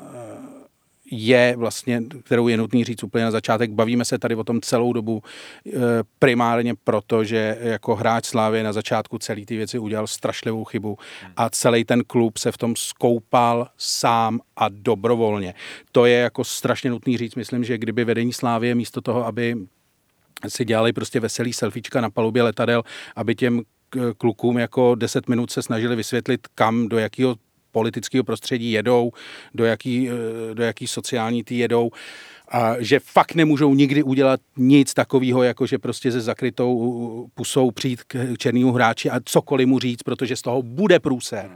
je 1.12 1.56
vlastně, 1.58 2.04
kterou 2.24 2.48
je 2.48 2.58
nutný 2.58 2.84
říct 2.84 3.04
úplně 3.04 3.24
na 3.24 3.32
začátek. 3.32 3.72
Bavíme 3.72 4.06
se 4.06 4.20
tady 4.20 4.36
o 4.36 4.44
tom 4.44 4.62
celou 4.62 4.94
dobu 4.94 5.24
eh, 5.68 5.72
primárně 6.20 6.74
proto, 6.84 7.24
že 7.24 7.58
jako 7.62 7.96
hráč 7.96 8.26
Slávy 8.26 8.64
na 8.64 8.74
začátku 8.74 9.18
celý 9.18 9.46
ty 9.46 9.58
věci 9.58 9.80
udělal 9.80 10.08
strašlivou 10.08 10.64
chybu 10.64 10.98
a 11.38 11.50
celý 11.50 11.84
ten 11.84 12.04
klub 12.04 12.38
se 12.38 12.52
v 12.52 12.58
tom 12.58 12.76
skoupal 12.76 13.68
sám 13.78 14.40
a 14.56 14.70
dobrovolně. 14.70 15.54
To 15.92 16.06
je 16.06 16.18
jako 16.18 16.44
strašně 16.44 16.90
nutný 16.90 17.18
říct. 17.18 17.36
Myslím, 17.36 17.64
že 17.64 17.78
kdyby 17.78 18.04
vedení 18.04 18.34
Slávy 18.34 18.76
místo 18.76 19.02
toho, 19.02 19.26
aby 19.26 19.56
si 20.48 20.66
dělali 20.66 20.94
prostě 20.94 21.20
veselý 21.20 21.54
selfiečka 21.54 22.02
na 22.02 22.10
palubě 22.10 22.44
letadel, 22.44 22.84
aby 23.16 23.36
těm 23.36 23.62
klukům 24.18 24.58
jako 24.58 24.96
10 24.96 25.30
minut 25.30 25.52
se 25.52 25.62
snažili 25.62 25.96
vysvětlit, 25.96 26.48
kam, 26.56 26.88
do 26.90 26.98
jakého 26.98 27.36
politického 27.76 28.24
prostředí 28.24 28.72
jedou, 28.72 29.12
do 29.54 29.66
jaký, 29.66 30.10
do 30.54 30.64
jaký 30.64 30.88
sociální 30.88 31.44
ty 31.44 31.56
jedou 31.56 31.92
a 32.48 32.76
že 32.80 33.00
fakt 33.00 33.36
nemůžou 33.36 33.76
nikdy 33.76 34.04
udělat 34.04 34.40
nic 34.58 34.94
takového, 34.94 35.44
jako 35.44 35.66
že 35.66 35.78
prostě 35.78 36.12
se 36.12 36.22
zakrytou 36.22 37.28
pusou 37.34 37.72
přijít 37.72 38.04
k 38.04 38.38
černému 38.38 38.72
hráči 38.72 39.10
a 39.10 39.20
cokoliv 39.26 39.68
mu 39.68 39.80
říct, 39.80 40.04
protože 40.04 40.36
z 40.36 40.42
toho 40.42 40.62
bude 40.62 41.00
průser. 41.00 41.50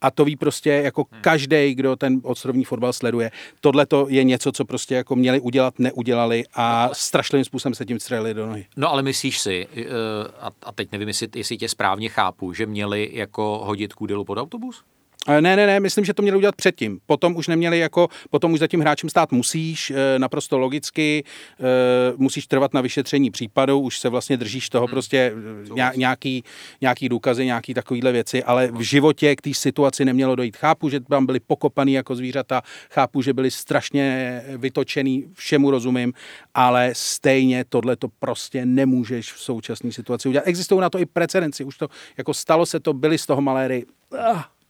A 0.00 0.10
to 0.10 0.24
ví 0.24 0.36
prostě 0.36 0.70
jako 0.70 1.06
hmm. 1.12 1.22
každý, 1.22 1.74
kdo 1.74 1.96
ten 1.96 2.20
ostrovní 2.22 2.64
fotbal 2.64 2.92
sleduje. 2.92 3.30
Tohle 3.60 3.86
to 3.86 4.06
je 4.08 4.24
něco, 4.24 4.52
co 4.52 4.64
prostě 4.64 4.94
jako 4.94 5.16
měli 5.16 5.40
udělat, 5.40 5.78
neudělali 5.78 6.44
a 6.54 6.90
strašlivým 6.92 7.44
způsobem 7.44 7.74
se 7.74 7.84
tím 7.84 8.00
střelili 8.00 8.34
do 8.34 8.46
nohy. 8.46 8.66
No 8.76 8.90
ale 8.90 9.02
myslíš 9.02 9.38
si, 9.38 9.66
eh, 9.76 9.84
a 10.62 10.72
teď 10.72 10.92
nevím, 10.92 11.08
jestli, 11.08 11.28
jestli 11.34 11.56
tě 11.56 11.68
správně 11.68 12.08
chápu, 12.08 12.52
že 12.52 12.66
měli 12.66 13.10
jako 13.12 13.60
hodit 13.64 13.94
kůdelu 13.94 14.24
pod 14.24 14.38
autobus? 14.38 14.84
Ne, 15.28 15.40
ne, 15.40 15.66
ne, 15.66 15.80
myslím, 15.80 16.04
že 16.04 16.14
to 16.14 16.22
měli 16.22 16.36
udělat 16.36 16.56
předtím. 16.56 17.00
Potom 17.06 17.36
už 17.36 17.48
neměli 17.48 17.78
jako, 17.78 18.08
potom 18.30 18.52
už 18.52 18.58
za 18.58 18.66
tím 18.66 18.80
hráčem 18.80 19.10
stát 19.10 19.32
musíš, 19.32 19.90
eh, 19.90 20.18
naprosto 20.18 20.58
logicky, 20.58 21.24
eh, 21.60 21.64
musíš 22.16 22.46
trvat 22.46 22.74
na 22.74 22.80
vyšetření 22.80 23.30
případu, 23.30 23.78
už 23.78 23.98
se 23.98 24.08
vlastně 24.08 24.36
držíš 24.36 24.68
toho 24.68 24.86
hmm. 24.86 24.90
prostě 24.90 25.32
eh, 25.76 25.92
nějaký, 25.96 26.44
nějaký 26.80 27.08
důkazy, 27.08 27.44
nějaký 27.44 27.74
takovýhle 27.74 28.12
věci, 28.12 28.44
ale 28.44 28.66
v 28.66 28.80
životě 28.80 29.36
k 29.36 29.42
té 29.42 29.54
situaci 29.54 30.04
nemělo 30.04 30.36
dojít. 30.36 30.56
Chápu, 30.56 30.88
že 30.88 31.00
tam 31.00 31.26
byli 31.26 31.40
pokopaný 31.40 31.92
jako 31.92 32.16
zvířata, 32.16 32.62
chápu, 32.90 33.22
že 33.22 33.32
byli 33.32 33.50
strašně 33.50 34.42
vytočený, 34.56 35.24
všemu 35.34 35.70
rozumím, 35.70 36.12
ale 36.54 36.90
stejně 36.92 37.64
tohle 37.68 37.96
to 37.96 38.08
prostě 38.18 38.66
nemůžeš 38.66 39.32
v 39.32 39.40
současné 39.40 39.92
situaci 39.92 40.28
udělat. 40.28 40.46
Existují 40.46 40.80
na 40.80 40.90
to 40.90 40.98
i 40.98 41.06
precedenci, 41.06 41.64
už 41.64 41.76
to 41.76 41.88
jako 42.16 42.34
stalo 42.34 42.66
se 42.66 42.80
to, 42.80 42.92
byli 42.92 43.18
z 43.18 43.26
toho 43.26 43.42
maléry. 43.42 43.84
Ah 44.18 44.61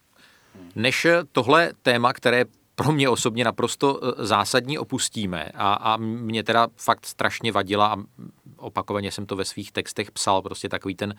než 0.75 1.07
tohle 1.33 1.73
téma, 1.83 2.13
které 2.13 2.45
pro 2.75 2.93
mě 2.93 3.09
osobně 3.09 3.45
naprosto 3.45 4.01
eh, 4.03 4.25
zásadní 4.27 4.79
opustíme. 4.79 5.51
A, 5.55 5.75
a 5.75 5.97
mě 5.97 6.43
teda 6.43 6.69
fakt 6.77 7.07
strašně 7.07 7.53
vadila 7.53 7.87
a 7.87 7.97
opakovaně 8.63 9.11
jsem 9.11 9.27
to 9.27 9.37
ve 9.37 9.45
svých 9.45 9.73
textech 9.73 10.11
psal, 10.11 10.43
prostě 10.43 10.69
takový 10.69 10.95
ten 10.95 11.15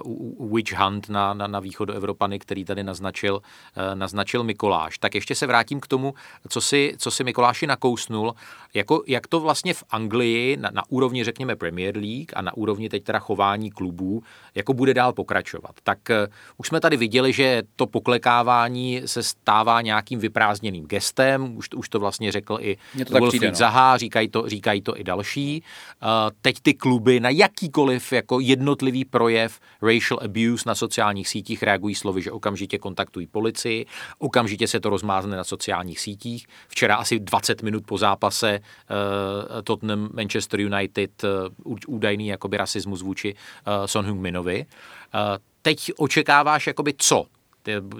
uh, 0.00 0.52
witch 0.52 0.72
hunt 0.72 1.08
na, 1.08 1.34
na, 1.34 1.46
na 1.46 1.60
východu 1.60 1.92
Evropany, 1.92 2.38
který 2.38 2.64
tady 2.64 2.84
naznačil, 2.84 3.34
uh, 3.34 3.94
naznačil 3.94 4.44
Mikoláš. 4.44 4.98
Tak 4.98 5.14
ještě 5.14 5.34
se 5.34 5.46
vrátím 5.46 5.80
k 5.80 5.86
tomu, 5.86 6.14
co 6.48 6.60
si, 6.60 6.94
co 6.98 7.10
si 7.10 7.24
Mikoláši 7.24 7.66
nakousnul, 7.66 8.34
jako, 8.74 9.02
jak 9.06 9.26
to 9.26 9.40
vlastně 9.40 9.74
v 9.74 9.84
Anglii 9.90 10.56
na, 10.56 10.70
na 10.72 10.82
úrovni, 10.88 11.24
řekněme, 11.24 11.56
Premier 11.56 11.96
League 11.96 12.32
a 12.34 12.42
na 12.42 12.56
úrovni 12.56 12.88
teď 12.88 13.04
teda 13.04 13.18
chování 13.18 13.70
klubů, 13.70 14.22
jako 14.54 14.74
bude 14.74 14.94
dál 14.94 15.12
pokračovat. 15.12 15.74
Tak 15.82 15.98
uh, 16.10 16.32
už 16.56 16.68
jsme 16.68 16.80
tady 16.80 16.96
viděli, 16.96 17.32
že 17.32 17.62
to 17.76 17.86
poklekávání 17.86 19.02
se 19.06 19.22
stává 19.22 19.80
nějakým 19.80 20.18
vyprázdněným 20.18 20.86
gestem, 20.86 21.56
už, 21.56 21.68
už 21.76 21.88
to 21.88 22.00
vlastně 22.00 22.32
řekl 22.32 22.58
i 22.60 22.76
Wilfried 23.10 23.52
no. 23.52 23.54
Zaha, 23.54 23.96
říkají 23.96 24.28
to, 24.28 24.48
říkají 24.48 24.82
to 24.82 25.00
i 25.00 25.04
další. 25.04 25.62
Uh, 26.02 26.08
teď 26.42 26.60
ty 26.60 26.74
kluby 26.76 27.20
na 27.20 27.30
jakýkoliv 27.30 28.12
jako 28.12 28.40
jednotlivý 28.40 29.04
projev 29.04 29.60
racial 29.82 30.20
abuse 30.24 30.64
na 30.66 30.74
sociálních 30.74 31.28
sítích 31.28 31.62
reagují 31.62 31.94
slovy, 31.94 32.22
že 32.22 32.32
okamžitě 32.32 32.78
kontaktují 32.78 33.26
policii, 33.26 33.86
okamžitě 34.18 34.68
se 34.68 34.80
to 34.80 34.90
rozmázne 34.90 35.36
na 35.36 35.44
sociálních 35.44 36.00
sítích. 36.00 36.46
Včera 36.68 36.96
asi 36.96 37.20
20 37.20 37.62
minut 37.62 37.86
po 37.86 37.98
zápase 37.98 38.60
uh, 38.60 39.62
Tottenham 39.62 40.08
Manchester 40.12 40.60
United 40.60 41.24
uh, 41.66 41.76
údajný 41.86 42.26
jakoby 42.26 42.56
rasismus 42.56 43.02
vůči 43.02 43.34
uh, 43.34 43.86
Son 43.86 44.06
Heung-minovi. 44.06 44.64
Uh, 44.64 45.20
teď 45.62 45.92
očekáváš 45.98 46.66
jakoby 46.66 46.94
co? 46.98 47.26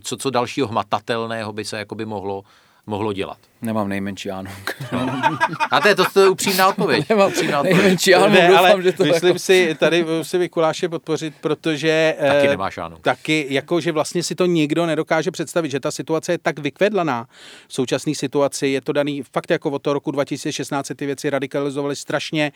Co, 0.03 0.17
co 0.17 0.31
dalšího 0.31 0.69
hmatatelného 0.69 1.53
by 1.53 1.65
se 1.65 1.79
jakoby 1.79 2.05
mohlo 2.05 2.45
mohlo 2.87 3.13
dělat? 3.13 3.39
Nemám 3.67 3.89
nejmenší 3.89 4.31
ánuk. 4.31 4.77
No. 4.93 5.23
A 5.71 5.81
to 5.81 5.89
je, 5.89 5.95
to, 5.95 6.05
to 6.13 6.21
je 6.21 6.29
upřímná 6.29 6.69
odpověď. 6.69 7.09
Nemám 7.09 7.29
upřímná 7.29 7.61
odpověď. 7.61 7.77
nejmenší 7.83 8.15
ánuk, 8.15 8.31
ne, 8.31 8.49
doufám, 8.49 8.65
ale 8.65 8.83
že 8.83 8.93
to 8.93 9.05
myslím 9.05 9.29
jako... 9.29 9.39
si, 9.39 9.77
tady 9.79 10.05
si 10.23 10.39
Mikuláše 10.39 10.89
podpořit, 10.89 11.35
protože... 11.41 12.15
Taky 12.21 12.47
eh, 12.47 12.51
nemáš 12.51 12.79
ánuk. 12.79 13.01
Taky, 13.01 13.47
jako, 13.51 13.81
že 13.81 13.93
vlastně 13.93 14.23
si 14.23 14.35
to 14.35 14.47
nikdo 14.47 14.87
nedokáže 14.87 15.31
představit, 15.31 15.71
že 15.71 15.81
ta 15.81 15.91
situace 15.91 16.33
je 16.33 16.39
tak 16.39 16.59
vykvedlaná. 16.59 17.27
V 17.69 17.75
současné 17.75 18.15
situaci 18.15 18.67
je 18.67 18.81
to 18.81 18.93
daný 18.93 19.23
fakt 19.33 19.51
jako 19.51 19.71
od 19.71 19.83
toho 19.83 19.95
roku 19.95 20.11
2016 20.11 20.93
ty 20.97 21.07
věci 21.07 21.31
radikalizovaly 21.31 21.97
strašně. 21.97 22.53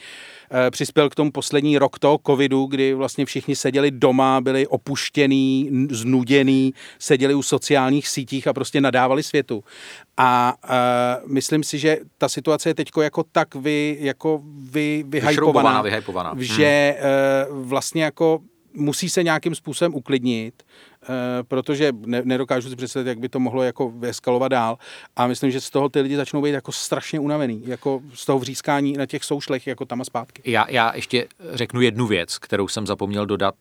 E, 0.67 0.71
přispěl 0.71 1.11
k 1.11 1.15
tomu 1.15 1.31
poslední 1.31 1.79
rok 1.79 1.99
toho 1.99 2.19
covidu, 2.27 2.67
kdy 2.67 2.95
vlastně 2.95 3.27
všichni 3.27 3.57
seděli 3.57 3.91
doma, 3.91 4.41
byli 4.41 4.67
opuštěný, 4.67 5.71
znuděný, 5.91 6.75
seděli 6.99 7.35
u 7.35 7.43
sociálních 7.43 8.09
sítích 8.09 8.47
a 8.47 8.53
prostě 8.53 8.81
nadávali 8.81 9.23
světu. 9.23 9.65
A 10.17 10.55
uh, 10.65 10.71
myslím 11.27 11.65
si, 11.65 11.79
že 11.79 11.99
ta 12.19 12.29
situace 12.29 12.69
je 12.69 12.75
teď 12.75 12.91
jako 13.01 13.25
tak 13.33 13.55
vy, 13.55 13.97
jako 14.01 14.41
vy, 14.71 15.05
vyhypovaná, 15.09 15.83
vyhypovaná. 15.83 16.35
že 16.39 16.97
hmm. 17.01 17.59
uh, 17.59 17.67
vlastně 17.69 18.05
jako 18.05 18.41
musí 18.75 19.11
se 19.11 19.23
nějakým 19.23 19.55
způsobem 19.55 19.95
uklidnit, 19.95 20.63
uh, 20.63 21.09
protože 21.49 21.93
ne, 22.07 22.23
nedokážu 22.25 22.71
si 22.71 22.77
představit, 22.77 23.09
jak 23.09 23.19
by 23.19 23.29
to 23.29 23.41
mohlo 23.41 23.63
jako 23.63 23.93
eskalovat 24.03 24.53
dál 24.53 24.79
a 25.17 25.27
myslím, 25.27 25.51
že 25.51 25.61
z 25.61 25.71
toho 25.71 25.89
ty 25.89 26.01
lidi 26.01 26.17
začnou 26.17 26.43
být 26.43 26.51
jako 26.51 26.73
strašně 26.73 27.21
unavený, 27.21 27.63
jako 27.67 28.01
z 28.15 28.27
toho 28.27 28.39
vřískání 28.39 28.93
na 28.93 29.07
těch 29.07 29.25
soušlech, 29.25 29.67
jako 29.67 29.85
tam 29.85 30.01
a 30.01 30.05
zpátky. 30.05 30.43
Já, 30.45 30.71
já 30.71 30.97
ještě 30.97 31.27
řeknu 31.53 31.81
jednu 31.81 32.07
věc, 32.07 32.39
kterou 32.39 32.69
jsem 32.69 32.87
zapomněl 32.87 33.27
dodat 33.27 33.55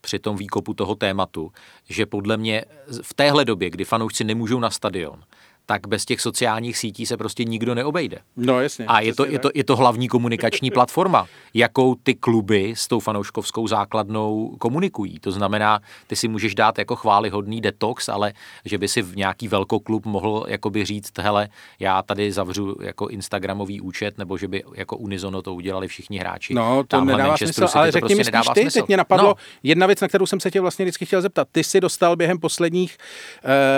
při 0.00 0.18
tom 0.18 0.36
výkopu 0.36 0.74
toho 0.74 0.94
tématu, 0.94 1.52
že 1.88 2.06
podle 2.06 2.36
mě 2.36 2.64
v 3.02 3.14
téhle 3.14 3.44
době, 3.44 3.70
kdy 3.70 3.84
fanoušci 3.84 4.24
nemůžou 4.24 4.60
na 4.60 4.70
stadion, 4.70 5.22
tak 5.66 5.86
bez 5.86 6.04
těch 6.04 6.20
sociálních 6.20 6.78
sítí 6.78 7.06
se 7.06 7.16
prostě 7.16 7.44
nikdo 7.44 7.74
neobejde. 7.74 8.18
No 8.36 8.60
jasně. 8.60 8.86
A 8.86 9.00
je 9.00 9.14
to, 9.14 9.26
je, 9.26 9.38
to, 9.38 9.50
je 9.54 9.64
to 9.64 9.76
hlavní 9.76 10.08
komunikační 10.08 10.70
platforma, 10.74 11.26
jakou 11.54 11.94
ty 11.94 12.14
kluby 12.14 12.74
s 12.76 12.88
tou 12.88 13.00
fanouškovskou 13.00 13.66
základnou 13.66 14.56
komunikují. 14.58 15.18
To 15.18 15.32
znamená, 15.32 15.80
ty 16.06 16.16
si 16.16 16.28
můžeš 16.28 16.54
dát 16.54 16.78
jako 16.78 16.96
chválihodný 16.96 17.60
detox, 17.60 18.08
ale 18.08 18.32
že 18.64 18.78
by 18.78 18.88
si 18.88 19.02
v 19.02 19.16
nějaký 19.16 19.48
velkoklub 19.48 20.06
mohl 20.06 20.44
jakoby 20.48 20.84
říct, 20.84 21.18
hele, 21.18 21.48
já 21.80 22.02
tady 22.02 22.32
zavřu 22.32 22.76
jako 22.80 23.08
Instagramový 23.08 23.80
účet, 23.80 24.18
nebo 24.18 24.38
že 24.38 24.48
by 24.48 24.62
jako 24.74 24.96
unizono 24.96 25.42
to 25.42 25.54
udělali 25.54 25.88
všichni 25.88 26.18
hráči. 26.18 26.54
No, 26.54 26.82
to 26.82 26.86
Tamhle 26.86 27.16
nedává 27.16 27.36
smysl, 27.36 27.66
ale 27.74 27.90
řekni 27.90 28.00
prostě 28.00 28.16
mi 28.16 28.24
spíš 28.24 28.54
ty, 28.54 28.60
smysl. 28.60 28.80
teď 28.80 28.88
mě 28.88 28.96
napadlo 28.96 29.28
no. 29.28 29.34
jedna 29.62 29.86
věc, 29.86 30.00
na 30.00 30.08
kterou 30.08 30.26
jsem 30.26 30.40
se 30.40 30.50
tě 30.50 30.60
vlastně 30.60 30.84
vždycky 30.84 31.06
chtěl 31.06 31.22
zeptat. 31.22 31.48
Ty 31.52 31.64
jsi 31.64 31.80
dostal 31.80 32.16
během 32.16 32.38
posledních, 32.38 32.96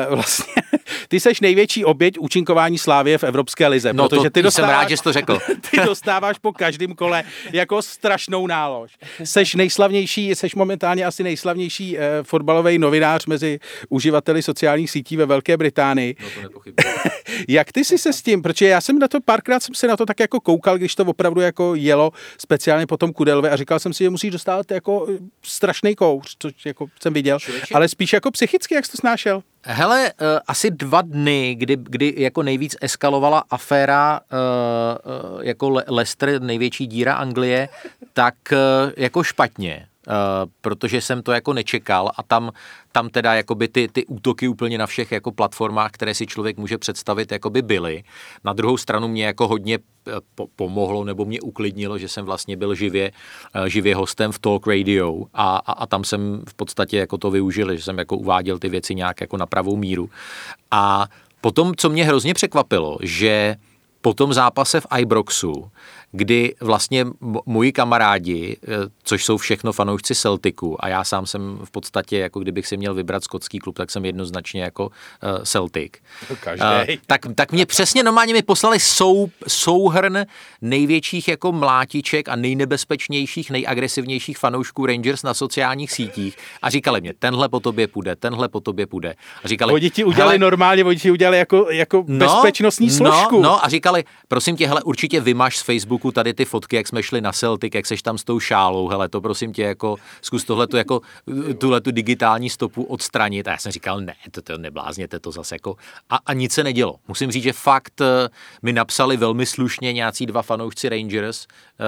uh, 0.08 0.14
vlastně, 0.14 0.54
ty 1.08 1.20
seš 1.20 1.40
největší 1.40 1.75
největší 1.76 1.84
oběť 1.84 2.18
účinkování 2.18 2.78
Slávě 2.78 3.18
v 3.18 3.24
Evropské 3.24 3.68
lize. 3.68 3.92
No 3.92 4.08
protože 4.08 4.22
to, 4.22 4.30
ty 4.30 4.42
dostáváš, 4.42 4.70
jsem 4.70 4.80
rád, 4.80 4.88
že 4.88 4.96
jsi 4.96 5.02
to 5.02 5.12
řekl. 5.12 5.38
ty 5.70 5.76
dostáváš 5.86 6.38
po 6.38 6.52
každém 6.52 6.94
kole 6.94 7.24
jako 7.52 7.82
strašnou 7.82 8.46
nálož. 8.46 8.92
Seš 9.24 9.54
nejslavnější, 9.54 10.34
seš 10.34 10.54
momentálně 10.54 11.04
asi 11.04 11.22
nejslavnější 11.22 11.98
eh, 11.98 12.22
fotbalový 12.22 12.78
novinář 12.78 13.26
mezi 13.26 13.58
uživateli 13.88 14.42
sociálních 14.42 14.90
sítí 14.90 15.16
ve 15.16 15.26
Velké 15.26 15.56
Británii. 15.56 16.16
No 16.42 16.48
to 16.48 16.60
Jak 17.48 17.72
ty 17.72 17.84
jsi 17.84 17.98
se 17.98 18.12
s 18.12 18.22
tím, 18.22 18.42
protože 18.42 18.66
já 18.66 18.80
jsem 18.80 18.98
na 18.98 19.08
to 19.08 19.20
párkrát 19.20 19.62
jsem 19.62 19.74
se 19.74 19.88
na 19.88 19.96
to 19.96 20.06
tak 20.06 20.20
jako 20.20 20.40
koukal, 20.40 20.78
když 20.78 20.94
to 20.94 21.04
opravdu 21.04 21.40
jako 21.40 21.74
jelo, 21.74 22.12
speciálně 22.38 22.86
potom 22.86 23.12
Kudelve 23.12 23.50
a 23.50 23.56
říkal 23.56 23.78
jsem 23.78 23.92
si, 23.92 24.04
že 24.04 24.10
musíš 24.10 24.30
dostat 24.30 24.70
jako 24.70 25.06
strašný 25.42 25.94
kouř, 25.94 26.36
což 26.38 26.52
jako 26.66 26.86
jsem 27.02 27.12
viděl, 27.12 27.38
Člověče? 27.38 27.74
ale 27.74 27.88
spíš 27.88 28.12
jako 28.12 28.30
psychicky, 28.30 28.74
jak 28.74 28.86
jsi 28.86 28.92
to 28.92 28.98
snášel? 28.98 29.42
Hele, 29.68 30.12
uh, 30.20 30.26
asi 30.46 30.70
dva 30.70 31.02
dny, 31.02 31.54
kdy, 31.54 31.76
kdy 31.76 32.14
jako 32.16 32.42
nejvíc 32.42 32.76
eskalovala 32.80 33.44
aféra 33.50 34.20
uh, 34.20 34.38
uh, 35.34 35.44
jako 35.44 35.82
Leicester, 35.88 36.42
největší 36.42 36.86
díra 36.86 37.14
Anglie, 37.14 37.68
tak 38.12 38.34
jako 38.96 39.22
špatně. 39.22 39.86
Uh, 40.06 40.50
protože 40.60 41.00
jsem 41.00 41.22
to 41.22 41.32
jako 41.32 41.52
nečekal 41.52 42.10
a 42.16 42.22
tam, 42.22 42.52
tam 42.92 43.08
teda 43.08 43.34
jakoby 43.34 43.68
ty, 43.68 43.88
ty 43.88 44.06
útoky 44.06 44.48
úplně 44.48 44.78
na 44.78 44.86
všech 44.86 45.12
jako 45.12 45.32
platformách, 45.32 45.90
které 45.90 46.14
si 46.14 46.26
člověk 46.26 46.56
může 46.56 46.78
představit, 46.78 47.32
jakoby 47.32 47.62
byly. 47.62 48.04
Na 48.44 48.52
druhou 48.52 48.76
stranu 48.76 49.08
mě 49.08 49.26
jako 49.26 49.48
hodně 49.48 49.78
po, 50.34 50.46
pomohlo 50.56 51.04
nebo 51.04 51.24
mě 51.24 51.40
uklidnilo, 51.40 51.98
že 51.98 52.08
jsem 52.08 52.24
vlastně 52.24 52.56
byl 52.56 52.74
živě, 52.74 53.12
uh, 53.56 53.66
živě 53.66 53.94
hostem 53.94 54.32
v 54.32 54.38
Talk 54.38 54.66
Radio 54.66 55.24
a, 55.34 55.56
a, 55.56 55.72
a 55.72 55.86
tam 55.86 56.04
jsem 56.04 56.42
v 56.48 56.54
podstatě 56.54 56.98
jako 56.98 57.18
to 57.18 57.30
využil, 57.30 57.76
že 57.76 57.82
jsem 57.82 57.98
jako 57.98 58.16
uváděl 58.16 58.58
ty 58.58 58.68
věci 58.68 58.94
nějak 58.94 59.20
jako 59.20 59.36
na 59.36 59.46
pravou 59.46 59.76
míru. 59.76 60.10
A 60.70 61.06
potom, 61.40 61.74
co 61.76 61.90
mě 61.90 62.04
hrozně 62.04 62.34
překvapilo, 62.34 62.98
že 63.02 63.56
po 64.00 64.14
tom 64.14 64.32
zápase 64.32 64.80
v 64.80 64.86
Ibroxu, 64.98 65.70
kdy 66.16 66.54
vlastně 66.60 67.06
moji 67.46 67.72
kamarádi, 67.72 68.56
eh, 68.62 68.68
což 69.02 69.24
jsou 69.24 69.36
všechno 69.36 69.72
fanoušci 69.72 70.14
Celticu 70.14 70.84
a 70.84 70.88
já 70.88 71.04
sám 71.04 71.26
jsem 71.26 71.58
v 71.64 71.70
podstatě, 71.70 72.18
jako 72.18 72.40
kdybych 72.40 72.66
si 72.66 72.76
měl 72.76 72.94
vybrat 72.94 73.24
skotský 73.24 73.58
klub, 73.58 73.76
tak 73.76 73.90
jsem 73.90 74.04
jednoznačně 74.04 74.62
jako 74.62 74.86
uh, 74.86 75.44
Celtic. 75.44 75.92
Každý. 76.40 76.64
Uh, 76.64 76.94
tak, 77.06 77.20
tak 77.34 77.52
mě 77.52 77.66
přesně 77.66 78.02
normálně 78.02 78.32
mi 78.32 78.42
poslali 78.42 78.80
sou, 78.80 79.30
souhrn 79.48 80.24
největších 80.62 81.28
jako 81.28 81.52
mlátiček 81.52 82.28
a 82.28 82.36
nejnebezpečnějších, 82.36 83.50
nejagresivnějších 83.50 84.38
fanoušků 84.38 84.86
Rangers 84.86 85.22
na 85.22 85.34
sociálních 85.34 85.92
sítích 85.92 86.36
a 86.62 86.70
říkali 86.70 87.00
mě, 87.00 87.14
tenhle 87.18 87.48
po 87.48 87.60
tobě 87.60 87.88
půjde, 87.88 88.16
tenhle 88.16 88.48
po 88.48 88.60
tobě 88.60 88.86
půjde. 88.86 89.14
A 89.44 89.48
říkali, 89.48 89.72
oni 89.72 89.90
ti 89.90 90.04
udělali 90.04 90.32
hele, 90.32 90.38
normálně, 90.38 90.84
oni 90.84 90.96
ti 90.96 91.10
udělali 91.10 91.38
jako, 91.38 91.66
jako 91.70 92.04
no, 92.08 92.18
bezpečnostní 92.18 92.90
složku. 92.90 93.36
No, 93.36 93.42
no 93.42 93.64
a 93.64 93.68
říkali, 93.68 94.04
prosím 94.28 94.56
tě, 94.56 94.68
hele, 94.68 94.82
určitě 94.82 95.20
vymaš 95.20 95.58
z 95.58 95.62
Facebooku 95.62 96.05
tady 96.10 96.34
ty 96.34 96.44
fotky, 96.44 96.76
jak 96.76 96.86
jsme 96.86 97.02
šli 97.02 97.20
na 97.20 97.32
Celtic, 97.32 97.74
jak 97.74 97.86
seš 97.86 98.02
tam 98.02 98.18
s 98.18 98.24
tou 98.24 98.40
šálou, 98.40 98.88
hele, 98.88 99.08
to 99.08 99.20
prosím 99.20 99.52
tě, 99.52 99.62
jako 99.62 99.96
zkus 100.22 100.44
tohle 100.44 100.66
tu, 100.66 100.76
jako, 100.76 101.00
tuhle 101.58 101.80
tu 101.80 101.90
digitální 101.90 102.50
stopu 102.50 102.82
odstranit. 102.82 103.48
A 103.48 103.50
já 103.50 103.58
jsem 103.58 103.72
říkal, 103.72 104.00
ne, 104.00 104.14
to, 104.30 104.42
to 104.42 104.58
neblázněte 104.58 105.18
to 105.18 105.32
zase 105.32 105.54
jako. 105.54 105.76
A, 106.10 106.18
a 106.26 106.32
nic 106.32 106.52
se 106.52 106.64
nedělo. 106.64 106.96
Musím 107.08 107.30
říct, 107.30 107.42
že 107.42 107.52
fakt 107.52 108.00
eh, 108.00 108.28
mi 108.62 108.72
napsali 108.72 109.16
velmi 109.16 109.46
slušně 109.46 109.92
nějací 109.92 110.26
dva 110.26 110.42
fanoušci 110.42 110.88
Rangers, 110.88 111.46
eh, 111.46 111.84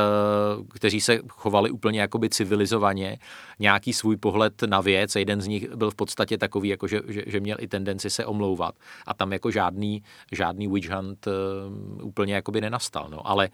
kteří 0.69 1.01
se 1.01 1.19
chovali 1.29 1.71
úplně 1.71 2.01
jakoby 2.01 2.29
civilizovaně, 2.29 3.19
nějaký 3.59 3.93
svůj 3.93 4.17
pohled 4.17 4.63
na 4.63 4.81
věc. 4.81 5.17
Jeden 5.17 5.41
z 5.41 5.47
nich 5.47 5.75
byl 5.75 5.91
v 5.91 5.95
podstatě 5.95 6.39
takový, 6.39 6.69
jako 6.69 6.87
že, 6.87 7.01
že, 7.09 7.23
že 7.27 7.41
měl 7.41 7.57
i 7.61 7.69
tendenci 7.69 8.11
se 8.11 8.27
omlouvat. 8.27 8.75
A 9.07 9.15
tam 9.15 9.33
jako 9.33 9.51
žádný, 9.51 10.03
žádný 10.33 10.69
witch 10.69 10.91
hunt 10.91 11.27
uh, 11.27 11.33
úplně 12.07 12.35
jakoby 12.35 12.61
nenastal. 12.61 13.09
No. 13.11 13.27
Ale 13.27 13.49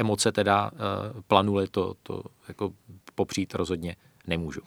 emoce 0.00 0.32
teda 0.32 0.70
uh, 0.72 1.20
planuly, 1.26 1.68
to, 1.68 1.94
to 2.02 2.22
jako 2.48 2.72
popřít 3.14 3.54
rozhodně 3.54 3.96
nemůžu. 4.26 4.60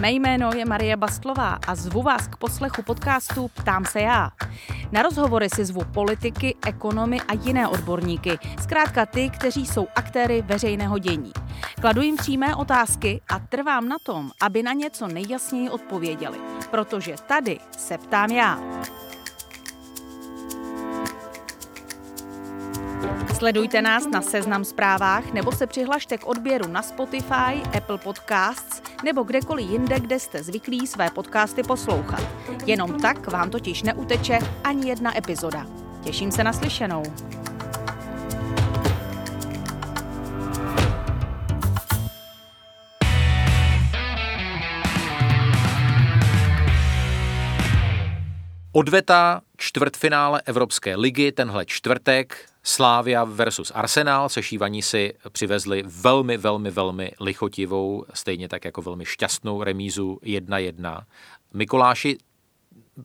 Mé 0.00 0.12
jméno 0.12 0.50
je 0.54 0.64
Marie 0.64 0.96
Bastlová 0.96 1.58
a 1.66 1.74
zvu 1.74 2.02
vás 2.02 2.28
k 2.28 2.36
poslechu 2.36 2.82
podcastu 2.82 3.48
Ptám 3.48 3.84
se 3.84 4.00
já. 4.00 4.30
Na 4.92 5.02
rozhovory 5.02 5.48
si 5.50 5.64
zvu 5.64 5.84
politiky, 5.94 6.56
ekonomy 6.66 7.20
a 7.20 7.34
jiné 7.34 7.68
odborníky, 7.68 8.38
zkrátka 8.62 9.06
ty, 9.06 9.30
kteří 9.30 9.66
jsou 9.66 9.86
aktéry 9.94 10.42
veřejného 10.42 10.98
dění. 10.98 11.32
Kladu 11.80 12.02
jim 12.02 12.16
přímé 12.16 12.56
otázky 12.56 13.20
a 13.28 13.38
trvám 13.38 13.88
na 13.88 13.96
tom, 14.06 14.30
aby 14.42 14.62
na 14.62 14.72
něco 14.72 15.08
nejjasněji 15.08 15.70
odpověděli, 15.70 16.38
protože 16.70 17.14
tady 17.28 17.58
se 17.76 17.98
ptám 17.98 18.30
já. 18.30 18.60
Sledujte 23.44 23.82
nás 23.82 24.06
na 24.06 24.22
Seznam 24.22 24.64
zprávách 24.64 25.32
nebo 25.32 25.52
se 25.52 25.66
přihlašte 25.66 26.18
k 26.18 26.26
odběru 26.26 26.68
na 26.68 26.82
Spotify, 26.82 27.62
Apple 27.76 27.98
Podcasts 27.98 28.82
nebo 29.04 29.22
kdekoliv 29.22 29.70
jinde, 29.70 30.00
kde 30.00 30.18
jste 30.18 30.42
zvyklí 30.42 30.86
své 30.86 31.10
podcasty 31.10 31.62
poslouchat. 31.62 32.20
Jenom 32.66 33.00
tak 33.00 33.26
vám 33.26 33.50
totiž 33.50 33.82
neuteče 33.82 34.38
ani 34.64 34.88
jedna 34.88 35.18
epizoda. 35.18 35.66
Těším 36.04 36.32
se 36.32 36.44
na 36.44 36.52
slyšenou. 36.52 37.02
Odveta 48.72 49.40
čtvrtfinále 49.56 50.42
Evropské 50.46 50.96
ligy 50.96 51.32
tenhle 51.32 51.64
čtvrtek 51.66 52.53
Slávia 52.66 53.24
versus 53.24 53.72
Arsenal, 53.74 54.28
sešívaní 54.28 54.82
si 54.82 55.12
přivezli 55.32 55.82
velmi, 55.86 56.36
velmi, 56.36 56.70
velmi 56.70 57.12
lichotivou, 57.20 58.04
stejně 58.14 58.48
tak 58.48 58.64
jako 58.64 58.82
velmi 58.82 59.04
šťastnou 59.04 59.62
remízu 59.62 60.18
1-1. 60.22 61.02
Mikuláši, 61.54 62.18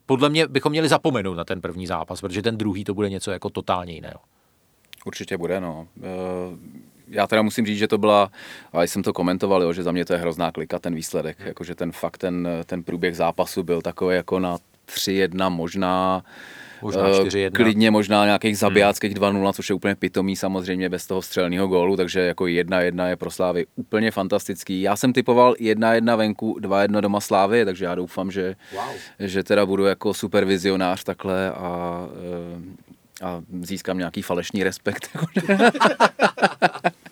podle 0.06 0.28
mě 0.28 0.46
bychom 0.46 0.70
měli 0.70 0.88
zapomenout 0.88 1.34
na 1.34 1.44
ten 1.44 1.60
první 1.60 1.86
zápas, 1.86 2.20
protože 2.20 2.42
ten 2.42 2.56
druhý 2.58 2.84
to 2.84 2.94
bude 2.94 3.10
něco 3.10 3.30
jako 3.30 3.50
totálně 3.50 3.92
jiného. 3.92 4.20
Určitě 5.04 5.38
bude, 5.38 5.60
no. 5.60 5.88
Eh, 6.02 6.06
já 7.08 7.26
teda 7.26 7.42
musím 7.42 7.66
říct, 7.66 7.78
že 7.78 7.88
to 7.88 7.98
byla, 7.98 8.30
a 8.72 8.82
jsem 8.82 9.02
to 9.02 9.12
komentoval, 9.12 9.62
jo, 9.62 9.72
že 9.72 9.82
za 9.82 9.92
mě 9.92 10.04
to 10.04 10.12
je 10.12 10.18
hrozná 10.18 10.52
klika, 10.52 10.78
ten 10.78 10.94
výsledek, 10.94 11.38
jakože 11.40 11.74
ten 11.74 11.92
fakt, 11.92 12.18
ten, 12.18 12.48
ten 12.66 12.82
průběh 12.82 13.16
zápasu 13.16 13.62
byl 13.62 13.82
takový 13.82 14.16
jako 14.16 14.38
na 14.38 14.58
3-1 14.86 15.50
možná, 15.50 16.22
Možná 16.82 17.02
4-1. 17.02 17.46
Eh, 17.46 17.50
klidně 17.50 17.90
možná 17.90 18.24
nějakých 18.24 18.58
zabijáckých 18.58 19.14
2-0, 19.14 19.52
což 19.52 19.68
je 19.68 19.74
úplně 19.74 19.94
pitomý 19.94 20.36
samozřejmě 20.36 20.88
bez 20.88 21.06
toho 21.06 21.22
střelného 21.22 21.68
gólu, 21.68 21.96
takže 21.96 22.20
jako 22.20 22.44
1-1 22.44 23.08
je 23.08 23.16
pro 23.16 23.30
Slávy 23.30 23.66
úplně 23.76 24.10
fantastický. 24.10 24.82
Já 24.82 24.96
jsem 24.96 25.12
typoval 25.12 25.54
1-1 25.60 26.16
venku, 26.16 26.58
2-1 26.60 27.00
doma 27.00 27.20
Slávy, 27.20 27.64
takže 27.64 27.84
já 27.84 27.94
doufám, 27.94 28.30
že, 28.30 28.56
wow. 28.74 28.84
že 29.18 29.42
teda 29.42 29.66
budu 29.66 29.84
jako 29.84 30.14
supervizionář 30.14 31.04
takhle 31.04 31.50
a 31.52 32.06
eh, 32.12 32.89
a 33.20 33.42
získám 33.62 33.98
nějaký 33.98 34.22
falešný 34.22 34.64
respekt. 34.64 35.10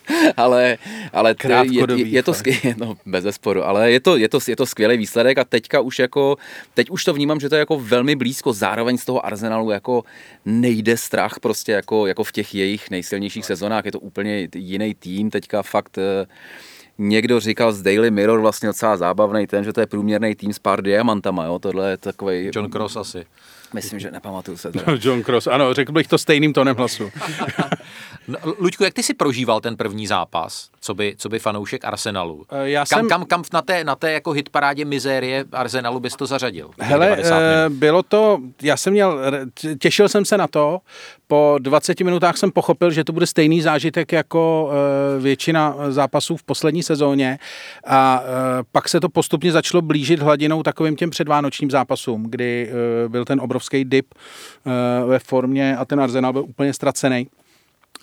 ale 0.36 0.78
ale 1.12 1.34
je, 1.48 1.84
je, 1.96 2.06
je, 2.06 2.22
to 2.22 2.34
skvělé, 2.34 2.60
no, 2.76 2.96
bez 3.06 3.22
zesporu, 3.22 3.64
ale 3.64 3.92
je 3.92 4.00
to, 4.00 4.16
je, 4.16 4.28
to, 4.28 4.38
je 4.48 4.56
to 4.56 4.66
skvělý 4.66 4.96
výsledek 4.96 5.38
a 5.38 5.44
teďka 5.44 5.80
už 5.80 5.98
jako, 5.98 6.36
teď 6.74 6.90
už 6.90 7.04
to 7.04 7.12
vnímám, 7.12 7.40
že 7.40 7.48
to 7.48 7.54
je 7.54 7.58
jako 7.58 7.78
velmi 7.78 8.16
blízko, 8.16 8.52
zároveň 8.52 8.98
z 8.98 9.04
toho 9.04 9.26
Arsenalu 9.26 9.70
jako 9.70 10.04
nejde 10.44 10.96
strach 10.96 11.40
prostě 11.40 11.72
jako, 11.72 12.06
jako 12.06 12.24
v 12.24 12.32
těch 12.32 12.54
jejich 12.54 12.90
nejsilnějších 12.90 13.44
sezonách, 13.44 13.84
je 13.84 13.92
to 13.92 14.00
úplně 14.00 14.48
jiný 14.54 14.94
tým, 14.94 15.30
teďka 15.30 15.62
fakt 15.62 15.98
eh, 15.98 16.26
někdo 16.98 17.40
říkal 17.40 17.72
z 17.72 17.82
Daily 17.82 18.10
Mirror 18.10 18.40
vlastně 18.40 18.66
docela 18.66 18.96
zábavný 18.96 19.46
ten, 19.46 19.64
že 19.64 19.72
to 19.72 19.80
je 19.80 19.86
průměrný 19.86 20.34
tým 20.34 20.52
s 20.52 20.58
pár 20.58 20.82
diamantama, 20.82 21.44
jo, 21.44 21.58
tohle 21.58 21.90
je 21.90 21.96
takový... 21.96 22.50
John 22.54 22.70
Cross 22.70 22.96
asi. 22.96 23.24
Myslím, 23.74 24.00
že 24.00 24.10
nepamatuju 24.10 24.56
se. 24.56 24.72
Teda. 24.72 24.84
No, 24.86 24.98
John 25.02 25.22
Cross, 25.22 25.46
ano, 25.46 25.74
řekl 25.74 25.92
bych 25.92 26.08
to 26.08 26.18
stejným 26.18 26.52
tónem 26.52 26.76
hlasu. 26.76 27.10
no, 28.28 28.38
Luďku, 28.58 28.84
jak 28.84 28.94
ty 28.94 29.02
si 29.02 29.14
prožíval 29.14 29.60
ten 29.60 29.76
první 29.76 30.06
zápas, 30.06 30.70
co 30.80 30.94
by, 30.94 31.14
co 31.18 31.28
by 31.28 31.38
fanoušek 31.38 31.84
Arsenalu? 31.84 32.44
Eh, 32.50 32.70
já 32.70 32.84
kam, 32.86 32.98
jsem... 32.98 33.08
kam, 33.08 33.24
kam 33.24 33.42
na 33.52 33.62
té, 33.62 33.84
na 33.84 33.96
té 33.96 34.12
jako 34.12 34.32
hitparádě 34.32 34.84
mizérie 34.84 35.44
Arsenalu 35.52 36.00
bys 36.00 36.16
to 36.16 36.26
zařadil? 36.26 36.70
Hele, 36.78 37.16
e, 37.16 37.68
bylo 37.68 38.02
to, 38.02 38.38
já 38.62 38.76
jsem 38.76 38.92
měl, 38.92 39.20
těšil 39.78 40.08
jsem 40.08 40.24
se 40.24 40.38
na 40.38 40.46
to, 40.46 40.78
po 41.26 41.56
20 41.58 42.00
minutách 42.00 42.36
jsem 42.36 42.50
pochopil, 42.50 42.90
že 42.90 43.04
to 43.04 43.12
bude 43.12 43.26
stejný 43.26 43.62
zážitek 43.62 44.12
jako 44.12 44.70
e, 45.16 45.20
většina 45.20 45.76
zápasů 45.88 46.36
v 46.36 46.42
poslední 46.42 46.82
sezóně 46.82 47.38
a 47.86 48.22
pak 48.72 48.88
se 48.88 49.00
to 49.00 49.08
postupně 49.08 49.52
začalo 49.52 49.82
blížit 49.82 50.20
hladinou 50.20 50.62
takovým 50.62 50.96
těm 50.96 51.10
předvánočním 51.10 51.70
zápasům, 51.70 52.26
kdy 52.28 52.72
byl 53.08 53.24
ten 53.24 53.40
obrovský 53.40 53.84
dip 53.84 54.14
ve 55.06 55.18
formě 55.18 55.76
a 55.76 55.84
ten 55.84 56.00
Arsenal 56.00 56.32
byl 56.32 56.42
úplně 56.42 56.72
ztracený. 56.72 57.26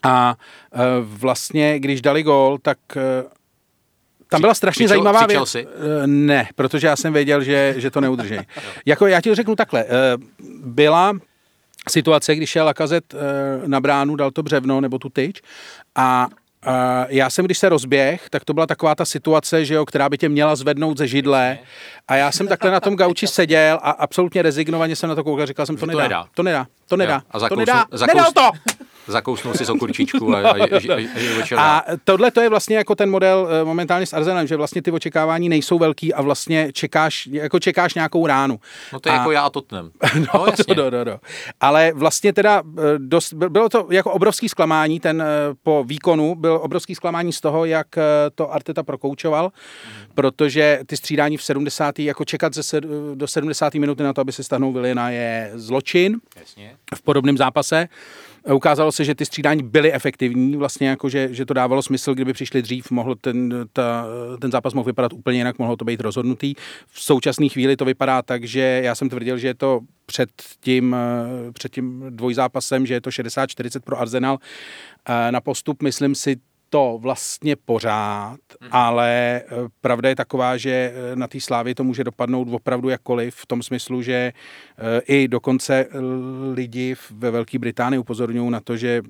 A 0.06 0.36
e, 0.74 0.78
vlastně, 1.02 1.80
když 1.80 2.02
dali 2.02 2.24
gól, 2.24 2.58
tak 2.62 2.78
e, 2.98 3.24
tam 4.30 4.42
byla 4.42 4.54
strašně 4.54 4.86
Přičel, 4.86 4.90
zajímavá 4.90 5.26
věc. 5.26 5.56
Ne, 6.06 6.50
protože 6.56 6.88
já 6.88 6.96
jsem 6.96 7.14
věděl, 7.14 7.44
že, 7.44 7.74
že 7.78 7.92
to 7.92 8.02
neudrží. 8.02 8.38
jako 8.86 9.08
já 9.08 9.22
ti 9.22 9.30
to 9.30 9.36
řeknu 9.36 9.56
takhle. 9.56 9.86
Byla 10.66 11.14
situace, 11.90 12.36
když 12.36 12.50
šel 12.50 12.66
Lakazet 12.66 13.16
na 13.66 13.80
bránu, 13.80 14.16
dal 14.16 14.32
to 14.32 14.44
břevno 14.44 14.82
nebo 14.82 15.00
tu 15.00 15.10
tyč 15.10 15.42
a 15.96 16.28
já 17.08 17.30
jsem, 17.30 17.46
když 17.46 17.58
se 17.58 17.70
rozběh, 17.70 18.30
tak 18.30 18.46
to 18.46 18.54
byla 18.54 18.68
taková 18.68 18.96
ta 18.96 19.06
situace, 19.06 19.66
že 19.66 19.74
jo, 19.74 19.86
která 19.86 20.10
by 20.10 20.18
tě 20.18 20.30
měla 20.30 20.56
zvednout 20.56 20.98
ze 20.98 21.08
židle. 21.08 21.58
A 22.08 22.16
já 22.16 22.32
jsem 22.32 22.48
takhle 22.48 22.72
na 22.72 22.80
tom 22.80 22.96
gauči 22.96 23.28
seděl 23.28 23.80
a 23.82 23.92
absolutně 23.92 24.42
rezignovaně 24.42 24.96
jsem 24.96 25.10
na 25.10 25.16
to 25.16 25.24
koukal. 25.24 25.46
Říkal 25.46 25.66
jsem, 25.66 25.78
to 25.78 25.86
nedá, 25.86 25.98
to 26.00 26.08
nedá, 26.08 26.28
to 26.34 26.44
nedá, 26.44 26.66
to 26.88 26.98
nedá, 26.98 27.22
a 27.32 27.50
to 27.50 27.56
nedá, 27.56 27.86
zakousnu, 27.92 28.18
nedal 28.18 28.32
to! 28.32 28.52
Zakousnul 29.08 29.54
si 29.54 29.66
z 29.66 29.70
okurčičku 29.70 30.36
a, 30.36 30.40
a, 30.40 30.54
a, 30.54 31.58
a, 31.58 31.78
a 31.78 31.84
tohle 32.04 32.32
to 32.32 32.42
je 32.42 32.50
vlastně 32.50 32.78
jako 32.78 32.96
ten 32.96 33.10
model 33.10 33.48
eh, 33.52 33.66
momentálně 33.66 34.06
s 34.06 34.14
Arzenelem, 34.14 34.48
že 34.48 34.56
vlastně 34.56 34.82
ty 34.82 34.92
očekávání 34.92 35.50
nejsou 35.50 35.80
velký 35.80 36.14
a 36.14 36.22
vlastně 36.22 36.74
čekáš, 36.74 37.28
jako 37.32 37.60
čekáš 37.60 37.94
nějakou 37.94 38.28
ránu. 38.28 38.60
No 38.94 39.00
to 39.00 39.10
je 39.10 39.14
a, 39.14 39.18
jako 39.18 39.32
já 39.32 39.42
a 39.42 39.50
Tottenham. 39.50 39.92
No, 40.16 40.26
no, 40.34 40.46
jasně. 40.48 40.76
No, 40.76 40.90
no, 40.90 41.06
no. 41.06 41.20
Ale 41.62 41.92
vlastně 41.96 42.34
teda 42.34 42.64
eh, 42.78 42.82
dost, 42.98 43.34
bylo 43.34 43.70
to 43.70 43.88
jako 43.90 44.12
obrovský 44.12 44.50
zklamání, 44.50 45.00
ten 45.00 45.22
eh, 45.22 45.26
po 45.64 45.84
výkonu 45.88 46.36
byl 46.36 46.60
obrovský 46.64 46.96
zklamání 46.96 47.34
z 47.34 47.42
toho, 47.42 47.66
jak 47.66 47.88
to 48.36 48.54
Arteta 48.54 48.84
prokoučoval, 48.84 49.46
mm. 49.46 50.06
protože 50.16 50.80
ty 50.86 50.98
střídání 50.98 51.38
v 51.38 51.44
70. 51.44 52.00
jako 52.00 52.26
čekat 52.26 52.54
ze, 52.54 52.82
do 53.16 53.28
70. 53.28 53.74
minuty 53.74 54.04
na 54.04 54.14
to, 54.14 54.22
aby 54.22 54.32
se 54.32 54.44
stahnul 54.44 54.74
Vilina 54.74 55.10
je 55.10 55.52
zločin 55.54 56.20
Jasně. 56.40 56.76
v 56.96 57.02
podobném 57.02 57.38
zápase. 57.38 57.88
Ukázalo 58.54 58.92
se, 58.92 59.04
že 59.04 59.16
ty 59.16 59.26
střídání 59.26 59.64
byly 59.64 59.94
efektivní, 59.94 60.56
vlastně 60.56 60.88
jako, 60.88 61.10
že, 61.10 61.30
že 61.32 61.46
to 61.46 61.54
dávalo 61.54 61.82
smysl, 61.82 62.14
kdyby 62.14 62.34
přišli 62.34 62.62
dřív, 62.62 62.92
mohl 62.92 63.16
ten, 63.16 63.66
ta, 63.74 64.06
ten 64.42 64.52
zápas 64.52 64.74
mohl 64.74 64.86
vypadat 64.86 65.14
úplně 65.14 65.38
jinak, 65.38 65.60
mohlo 65.60 65.76
to 65.76 65.86
být 65.86 66.02
rozhodnutý. 66.02 66.54
V 66.88 67.02
současné 67.02 67.50
chvíli 67.50 67.76
to 67.76 67.86
vypadá 67.86 68.22
tak, 68.22 68.44
že 68.44 68.82
já 68.84 68.96
jsem 68.96 69.10
tvrdil, 69.10 69.38
že 69.38 69.48
je 69.48 69.54
to 69.54 69.80
před 70.06 70.30
tím, 70.60 70.96
eh, 70.96 71.52
před 71.52 71.72
tím 71.72 72.06
dvojzápasem, 72.10 72.86
že 72.86 72.94
je 72.94 73.02
to 73.02 73.10
60-40 73.10 73.84
pro 73.84 74.00
Arsenal 74.00 74.38
eh, 75.10 75.32
na 75.32 75.42
postup. 75.42 75.84
Myslím 75.84 76.16
si 76.16 76.36
to 76.70 76.98
vlastně 77.02 77.56
pořád, 77.56 78.40
mm. 78.62 78.68
ale 78.72 79.42
pravda 79.82 80.10
je 80.10 80.16
taková, 80.16 80.58
že 80.58 80.94
na 81.16 81.28
té 81.28 81.42
slávě 81.42 81.76
to 81.76 81.84
může 81.84 82.04
dopadnout 82.04 82.48
opravdu 82.52 82.90
jakkoliv, 82.90 83.36
v 83.36 83.46
tom 83.46 83.64
smyslu, 83.64 84.02
že 84.02 84.34
i 85.08 85.28
dokonce 85.28 85.88
lidi 86.54 86.96
ve 87.12 87.32
Velké 87.32 87.60
Británii 87.60 88.00
upozorňují 88.00 88.52
na 88.52 88.60
to, 88.60 88.78
že 88.78 89.02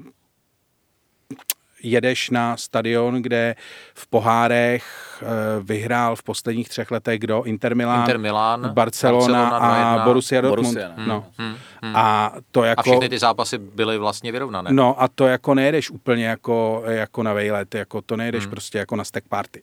jedeš 1.83 2.29
na 2.29 2.57
stadion, 2.57 3.21
kde 3.21 3.55
v 3.93 4.07
pohárech 4.07 4.85
eh, 5.21 5.25
vyhrál 5.63 6.15
v 6.15 6.23
posledních 6.23 6.69
třech 6.69 6.91
letech 6.91 7.19
kdo? 7.19 7.43
Inter 7.43 7.75
Milan, 7.75 7.99
Inter 7.99 8.19
Milan 8.19 8.69
Barcelona, 8.73 9.49
Barcelona 9.49 10.01
a 10.01 10.05
Borussia 10.05 10.41
Dortmund. 10.41 10.77
Borussia, 10.77 10.93
ne? 10.97 11.07
no. 11.07 11.25
hmm, 11.37 11.55
hmm. 11.81 11.95
A 11.95 12.33
to 12.51 12.63
jako... 12.63 12.79
A 12.79 12.83
všechny 12.83 13.09
ty 13.09 13.19
zápasy 13.19 13.57
byly 13.57 13.97
vlastně 13.97 14.31
vyrovnané. 14.31 14.69
No 14.73 15.01
a 15.01 15.07
to 15.07 15.27
jako 15.27 15.53
nejedeš 15.53 15.89
úplně 15.89 16.25
jako, 16.25 16.83
jako 16.85 17.23
na 17.23 17.33
vejlet, 17.33 17.75
jako 17.75 18.01
to 18.01 18.17
nejedeš 18.17 18.43
hmm. 18.43 18.51
prostě 18.51 18.77
jako 18.77 18.95
na 18.95 19.03
stack 19.03 19.27
party 19.27 19.61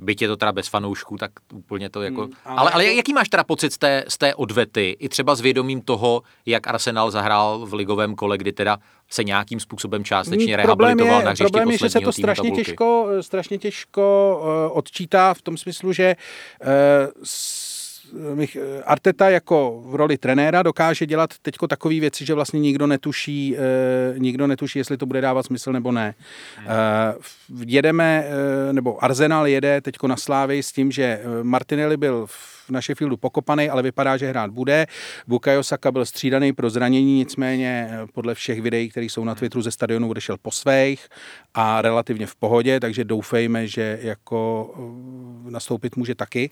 byť 0.00 0.22
je 0.22 0.28
to 0.28 0.36
teda 0.36 0.52
bez 0.52 0.68
fanoušků, 0.68 1.16
tak 1.16 1.30
úplně 1.52 1.90
to 1.90 2.02
jako... 2.02 2.22
Hmm, 2.22 2.32
ale, 2.44 2.58
ale, 2.58 2.70
ale 2.70 2.84
jako- 2.84 2.96
jaký 2.96 3.12
máš 3.12 3.28
teda 3.28 3.44
pocit 3.44 3.72
z 3.72 3.78
té, 3.78 4.04
z 4.08 4.18
té 4.18 4.34
odvety, 4.34 4.96
i 5.00 5.08
třeba 5.08 5.34
s 5.34 5.40
vědomím 5.40 5.80
toho, 5.82 6.22
jak 6.46 6.66
Arsenal 6.66 7.10
zahrál 7.10 7.66
v 7.66 7.74
ligovém 7.74 8.14
kole, 8.14 8.38
kdy 8.38 8.52
teda 8.52 8.78
se 9.10 9.24
nějakým 9.24 9.60
způsobem 9.60 10.04
částečně 10.04 10.56
hmm, 10.56 10.64
rehabilitoval 10.64 11.20
je, 11.20 11.24
na 11.24 11.34
Problém 11.34 11.70
je, 11.70 11.78
že 11.78 11.90
se 11.90 12.00
to 12.00 12.12
strašně 12.12 12.42
tabulky. 12.42 12.64
těžko, 12.64 13.06
strašně 13.20 13.58
těžko 13.58 14.40
uh, 14.42 14.78
odčítá 14.78 15.34
v 15.34 15.42
tom 15.42 15.56
smyslu, 15.56 15.92
že 15.92 16.16
uh, 16.60 16.68
s, 17.22 17.69
Arteta 18.84 19.30
jako 19.30 19.82
v 19.86 19.94
roli 19.94 20.18
trenéra 20.18 20.62
dokáže 20.62 21.06
dělat 21.06 21.30
teďko 21.42 21.68
takové 21.68 22.00
věci, 22.00 22.26
že 22.26 22.34
vlastně 22.34 22.60
nikdo 22.60 22.86
netuší, 22.86 23.56
eh, 23.56 24.18
nikdo 24.18 24.46
netuší, 24.46 24.78
jestli 24.78 24.96
to 24.96 25.06
bude 25.06 25.20
dávat 25.20 25.46
smysl 25.46 25.72
nebo 25.72 25.92
ne. 25.92 26.14
Hmm. 26.56 26.68
Jedeme, 27.66 28.24
nebo 28.72 29.04
Arsenal 29.04 29.46
jede 29.46 29.80
teďko 29.80 30.08
na 30.08 30.16
Slávy 30.16 30.62
s 30.62 30.72
tím, 30.72 30.92
že 30.92 31.22
Martinelli 31.42 31.96
byl 31.96 32.26
v 32.26 32.59
na 32.70 32.80
Sheffieldu 32.80 33.16
pokopaný, 33.16 33.70
ale 33.70 33.82
vypadá, 33.82 34.16
že 34.16 34.28
hrát 34.28 34.50
bude. 34.50 34.86
Bukayo 35.26 35.62
Saka 35.62 35.92
byl 35.92 36.04
střídaný 36.04 36.52
pro 36.52 36.70
zranění, 36.70 37.18
nicméně 37.18 37.88
eh, 37.90 38.06
podle 38.12 38.34
všech 38.34 38.62
videí, 38.62 38.88
které 38.88 39.06
jsou 39.06 39.24
na 39.24 39.34
Twitteru 39.34 39.62
ze 39.62 39.70
stadionu, 39.70 40.10
odešel 40.10 40.36
po 40.42 40.50
svých 40.50 41.08
a 41.54 41.82
relativně 41.82 42.26
v 42.26 42.36
pohodě, 42.36 42.80
takže 42.80 43.04
doufejme, 43.04 43.66
že 43.66 43.98
jako 44.02 44.70
eh, 44.76 45.50
nastoupit 45.50 45.96
může 45.96 46.14
taky. 46.14 46.50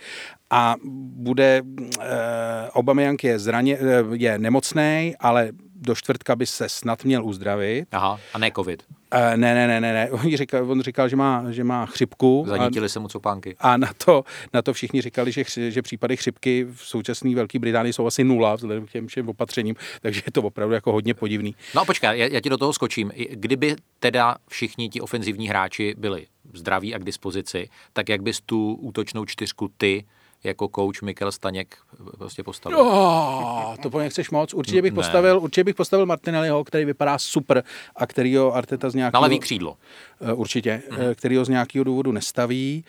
A 0.50 0.74
bude, 1.14 1.62
eh, 2.00 2.70
Aubameyang 2.70 3.24
je, 3.24 3.38
zraně, 3.38 3.78
eh, 3.80 4.04
je 4.12 4.38
nemocný, 4.38 5.14
ale 5.20 5.48
do 5.74 5.94
čtvrtka 5.94 6.36
by 6.36 6.46
se 6.46 6.68
snad 6.68 7.04
měl 7.04 7.24
uzdravit. 7.24 7.88
Aha, 7.92 8.20
a 8.34 8.38
ne 8.38 8.50
covid. 8.56 8.97
Uh, 9.14 9.36
ne, 9.36 9.54
ne, 9.54 9.66
ne, 9.66 9.80
ne, 9.80 9.92
ne. 9.92 10.11
On 10.11 10.36
říkal, 10.36 10.70
on 10.70 10.80
říkal 10.80 11.09
že, 11.09 11.16
má, 11.16 11.44
že 11.50 11.64
má 11.64 11.86
chřipku. 11.86 12.44
Zanítili 12.48 12.86
a, 12.86 12.88
se 12.88 13.00
mu 13.00 13.09
copánky. 13.09 13.56
A 13.61 13.76
na 13.76 13.90
to, 14.04 14.24
na 14.54 14.62
to 14.62 14.72
všichni 14.72 15.02
říkali, 15.02 15.32
že, 15.32 15.44
že 15.68 15.82
případy 15.82 16.16
chřipky 16.16 16.66
v 16.74 16.80
současné 16.80 17.34
Velké 17.34 17.59
Británii 17.59 17.92
jsou 17.92 18.06
asi 18.06 18.24
nula 18.24 18.54
vzhledem 18.54 18.86
k 18.86 18.90
těm 18.90 19.06
všem 19.06 19.28
opatřením, 19.28 19.74
takže 20.02 20.22
je 20.26 20.32
to 20.32 20.42
opravdu 20.42 20.74
jako 20.74 20.92
hodně 20.92 21.14
podivný. 21.14 21.54
No 21.74 21.84
počkej, 21.84 22.18
já, 22.18 22.26
já 22.26 22.40
ti 22.40 22.50
do 22.50 22.56
toho 22.56 22.72
skočím. 22.72 23.12
Kdyby 23.30 23.76
teda 23.98 24.36
všichni 24.48 24.88
ti 24.88 25.00
ofenzivní 25.00 25.48
hráči 25.48 25.94
byli 25.98 26.26
zdraví 26.54 26.94
a 26.94 26.98
k 26.98 27.04
dispozici, 27.04 27.68
tak 27.92 28.09
jak 28.09 28.22
bys 28.22 28.40
tu 28.40 28.74
útočnou 28.74 29.24
čtyřku 29.24 29.70
ty 29.76 30.04
jako 30.45 30.68
coach 30.74 31.03
Mikel 31.03 31.32
Staněk 31.32 31.76
prostě 32.18 32.43
postavil? 32.43 32.80
Oh, 32.80 33.76
to 33.82 33.91
po 33.91 34.01
chceš 34.09 34.30
moc. 34.30 34.55
Určitě 34.55 34.82
bych, 34.82 34.93
postavil, 34.93 35.41
určitě 35.41 35.64
bych 35.64 35.74
postavil 35.74 36.07
Martinelliho, 36.07 36.64
který 36.64 36.84
vypadá 36.84 37.18
super 37.18 37.64
a 37.97 38.07
kterýho 38.07 38.55
Arteta 38.55 38.91
z 38.91 38.95
nějakého... 38.95 39.20
Na 39.20 39.22
levý 39.22 39.39
křídlo. 39.39 39.76
Eh, 40.20 40.32
určitě, 40.32 40.82
mm-hmm. 40.91 41.14
kterýho 41.14 41.45
z 41.45 41.49
nějakého 41.49 41.84
důvodu 41.84 42.12
nestaví. 42.12 42.84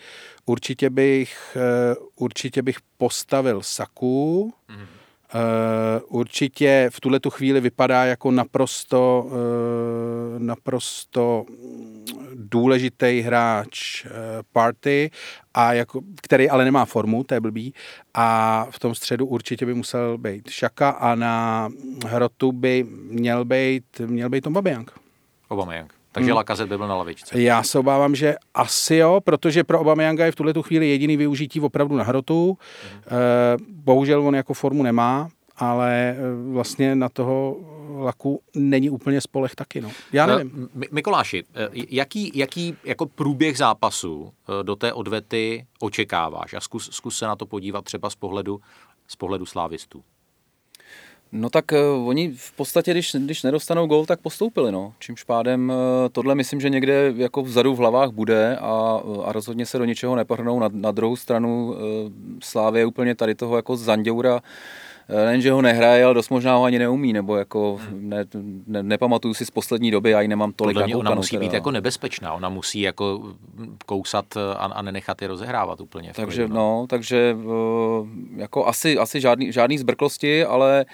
Určitě 0.46 0.90
bych, 0.90 1.56
eh, 1.56 1.94
určitě 2.16 2.62
bych 2.62 2.76
postavil 2.98 3.62
Saku. 3.62 4.52
Mm-hmm. 4.68 4.99
Uh, 5.34 6.18
určitě 6.20 6.90
v 6.92 7.00
tuhle 7.00 7.20
tu 7.20 7.30
chvíli 7.30 7.60
vypadá 7.60 8.04
jako 8.04 8.30
naprosto, 8.30 9.26
uh, 9.26 9.32
naprosto 10.38 11.44
důležitý 12.34 13.20
hráč 13.20 14.04
uh, 14.04 14.10
party, 14.52 15.10
a 15.54 15.72
jako, 15.72 16.00
který 16.22 16.50
ale 16.50 16.64
nemá 16.64 16.84
formu, 16.84 17.24
to 17.24 17.34
je 17.34 17.40
blbý. 17.40 17.74
A 18.14 18.66
v 18.70 18.78
tom 18.78 18.94
středu 18.94 19.26
určitě 19.26 19.66
by 19.66 19.74
musel 19.74 20.18
být 20.18 20.50
Šaka 20.50 20.90
a 20.90 21.14
na 21.14 21.68
hrotu 22.06 22.52
by 22.52 22.86
měl 22.90 23.44
být, 23.44 23.84
měl 24.06 24.28
být 24.28 24.46
Aubameyang. 24.46 24.90
Aubameyang. 25.50 25.99
Takže 26.12 26.30
hmm. 26.30 26.36
Lakazet 26.36 26.68
by 26.68 26.76
byl 26.76 26.88
na 26.88 26.94
lavičce. 26.94 27.40
Já 27.40 27.62
se 27.62 27.78
obávám, 27.78 28.14
že 28.14 28.34
asi 28.54 28.96
jo, 28.96 29.20
protože 29.24 29.64
pro 29.64 29.80
Aubameyanga 29.80 30.24
je 30.24 30.32
v 30.32 30.36
tuhle 30.36 30.52
chvíli 30.62 30.88
jediný 30.88 31.16
využití 31.16 31.60
opravdu 31.60 31.96
na 31.96 32.04
hrotu. 32.04 32.58
Hmm. 33.10 33.66
bohužel 33.68 34.26
on 34.26 34.34
jako 34.34 34.54
formu 34.54 34.82
nemá, 34.82 35.28
ale 35.56 36.16
eh, 36.18 36.52
vlastně 36.52 36.94
na 36.94 37.08
toho 37.08 37.56
laku 37.98 38.42
není 38.56 38.90
úplně 38.90 39.20
spolech 39.20 39.54
taky. 39.54 39.80
No. 39.80 39.90
Já 40.12 40.24
eh, 40.24 40.36
nevím. 40.36 40.68
Mikoláši, 40.92 41.44
jaký, 41.72 42.32
jaký 42.34 42.76
jako 42.84 43.06
průběh 43.06 43.58
zápasu 43.58 44.32
do 44.62 44.76
té 44.76 44.92
odvety 44.92 45.66
očekáváš? 45.80 46.54
A 46.54 46.60
zkus, 46.60 46.90
zkus 46.92 47.18
se 47.18 47.26
na 47.26 47.36
to 47.36 47.46
podívat 47.46 47.84
třeba 47.84 48.10
z 48.10 48.14
pohledu, 48.14 48.60
z 49.08 49.16
pohledu 49.16 49.46
slávistů. 49.46 50.04
No 51.32 51.50
tak 51.50 51.64
uh, 51.72 52.08
oni 52.08 52.32
v 52.36 52.52
podstatě, 52.52 52.90
když, 52.90 53.16
když 53.18 53.42
nedostanou 53.42 53.86
gol, 53.86 54.06
tak 54.06 54.20
postoupili, 54.20 54.72
no. 54.72 54.92
Čímž 54.98 55.22
pádem 55.24 55.70
uh, 55.70 56.08
tohle 56.12 56.34
myslím, 56.34 56.60
že 56.60 56.70
někde 56.70 57.12
jako 57.16 57.42
vzadu 57.42 57.74
v 57.74 57.78
hlavách 57.78 58.10
bude 58.10 58.56
a, 58.56 59.00
a 59.24 59.32
rozhodně 59.32 59.66
se 59.66 59.78
do 59.78 59.84
ničeho 59.84 60.16
nepohrnou. 60.16 60.60
Na, 60.60 60.68
na 60.72 60.90
druhou 60.90 61.16
stranu 61.16 61.68
uh, 61.68 61.76
Slávě 62.42 62.86
úplně 62.86 63.14
tady 63.14 63.34
toho 63.34 63.56
jako 63.56 63.76
Zanděura 63.76 64.40
Eh, 64.40 64.42
nejen, 65.10 65.40
že 65.40 65.52
ho 65.52 65.62
nehraje, 65.62 66.04
ale 66.04 66.14
dost 66.14 66.28
možná 66.28 66.56
ho 66.56 66.64
ani 66.64 66.78
neumí, 66.78 67.12
nebo 67.12 67.36
jako 67.36 67.80
hmm. 67.80 68.08
ne, 68.08 68.24
ne, 68.66 68.82
nepamatuju 68.82 69.34
si 69.34 69.46
z 69.46 69.50
poslední 69.50 69.90
doby, 69.90 70.10
já 70.10 70.20
ji 70.20 70.28
nemám 70.28 70.52
tolik 70.52 70.74
Podle 70.74 70.86
mě 70.86 70.96
ona 70.96 71.14
musí 71.14 71.30
teda. 71.30 71.40
být 71.40 71.52
jako 71.52 71.70
nebezpečná, 71.70 72.32
ona 72.32 72.48
musí 72.48 72.80
jako 72.80 73.34
kousat 73.86 74.36
a, 74.36 74.52
a 74.52 74.82
nenechat 74.82 75.22
je 75.22 75.28
rozehrávat 75.28 75.80
úplně. 75.80 76.12
Takže, 76.16 76.48
no, 76.48 76.86
takže 76.88 77.36
eh, 77.40 78.06
jako 78.36 78.66
asi, 78.66 78.98
asi 78.98 79.20
žádný, 79.20 79.52
žádný 79.52 79.78
zbrklosti, 79.78 80.44
ale 80.44 80.86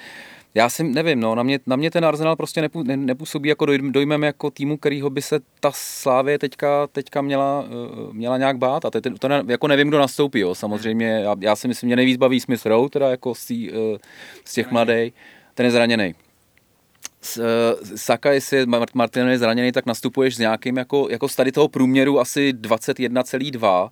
já 0.56 0.68
si 0.68 0.84
nevím, 0.84 1.20
no, 1.20 1.34
na 1.34 1.42
mě, 1.42 1.58
na 1.66 1.76
mě 1.76 1.90
ten 1.90 2.04
Arsenal 2.04 2.36
prostě 2.36 2.60
nepů, 2.60 2.82
ne, 2.82 2.96
nepůsobí 2.96 3.48
jako 3.48 3.66
dojmem 3.66 4.24
jako 4.24 4.50
týmu, 4.50 4.76
kterýho 4.76 5.10
by 5.10 5.22
se 5.22 5.40
ta 5.60 5.70
Slávě 5.74 6.38
teďka, 6.38 6.86
teďka 6.86 7.22
měla, 7.22 7.62
uh, 7.62 8.12
měla 8.14 8.38
nějak 8.38 8.58
bát. 8.58 8.84
A 8.84 8.90
teď, 8.90 9.04
to 9.18 9.28
ne, 9.28 9.42
jako 9.46 9.68
nevím, 9.68 9.88
kdo 9.88 9.98
nastoupí, 9.98 10.38
jo, 10.38 10.54
samozřejmě, 10.54 11.06
já, 11.08 11.36
já 11.40 11.56
si 11.56 11.68
myslím, 11.68 11.90
že 11.90 11.96
nejvíc 11.96 12.16
baví 12.16 12.40
Smith 12.40 12.66
Rowe, 12.66 12.88
teda 12.88 13.10
jako 13.10 13.34
z, 13.34 13.46
tý, 13.46 13.70
uh, 13.70 13.78
z 14.44 14.54
těch 14.54 14.70
mladých, 14.70 15.14
ten 15.54 15.66
je 15.66 15.72
zraněný. 15.72 16.14
Uh, 17.38 17.44
Saka, 17.96 18.32
jestli 18.32 18.56
je 18.56 18.66
Martin 18.94 19.28
je 19.28 19.38
zraněný, 19.38 19.72
tak 19.72 19.86
nastupuješ 19.86 20.36
s 20.36 20.38
nějakým 20.38 20.76
jako, 20.76 21.08
jako 21.10 21.28
z 21.28 21.36
tady 21.36 21.52
toho 21.52 21.68
průměru 21.68 22.20
asi 22.20 22.52
21,2 22.52 23.88
Eh, 23.88 23.90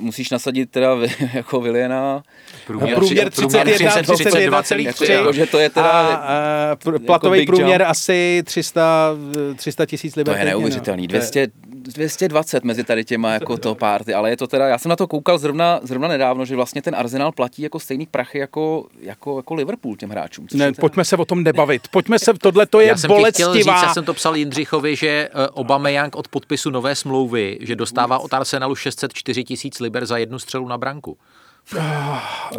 musíš 0.00 0.30
nasadit 0.30 0.70
teda 0.70 0.96
jako 1.34 1.60
Viliena. 1.60 2.22
Průměr, 2.66 2.94
průměr 2.94 3.30
31, 3.30 3.72
32,3. 3.72 5.10
Jako, 5.10 5.32
že 5.32 5.46
to 5.46 5.58
je 5.58 5.70
teda 5.70 5.90
a, 5.90 6.14
a 6.14 6.76
platový 7.06 7.38
jako 7.38 7.52
průměr 7.52 7.80
jump. 7.80 7.90
asi 7.90 8.42
300 8.44 9.16
300 9.56 9.86
tisíc 9.86 10.16
liber. 10.16 10.34
To 10.34 10.38
je 10.38 10.44
neuvěřitelný. 10.44 11.06
200, 11.06 11.48
220 11.82 12.64
mezi 12.64 12.84
tady 12.84 13.04
těma 13.04 13.32
jako 13.32 13.56
to 13.58 13.74
párty, 13.74 14.14
ale 14.14 14.30
je 14.30 14.36
to 14.36 14.46
teda, 14.46 14.66
já 14.66 14.78
jsem 14.78 14.88
na 14.88 14.96
to 14.96 15.06
koukal 15.06 15.38
zrovna, 15.38 15.80
zrovna 15.82 16.08
nedávno, 16.08 16.44
že 16.44 16.56
vlastně 16.56 16.82
ten 16.82 16.94
Arsenal 16.94 17.32
platí 17.32 17.62
jako 17.62 17.80
stejný 17.80 18.06
prachy 18.06 18.38
jako, 18.38 18.86
jako, 19.00 19.36
jako 19.36 19.54
Liverpool 19.54 19.96
těm 19.96 20.10
hráčům. 20.10 20.46
Ne, 20.52 20.58
teda... 20.58 20.80
pojďme 20.80 21.04
se 21.04 21.16
o 21.16 21.24
tom 21.24 21.42
nebavit. 21.42 21.88
Pojďme 21.88 22.18
se, 22.18 22.32
tohle 22.34 22.66
to 22.66 22.80
je 22.80 22.86
já 22.86 22.96
jsem 22.96 23.08
bolestivá. 23.08 23.54
Říct, 23.54 23.66
já 23.66 23.94
jsem 23.94 24.04
to 24.04 24.14
psal 24.14 24.36
Jindřichovi, 24.36 24.96
že 24.96 25.28
Obama 25.52 25.88
Young 25.88 26.16
od 26.16 26.28
podpisu 26.28 26.70
nové 26.70 26.94
smlouvy, 26.94 27.58
že 27.60 27.76
dostává 27.76 28.18
od 28.18 28.34
Arsenalu 28.34 28.74
604 28.74 29.44
tisíc 29.44 29.61
liber 29.80 30.06
za 30.06 30.16
jednu 30.16 30.38
střelu 30.38 30.68
na 30.68 30.78
branku. 30.78 31.18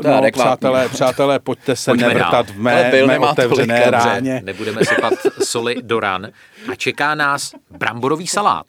No, 0.03 0.21
přátelé, 0.31 0.89
přátelé, 0.89 1.39
pojďte 1.39 1.75
se 1.75 1.91
Pojďme 1.91 2.07
nevrtat 2.07 2.49
v 2.49 2.59
mé, 2.59 3.05
mé 3.05 3.19
otevřené 3.19 3.91
ráně. 3.91 4.41
Nebudeme 4.43 4.85
sypat 4.85 5.13
soli 5.43 5.75
do 5.81 5.99
ran. 5.99 6.27
A 6.71 6.75
čeká 6.75 7.15
nás 7.15 7.51
bramborový 7.69 8.27
salát. 8.27 8.65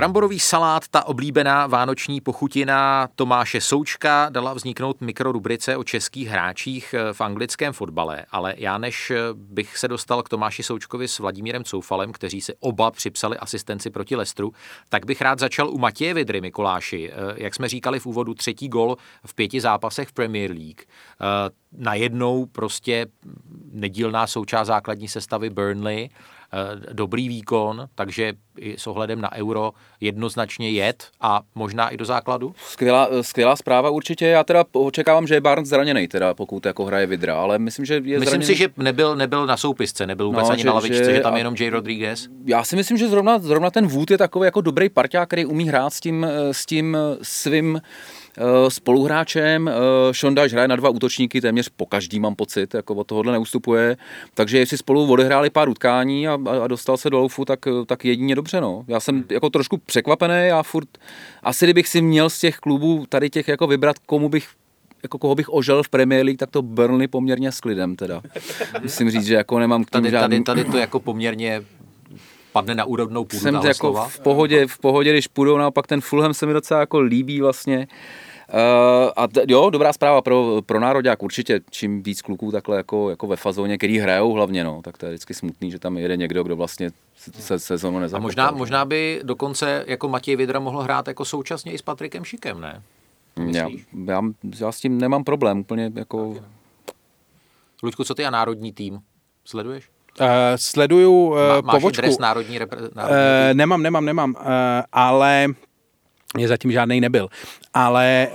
Bramborový 0.00 0.40
salát, 0.40 0.88
ta 0.88 1.06
oblíbená 1.06 1.66
vánoční 1.66 2.20
pochutina 2.20 3.08
Tomáše 3.14 3.60
Součka 3.60 4.28
dala 4.30 4.54
vzniknout 4.54 5.00
mikrorubrice 5.00 5.76
o 5.76 5.84
českých 5.84 6.28
hráčích 6.28 6.94
eh, 6.94 7.12
v 7.12 7.20
anglickém 7.20 7.72
fotbale, 7.72 8.26
ale 8.30 8.54
já 8.56 8.78
než 8.78 9.10
eh, 9.10 9.16
bych 9.34 9.78
se 9.78 9.88
dostal 9.88 10.22
k 10.22 10.28
Tomáši 10.28 10.62
Součkovi 10.62 11.08
s 11.08 11.18
Vladimírem 11.18 11.64
Coufalem, 11.64 12.12
kteří 12.12 12.40
si 12.40 12.54
oba 12.60 12.90
připsali 12.90 13.38
asistenci 13.38 13.90
proti 13.90 14.16
Lestru, 14.16 14.52
tak 14.88 15.06
bych 15.06 15.20
rád 15.20 15.38
začal 15.38 15.70
u 15.70 15.78
Matěje 15.78 16.14
Vidry 16.14 16.40
Mikuláši. 16.40 17.10
Eh, 17.12 17.34
jak 17.36 17.54
jsme 17.54 17.68
říkali 17.68 18.00
v 18.00 18.06
úvodu, 18.06 18.34
třetí 18.34 18.68
gol 18.68 18.96
v 19.26 19.34
pěti 19.34 19.60
zápasech 19.60 20.08
v 20.08 20.12
Premier 20.12 20.50
League. 20.50 20.82
Najednou 21.72 22.46
prostě 22.46 23.06
nedílná 23.72 24.26
součást 24.26 24.66
základní 24.66 25.08
sestavy 25.08 25.50
Burnley, 25.50 26.08
dobrý 26.92 27.28
výkon, 27.28 27.88
takže 27.94 28.32
i 28.58 28.74
s 28.78 28.86
ohledem 28.86 29.20
na 29.20 29.34
euro 29.34 29.72
jednoznačně 30.00 30.70
jet 30.70 31.08
a 31.20 31.40
možná 31.54 31.88
i 31.88 31.96
do 31.96 32.04
základu? 32.04 32.54
Skvělá, 32.56 33.08
eh, 33.10 33.22
skvělá 33.22 33.56
zpráva 33.56 33.90
určitě. 33.90 34.26
Já 34.26 34.44
teda 34.44 34.64
očekávám, 34.72 35.26
že 35.26 35.34
je 35.34 35.40
Barnes 35.40 35.68
zraněný, 35.68 36.08
teda, 36.08 36.34
pokud 36.34 36.66
jako 36.66 36.84
hraje 36.84 37.06
Vidra, 37.06 37.36
ale 37.36 37.58
myslím, 37.58 37.84
že 37.84 37.94
je 37.94 38.00
Myslím 38.00 38.24
zraněný. 38.24 38.44
si, 38.46 38.54
že 38.54 38.68
nebyl, 38.76 39.16
nebyl 39.16 39.46
na 39.46 39.56
soupisce, 39.56 40.06
nebyl 40.06 40.26
vůbec 40.26 40.44
no, 40.44 40.52
ani 40.52 40.62
že, 40.62 40.68
na 40.68 40.74
lavičce, 40.74 41.04
že, 41.04 41.14
že 41.14 41.20
tam 41.20 41.34
je 41.34 41.40
jenom 41.40 41.54
J. 41.54 41.70
Rodriguez. 41.70 42.28
Já 42.44 42.64
si 42.64 42.76
myslím, 42.76 42.96
že 42.96 43.08
zrovna, 43.08 43.38
zrovna 43.38 43.70
ten 43.70 43.86
Wood 43.86 44.10
je 44.10 44.18
takový 44.18 44.44
jako 44.44 44.60
dobrý 44.60 44.88
parťák, 44.88 45.28
který 45.28 45.44
umí 45.44 45.68
hrát 45.68 45.90
s 45.90 46.00
tím, 46.00 46.24
eh, 46.24 46.54
s 46.54 46.66
tím 46.66 46.96
svým 47.22 47.80
Eh, 47.80 48.19
spoluhráčem. 48.68 49.68
Eh, 49.68 49.72
Šondaž 50.12 50.52
hraje 50.52 50.68
na 50.68 50.76
dva 50.76 50.88
útočníky 50.88 51.40
téměř 51.40 51.68
po 51.76 51.86
každý, 51.86 52.20
mám 52.20 52.34
pocit, 52.34 52.74
jako 52.74 52.94
od 52.94 53.06
tohohle 53.06 53.32
neustupuje. 53.32 53.96
Takže 54.34 54.58
jestli 54.58 54.78
spolu 54.78 55.12
odehráli 55.12 55.50
pár 55.50 55.68
utkání 55.68 56.28
a, 56.28 56.38
a 56.62 56.66
dostal 56.66 56.96
se 56.96 57.10
do 57.10 57.18
loufu, 57.18 57.44
tak, 57.44 57.58
tak 57.86 58.04
jedině 58.04 58.34
dobře. 58.34 58.60
No. 58.60 58.84
Já 58.88 59.00
jsem 59.00 59.24
jako 59.30 59.50
trošku 59.50 59.78
překvapený, 59.78 60.34
já 60.46 60.62
furt, 60.62 60.88
asi 61.42 61.66
kdybych 61.66 61.88
si 61.88 62.02
měl 62.02 62.30
z 62.30 62.40
těch 62.40 62.56
klubů 62.56 63.04
tady 63.08 63.30
těch 63.30 63.48
jako 63.48 63.66
vybrat, 63.66 63.98
komu 63.98 64.28
bych 64.28 64.48
jako 65.02 65.18
koho 65.18 65.34
bych 65.34 65.48
ožel 65.48 65.82
v 65.82 65.88
Premier 65.88 66.24
League, 66.24 66.38
tak 66.38 66.50
to 66.50 66.62
Burnley 66.62 67.08
poměrně 67.08 67.52
s 67.52 67.60
klidem 67.60 67.96
teda. 67.96 68.22
Musím 68.82 69.10
říct, 69.10 69.26
že 69.26 69.34
jako 69.34 69.58
nemám 69.58 69.84
k 69.84 69.90
tady, 69.90 70.10
žádný... 70.10 70.44
tady, 70.44 70.60
tady 70.60 70.72
to 70.72 70.78
jako 70.78 71.00
poměrně 71.00 71.62
padne 72.52 72.74
na 72.74 72.84
úrodnou 72.84 73.24
půdu 73.24 73.40
Jsem 73.40 73.54
jako 73.54 73.74
slova. 73.74 74.08
v 74.08 74.20
pohodě, 74.20 74.66
v 74.66 74.78
pohodě, 74.78 75.12
když 75.12 75.26
půjdou, 75.26 75.58
naopak 75.58 75.86
ten 75.86 76.00
Fulham 76.00 76.34
se 76.34 76.46
mi 76.46 76.52
docela 76.52 76.80
jako 76.80 77.00
líbí 77.00 77.40
vlastně. 77.40 77.88
Uh, 78.52 79.10
a 79.16 79.28
t- 79.28 79.44
jo, 79.48 79.70
dobrá 79.70 79.92
zpráva 79.92 80.22
pro, 80.22 80.62
pro 80.66 80.80
nároďák 80.80 81.22
určitě, 81.22 81.60
čím 81.70 82.02
víc 82.02 82.22
kluků 82.22 82.52
takhle 82.52 82.76
jako, 82.76 83.10
jako 83.10 83.26
ve 83.26 83.36
fazóně, 83.36 83.78
který 83.78 83.98
hrajou 83.98 84.32
hlavně, 84.32 84.64
no, 84.64 84.80
tak 84.84 84.98
to 84.98 85.06
je 85.06 85.12
vždycky 85.12 85.34
smutný, 85.34 85.70
že 85.70 85.78
tam 85.78 85.96
jede 85.96 86.16
někdo, 86.16 86.42
kdo 86.42 86.56
vlastně 86.56 86.90
se 87.16 87.58
sezónu 87.58 87.98
nezapotá. 87.98 88.22
A 88.22 88.26
možná, 88.26 88.50
možná 88.50 88.84
by 88.84 89.20
dokonce 89.22 89.84
jako 89.86 90.08
Matěj 90.08 90.36
Vidra 90.36 90.60
mohl 90.60 90.80
hrát 90.80 91.08
jako 91.08 91.24
současně 91.24 91.72
i 91.72 91.78
s 91.78 91.82
Patrikem 91.82 92.24
Šikem, 92.24 92.60
ne? 92.60 92.82
Já, 93.52 93.68
já, 94.06 94.22
já, 94.60 94.72
s 94.72 94.80
tím 94.80 95.00
nemám 95.00 95.24
problém, 95.24 95.60
úplně 95.60 95.92
jako... 95.94 96.36
Luďku, 97.82 98.04
co 98.04 98.14
ty 98.14 98.26
a 98.26 98.30
národní 98.30 98.72
tým? 98.72 99.00
Sleduješ? 99.44 99.88
Uh, 100.20 100.26
sleduju 100.56 101.28
uh, 101.28 101.38
Má, 101.38 101.60
máš 101.60 101.74
pobočku. 101.74 102.00
dres 102.02 102.18
národní, 102.18 102.58
repre- 102.58 102.90
národní 102.94 103.16
uh, 103.16 103.54
nemám, 103.54 103.82
nemám, 103.82 104.04
nemám, 104.04 104.30
uh, 104.38 104.46
ale 104.92 105.46
mě 106.36 106.48
zatím 106.48 106.72
žádný 106.72 107.00
nebyl. 107.00 107.28
Ale 107.74 108.28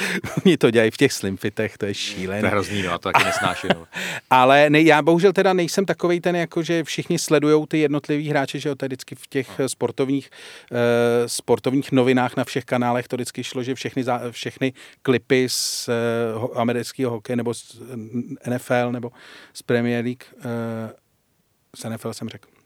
oni 0.44 0.56
to 0.56 0.70
dělají 0.70 0.90
v 0.90 0.96
těch 0.96 1.12
slimfitech, 1.12 1.78
to 1.78 1.86
je 1.86 1.94
šílené. 1.94 2.40
To 2.40 2.46
je 2.46 2.50
hrozný, 2.50 2.82
no, 2.82 2.98
to 2.98 3.12
taky 3.12 3.24
nesnáším. 3.24 3.70
No. 3.74 3.86
Ale 4.30 4.70
ne, 4.70 4.80
já 4.80 5.02
bohužel 5.02 5.32
teda 5.32 5.52
nejsem 5.52 5.86
takový 5.86 6.20
ten, 6.20 6.36
jako 6.36 6.62
že 6.62 6.84
všichni 6.84 7.18
sledují 7.18 7.66
ty 7.66 7.78
jednotlivý 7.78 8.28
hráče, 8.28 8.58
že 8.58 8.68
jo, 8.68 8.74
to 8.74 8.84
je 8.84 8.88
vždycky 8.88 9.14
v 9.14 9.26
těch 9.26 9.58
no. 9.58 9.68
sportovních, 9.68 10.30
uh, 10.70 10.78
sportovních 11.26 11.92
novinách 11.92 12.36
na 12.36 12.44
všech 12.44 12.64
kanálech 12.64 13.08
to 13.08 13.16
vždycky 13.16 13.44
šlo, 13.44 13.62
že 13.62 13.74
všechny, 13.74 14.04
za, 14.04 14.20
všechny 14.30 14.72
klipy 15.02 15.48
z 15.48 15.88
uh, 16.38 16.58
amerického 16.58 17.10
hokeje 17.10 17.36
nebo 17.36 17.54
z 17.54 17.80
NFL 18.48 18.92
nebo 18.92 19.10
z 19.54 19.62
Premier 19.62 20.04
League, 20.04 20.24
uh, 20.36 20.42
z 21.76 21.84
NFL 21.84 22.14
jsem 22.14 22.28
řekl 22.28 22.61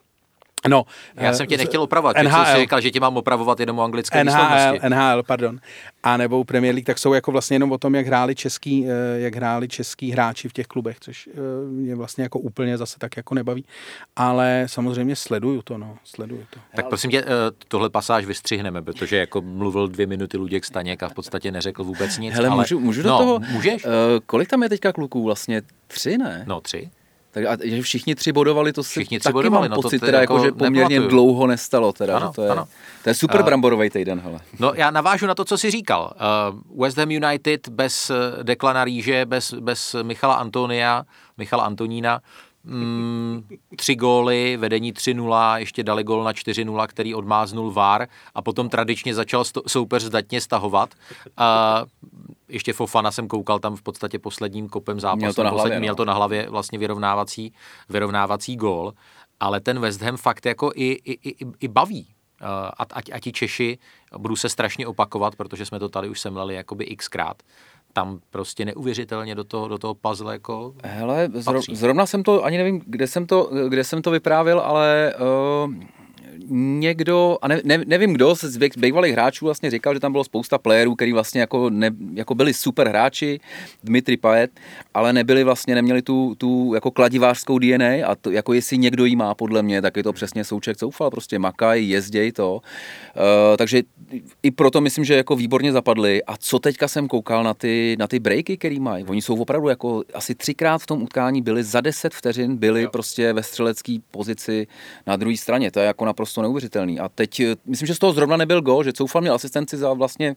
No, 0.68 0.84
Já 1.16 1.34
jsem 1.34 1.46
tě 1.46 1.56
nechtěl 1.56 1.82
opravovat, 1.82 2.16
NHL, 2.22 2.44
jsi 2.44 2.60
říkal, 2.60 2.80
že 2.80 2.90
tě 2.90 3.00
mám 3.00 3.16
opravovat 3.16 3.60
jenom 3.60 3.78
o 3.78 3.82
anglické 3.82 4.24
NHL, 4.24 4.88
NHL, 4.88 5.22
pardon. 5.22 5.58
A 6.02 6.16
nebo 6.16 6.44
Premier 6.44 6.74
League, 6.74 6.86
tak 6.86 6.98
jsou 6.98 7.14
jako 7.14 7.32
vlastně 7.32 7.54
jenom 7.54 7.72
o 7.72 7.78
tom, 7.78 7.94
jak 7.94 8.06
hráli 8.06 8.34
český, 8.34 8.86
eh, 8.86 9.20
jak 9.20 9.34
hráli 9.34 9.68
český 9.68 10.10
hráči 10.10 10.48
v 10.48 10.52
těch 10.52 10.66
klubech, 10.66 10.96
což 11.00 11.28
eh, 11.32 11.40
mě 11.70 11.94
vlastně 11.94 12.22
jako 12.22 12.38
úplně 12.38 12.78
zase 12.78 12.98
tak 12.98 13.16
jako 13.16 13.34
nebaví. 13.34 13.64
Ale 14.16 14.64
samozřejmě 14.66 15.16
sleduju 15.16 15.62
to, 15.62 15.78
no, 15.78 15.98
sleduju 16.04 16.46
to. 16.50 16.60
Tak 16.76 16.86
prosím 16.88 17.10
tě, 17.10 17.20
eh, 17.20 17.26
tohle 17.68 17.90
pasáž 17.90 18.24
vystřihneme, 18.24 18.82
protože 18.82 19.16
jako 19.16 19.42
mluvil 19.42 19.88
dvě 19.88 20.06
minuty 20.06 20.36
Luděk 20.36 20.64
Staněk 20.64 21.02
a 21.02 21.08
v 21.08 21.14
podstatě 21.14 21.52
neřekl 21.52 21.84
vůbec 21.84 22.18
nic. 22.18 22.34
Hele, 22.34 22.48
ale... 22.48 22.62
můžu, 22.62 22.80
můžu 22.80 23.02
do 23.02 23.08
no, 23.08 23.18
toho? 23.18 23.40
Můžeš? 23.52 23.84
Uh, 23.84 23.90
kolik 24.26 24.48
tam 24.48 24.62
je 24.62 24.68
teďka 24.68 24.92
kluků 24.92 25.24
vlastně? 25.24 25.62
Tři, 25.86 26.18
ne? 26.18 26.44
No, 26.46 26.60
tři. 26.60 26.90
Tak 27.37 27.45
a 27.45 27.57
že 27.64 27.82
všichni 27.82 28.14
tři 28.14 28.32
bodovali, 28.32 28.72
to 28.72 28.84
si 28.84 28.91
všichni 28.91 29.18
tři 29.18 29.24
taky 29.24 29.32
bodovali, 29.32 29.68
mám 29.68 29.76
no 29.76 29.82
pocit, 29.82 29.99
to 29.99 30.07
teda, 30.07 30.20
jako, 30.20 30.34
jako, 30.34 30.45
že 30.45 30.53
poměrně 30.53 30.95
neplatuju. 30.95 31.09
dlouho 31.09 31.47
nestalo. 31.47 31.93
Teda, 31.93 32.16
ano, 32.16 32.26
že 32.26 32.32
to, 32.34 32.43
je, 32.43 32.51
ano. 32.51 32.68
to 33.03 33.11
je 33.11 33.14
super 33.14 33.41
uh, 33.41 33.47
bramborový 33.47 33.91
týden. 33.91 34.20
Hele. 34.20 34.39
No 34.59 34.72
já 34.74 34.91
navážu 34.91 35.26
na 35.26 35.34
to, 35.34 35.45
co 35.45 35.59
jsi 35.59 35.70
říkal. 35.70 36.12
Uh, 36.72 36.82
West 36.82 36.99
Ham 36.99 37.11
United 37.11 37.68
bez 37.68 38.11
Deklana 38.43 38.84
Rýže, 38.84 39.26
bez, 39.26 39.55
bez 39.55 39.97
Michala 40.03 40.34
Antonia, 40.34 41.05
Michala 41.37 41.64
Antonína, 41.64 42.20
mm, 42.66 43.42
tři 43.76 43.94
góly, 43.94 44.56
vedení 44.56 44.92
3-0, 44.92 45.56
ještě 45.56 45.82
dali 45.82 46.04
gól 46.04 46.24
na 46.24 46.32
4-0, 46.32 46.86
který 46.86 47.14
odmáznul 47.14 47.72
VAR 47.72 48.08
a 48.34 48.42
potom 48.42 48.68
tradičně 48.68 49.14
začal 49.14 49.44
sto, 49.44 49.62
soupeř 49.66 50.02
zdatně 50.02 50.40
stahovat. 50.40 50.94
Uh, 51.38 51.88
ještě 52.48 52.72
Fofana 52.72 53.10
jsem 53.10 53.28
koukal 53.28 53.58
tam 53.58 53.76
v 53.76 53.82
podstatě 53.82 54.18
posledním 54.18 54.68
kopem 54.68 55.00
zápasu. 55.00 55.18
Měl 55.18 55.34
to 55.34 55.42
na 55.42 55.50
hlavě, 55.50 55.74
no. 55.74 55.80
měl 55.80 55.94
to 55.94 56.04
na 56.04 56.14
hlavě 56.14 56.50
vlastně 56.50 56.78
vyrovnávací, 56.78 57.52
vyrovnávací 57.88 58.56
gól, 58.56 58.92
ale 59.40 59.60
ten 59.60 59.80
West 59.80 60.02
Ham 60.02 60.16
fakt 60.16 60.46
jako 60.46 60.72
i, 60.74 60.92
i, 60.92 61.30
i, 61.30 61.46
i 61.60 61.68
baví. 61.68 62.06
A, 62.40 62.84
a, 62.84 63.00
a 63.12 63.20
ti 63.20 63.32
Češi, 63.32 63.78
budu 64.18 64.36
se 64.36 64.48
strašně 64.48 64.86
opakovat, 64.86 65.36
protože 65.36 65.66
jsme 65.66 65.78
to 65.78 65.88
tady 65.88 66.08
už 66.08 66.20
semleli 66.20 66.54
jakoby 66.54 66.96
xkrát, 66.96 67.42
tam 67.97 68.18
prostě 68.30 68.64
neuvěřitelně 68.64 69.34
do 69.34 69.44
toho, 69.44 69.68
do 69.68 69.78
toho 69.78 69.94
puzzle 69.94 70.32
jako 70.32 70.74
Hele, 70.84 71.28
zro, 71.32 71.61
zrovna 71.72 72.07
jsem 72.07 72.22
to, 72.22 72.44
ani 72.44 72.59
nevím, 72.59 72.82
kde 72.86 73.07
jsem 73.07 73.26
to, 73.26 73.51
kde 73.68 73.84
jsem 73.84 74.03
to 74.03 74.11
vyprávěl, 74.11 74.61
ale 74.61 75.14
uh, 75.66 75.74
někdo, 76.49 77.39
a 77.43 77.49
ne, 77.49 77.61
ne, 77.64 77.78
nevím 77.87 78.12
kdo 78.12 78.34
z 78.34 78.59
bývalých 78.76 79.12
hráčů 79.12 79.45
vlastně 79.45 79.70
říkal, 79.70 79.95
že 79.95 80.01
tam 80.01 80.12
bylo 80.12 80.24
spousta 80.24 80.59
playerů, 80.59 80.95
který 80.95 81.12
vlastně 81.12 81.41
jako, 81.41 81.70
ne, 81.70 81.91
jako 82.14 82.34
byli 82.34 82.55
super 82.55 82.89
hráči, 82.89 83.41
Dmitry 83.84 84.16
Pajet, 84.16 84.51
ale 84.95 85.12
nebyli 85.12 85.45
vlastně, 85.45 85.74
neměli 85.74 86.03
tu, 86.03 86.34
tu 86.39 86.74
jako 86.74 86.91
kladivářskou 86.91 87.59
DNA 87.59 88.07
a 88.07 88.14
to, 88.14 88.30
jako 88.30 88.53
jestli 88.53 88.78
někdo 88.78 89.05
jí 89.05 89.16
má 89.16 89.34
podle 89.34 89.62
mě, 89.62 89.82
tak 89.82 89.97
je 89.97 90.03
to 90.03 90.12
přesně 90.12 90.45
souček 90.45 90.76
coufal, 90.76 91.11
prostě 91.11 91.39
makaj, 91.39 91.84
jezděj 91.84 92.32
to. 92.32 92.55
Uh, 92.55 93.57
takže 93.59 93.82
i 94.43 94.51
proto 94.51 94.80
myslím, 94.80 95.05
že 95.05 95.14
jako 95.14 95.37
výborně 95.37 95.72
zapadli. 95.72 96.24
A 96.24 96.37
co 96.37 96.59
teďka 96.59 96.89
jsem 96.89 97.09
koukal 97.09 97.45
na 97.45 97.55
ty, 97.55 97.97
na 97.99 98.07
ty 98.07 98.18
breaky, 98.18 98.57
který 98.57 98.80
mají, 98.80 99.05
oni 99.05 99.22
jsou 99.22 99.37
opravdu 99.37 99.68
jako 99.68 100.03
asi 100.14 100.34
třikrát 100.34 100.78
v 100.78 100.87
tom 100.87 101.03
utkání 101.03 101.43
byli 101.43 101.64
za 101.64 101.80
10 101.80 102.14
vteřin, 102.14 102.57
byli 102.57 102.82
jo. 102.82 102.91
prostě 102.91 103.32
ve 103.32 103.43
střelecké 103.43 103.97
pozici 104.11 104.66
na 105.07 105.16
druhé 105.16 105.37
straně. 105.37 105.70
To 105.70 105.80
je 105.80 105.87
jako 105.87 106.05
naprosto 106.05 106.26
neuvěřitelný. 106.43 107.01
A 107.01 107.09
teď, 107.09 107.41
eh, 107.41 107.57
myslím, 107.66 107.87
že 107.87 107.95
z 107.95 107.99
toho 107.99 108.12
zrovna 108.12 108.37
nebyl 108.37 108.62
go, 108.62 108.83
že 108.83 108.93
Coufal 108.93 109.22
měl 109.22 109.35
asistenci 109.35 109.77
za 109.77 109.93
vlastně 109.93 110.37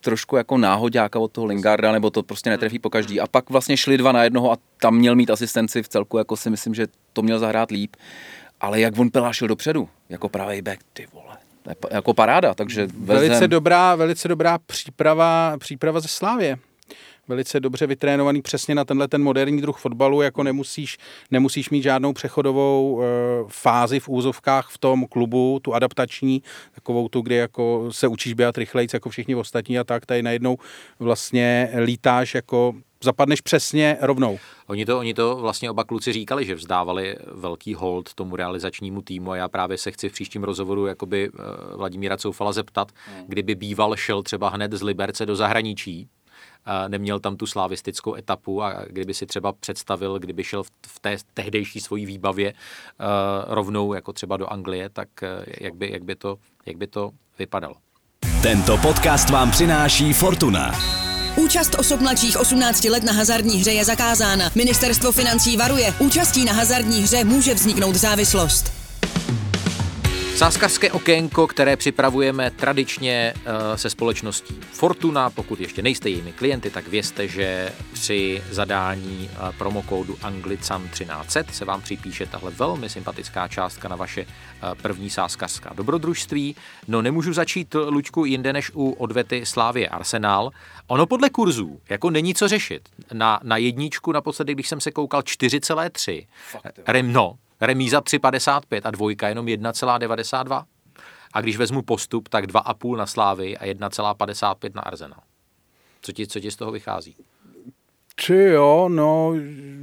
trošku 0.00 0.36
jako 0.36 0.58
náhodáka 0.58 1.18
od 1.18 1.32
toho 1.32 1.46
Lingarda, 1.46 1.92
nebo 1.92 2.10
to 2.10 2.22
prostě 2.22 2.50
netrefí 2.50 2.78
po 2.78 2.90
každý. 2.90 3.20
A 3.20 3.26
pak 3.26 3.50
vlastně 3.50 3.76
šli 3.76 3.98
dva 3.98 4.12
na 4.12 4.24
jednoho 4.24 4.52
a 4.52 4.56
tam 4.80 4.96
měl 4.96 5.14
mít 5.14 5.30
asistenci 5.30 5.82
v 5.82 5.88
celku, 5.88 6.18
jako 6.18 6.36
si 6.36 6.50
myslím, 6.50 6.74
že 6.74 6.86
to 7.12 7.22
měl 7.22 7.38
zahrát 7.38 7.70
líp. 7.70 7.96
Ale 8.60 8.80
jak 8.80 8.98
on 8.98 9.10
pelášil 9.10 9.48
dopředu, 9.48 9.88
jako 10.08 10.28
pravý 10.28 10.62
back, 10.62 10.80
ty 10.92 11.06
vole, 11.12 11.36
jako 11.90 12.14
paráda, 12.14 12.54
takže 12.54 12.88
velice 12.98 13.34
vezem... 13.34 13.50
dobrá, 13.50 13.94
velice 13.94 14.28
dobrá 14.28 14.58
příprava, 14.58 15.56
příprava 15.58 16.00
ze 16.00 16.08
Slávě 16.08 16.58
velice 17.28 17.60
dobře 17.60 17.86
vytrénovaný 17.86 18.42
přesně 18.42 18.74
na 18.74 18.84
tenhle 18.84 19.08
ten 19.08 19.22
moderní 19.22 19.60
druh 19.60 19.78
fotbalu, 19.78 20.22
jako 20.22 20.42
nemusíš, 20.42 20.98
nemusíš 21.30 21.70
mít 21.70 21.82
žádnou 21.82 22.12
přechodovou 22.12 23.02
e, 23.02 23.04
fázi 23.48 24.00
v 24.00 24.08
úzovkách 24.08 24.68
v 24.70 24.78
tom 24.78 25.06
klubu, 25.06 25.60
tu 25.62 25.74
adaptační, 25.74 26.42
takovou 26.74 27.08
tu, 27.08 27.20
kdy 27.20 27.34
jako 27.34 27.88
se 27.90 28.08
učíš 28.08 28.32
běhat 28.32 28.58
rychlejc 28.58 28.94
jako 28.94 29.10
všichni 29.10 29.34
ostatní 29.34 29.78
a 29.78 29.84
tak, 29.84 30.06
tady 30.06 30.22
najednou 30.22 30.56
vlastně 30.98 31.70
lítáš 31.84 32.34
jako 32.34 32.74
zapadneš 33.02 33.40
přesně 33.40 33.96
rovnou. 34.00 34.38
Oni 34.66 34.86
to, 34.86 34.98
oni 34.98 35.14
to 35.14 35.36
vlastně 35.36 35.70
oba 35.70 35.84
kluci 35.84 36.12
říkali, 36.12 36.44
že 36.44 36.54
vzdávali 36.54 37.16
velký 37.32 37.74
hold 37.74 38.14
tomu 38.14 38.36
realizačnímu 38.36 39.02
týmu 39.02 39.30
a 39.30 39.36
já 39.36 39.48
právě 39.48 39.78
se 39.78 39.90
chci 39.90 40.08
v 40.08 40.12
příštím 40.12 40.44
rozhovoru 40.44 40.86
jakoby 40.86 41.30
Vladimíra 41.76 42.16
Coufala 42.16 42.52
zeptat, 42.52 42.92
hmm. 43.06 43.24
kdyby 43.28 43.54
býval 43.54 43.96
šel 43.96 44.22
třeba 44.22 44.48
hned 44.48 44.72
z 44.72 44.82
Liberce 44.82 45.26
do 45.26 45.36
zahraničí, 45.36 46.08
neměl 46.88 47.20
tam 47.20 47.36
tu 47.36 47.46
slavistickou 47.46 48.14
etapu 48.14 48.62
a 48.62 48.84
kdyby 48.86 49.14
si 49.14 49.26
třeba 49.26 49.52
představil, 49.52 50.18
kdyby 50.18 50.44
šel 50.44 50.62
v 50.86 51.00
té 51.00 51.16
tehdejší 51.34 51.80
svojí 51.80 52.06
výbavě 52.06 52.52
rovnou 53.46 53.92
jako 53.92 54.12
třeba 54.12 54.36
do 54.36 54.52
Anglie, 54.52 54.88
tak 54.88 55.08
jak 55.60 55.74
by, 55.74 55.92
jak 55.92 56.04
by, 56.04 56.16
to, 56.16 56.38
jak 56.66 56.76
by 56.76 56.86
to 56.86 57.10
vypadalo. 57.38 57.74
Tento 58.42 58.78
podcast 58.78 59.30
vám 59.30 59.50
přináší 59.50 60.12
Fortuna. 60.12 60.72
Účast 61.36 61.74
osob 61.78 62.00
mladších 62.00 62.40
18 62.40 62.84
let 62.84 63.02
na 63.04 63.12
hazardní 63.12 63.56
hře 63.56 63.72
je 63.72 63.84
zakázána. 63.84 64.50
Ministerstvo 64.54 65.12
financí 65.12 65.56
varuje. 65.56 65.94
Účastí 65.98 66.44
na 66.44 66.52
hazardní 66.52 67.02
hře 67.02 67.24
může 67.24 67.54
vzniknout 67.54 67.94
závislost. 67.94 68.85
Sáskarské 70.36 70.92
okénko, 70.92 71.46
které 71.46 71.76
připravujeme 71.76 72.50
tradičně 72.50 73.34
uh, 73.36 73.42
se 73.76 73.90
společností 73.90 74.54
Fortuna. 74.72 75.30
Pokud 75.30 75.60
ještě 75.60 75.82
nejste 75.82 76.08
jejími 76.08 76.32
klienty, 76.32 76.70
tak 76.70 76.88
vězte, 76.88 77.28
že 77.28 77.72
při 77.92 78.42
zadání 78.50 79.30
uh, 79.32 79.50
promokódu 79.58 80.18
Anglican 80.22 80.88
1300 80.88 81.52
se 81.52 81.64
vám 81.64 81.82
připíše 81.82 82.26
tahle 82.26 82.50
velmi 82.50 82.88
sympatická 82.88 83.48
částka 83.48 83.88
na 83.88 83.96
vaše 83.96 84.22
uh, 84.22 84.74
první 84.82 85.10
sáskarská 85.10 85.72
dobrodružství. 85.74 86.56
No 86.88 87.02
nemůžu 87.02 87.32
začít, 87.32 87.74
Luďku, 87.74 88.24
jinde 88.24 88.52
než 88.52 88.70
u 88.74 88.90
odvety 88.90 89.46
Slávě 89.46 89.88
Arsenal. 89.88 90.50
Ono 90.86 91.06
podle 91.06 91.30
kurzů, 91.30 91.80
jako 91.88 92.10
není 92.10 92.34
co 92.34 92.48
řešit. 92.48 92.88
Na, 93.12 93.40
na 93.42 93.56
jedničku 93.56 94.12
naposledy, 94.12 94.54
když 94.54 94.68
jsem 94.68 94.80
se 94.80 94.90
koukal 94.90 95.20
4,3. 95.20 96.26
Remno, 96.86 97.36
remíza 97.60 98.00
3,55 98.00 98.80
a 98.84 98.90
dvojka 98.90 99.28
jenom 99.28 99.46
1,92. 99.46 100.64
A 101.32 101.40
když 101.40 101.56
vezmu 101.56 101.82
postup, 101.82 102.28
tak 102.28 102.46
2,5 102.46 102.96
na 102.96 103.06
Slávy 103.06 103.56
a 103.56 103.64
1,55 103.64 104.70
na 104.74 104.82
Arsenal. 104.82 105.20
Co 106.02 106.12
ti, 106.12 106.26
co 106.26 106.40
ti 106.40 106.50
z 106.50 106.56
toho 106.56 106.72
vychází? 106.72 107.16
Či 108.16 108.34
jo, 108.34 108.88
no, 108.88 109.34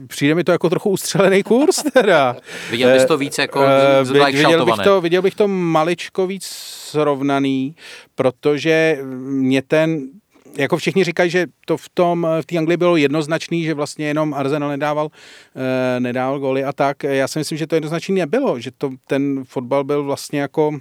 přijde 0.08 0.36
mi 0.36 0.44
to 0.44 0.52
jako 0.52 0.70
trochu 0.70 0.90
ustřelený 0.90 1.44
kurz 1.44 1.84
teda. 1.94 2.36
viděl 2.72 2.94
bys 2.94 3.06
to 3.06 3.18
víc 3.18 3.38
jako 3.38 3.60
uh, 3.60 4.12
viděl, 4.34 4.66
bych 4.66 4.76
to, 4.84 5.02
viděl 5.02 5.22
bych 5.22 5.36
to 5.36 5.48
maličko 5.48 6.28
víc 6.28 6.46
srovnaný, 6.46 7.76
protože 8.16 8.98
mě 9.14 9.62
ten 9.62 10.10
jako 10.58 10.78
všichni 10.78 11.04
říkají, 11.04 11.30
že 11.30 11.48
to 11.66 11.78
v 11.78 11.90
tom, 11.90 12.28
v 12.42 12.46
té 12.46 12.58
Anglii 12.58 12.78
bylo 12.78 12.98
jednoznačný, 12.98 13.64
že 13.64 13.74
vlastně 13.74 14.08
jenom 14.08 14.34
Arsenal 14.34 14.70
nedával, 14.70 15.10
eh, 15.56 16.00
nedával 16.00 16.40
góly 16.40 16.64
a 16.64 16.74
tak. 16.74 17.04
Já 17.04 17.28
si 17.28 17.40
myslím, 17.40 17.58
že 17.58 17.68
to 17.68 17.76
jednoznačný 17.76 18.16
nebylo, 18.16 18.60
že 18.60 18.72
to, 18.78 18.90
ten 19.08 19.44
fotbal 19.44 19.84
byl 19.84 20.04
vlastně 20.04 20.42
jako 20.42 20.80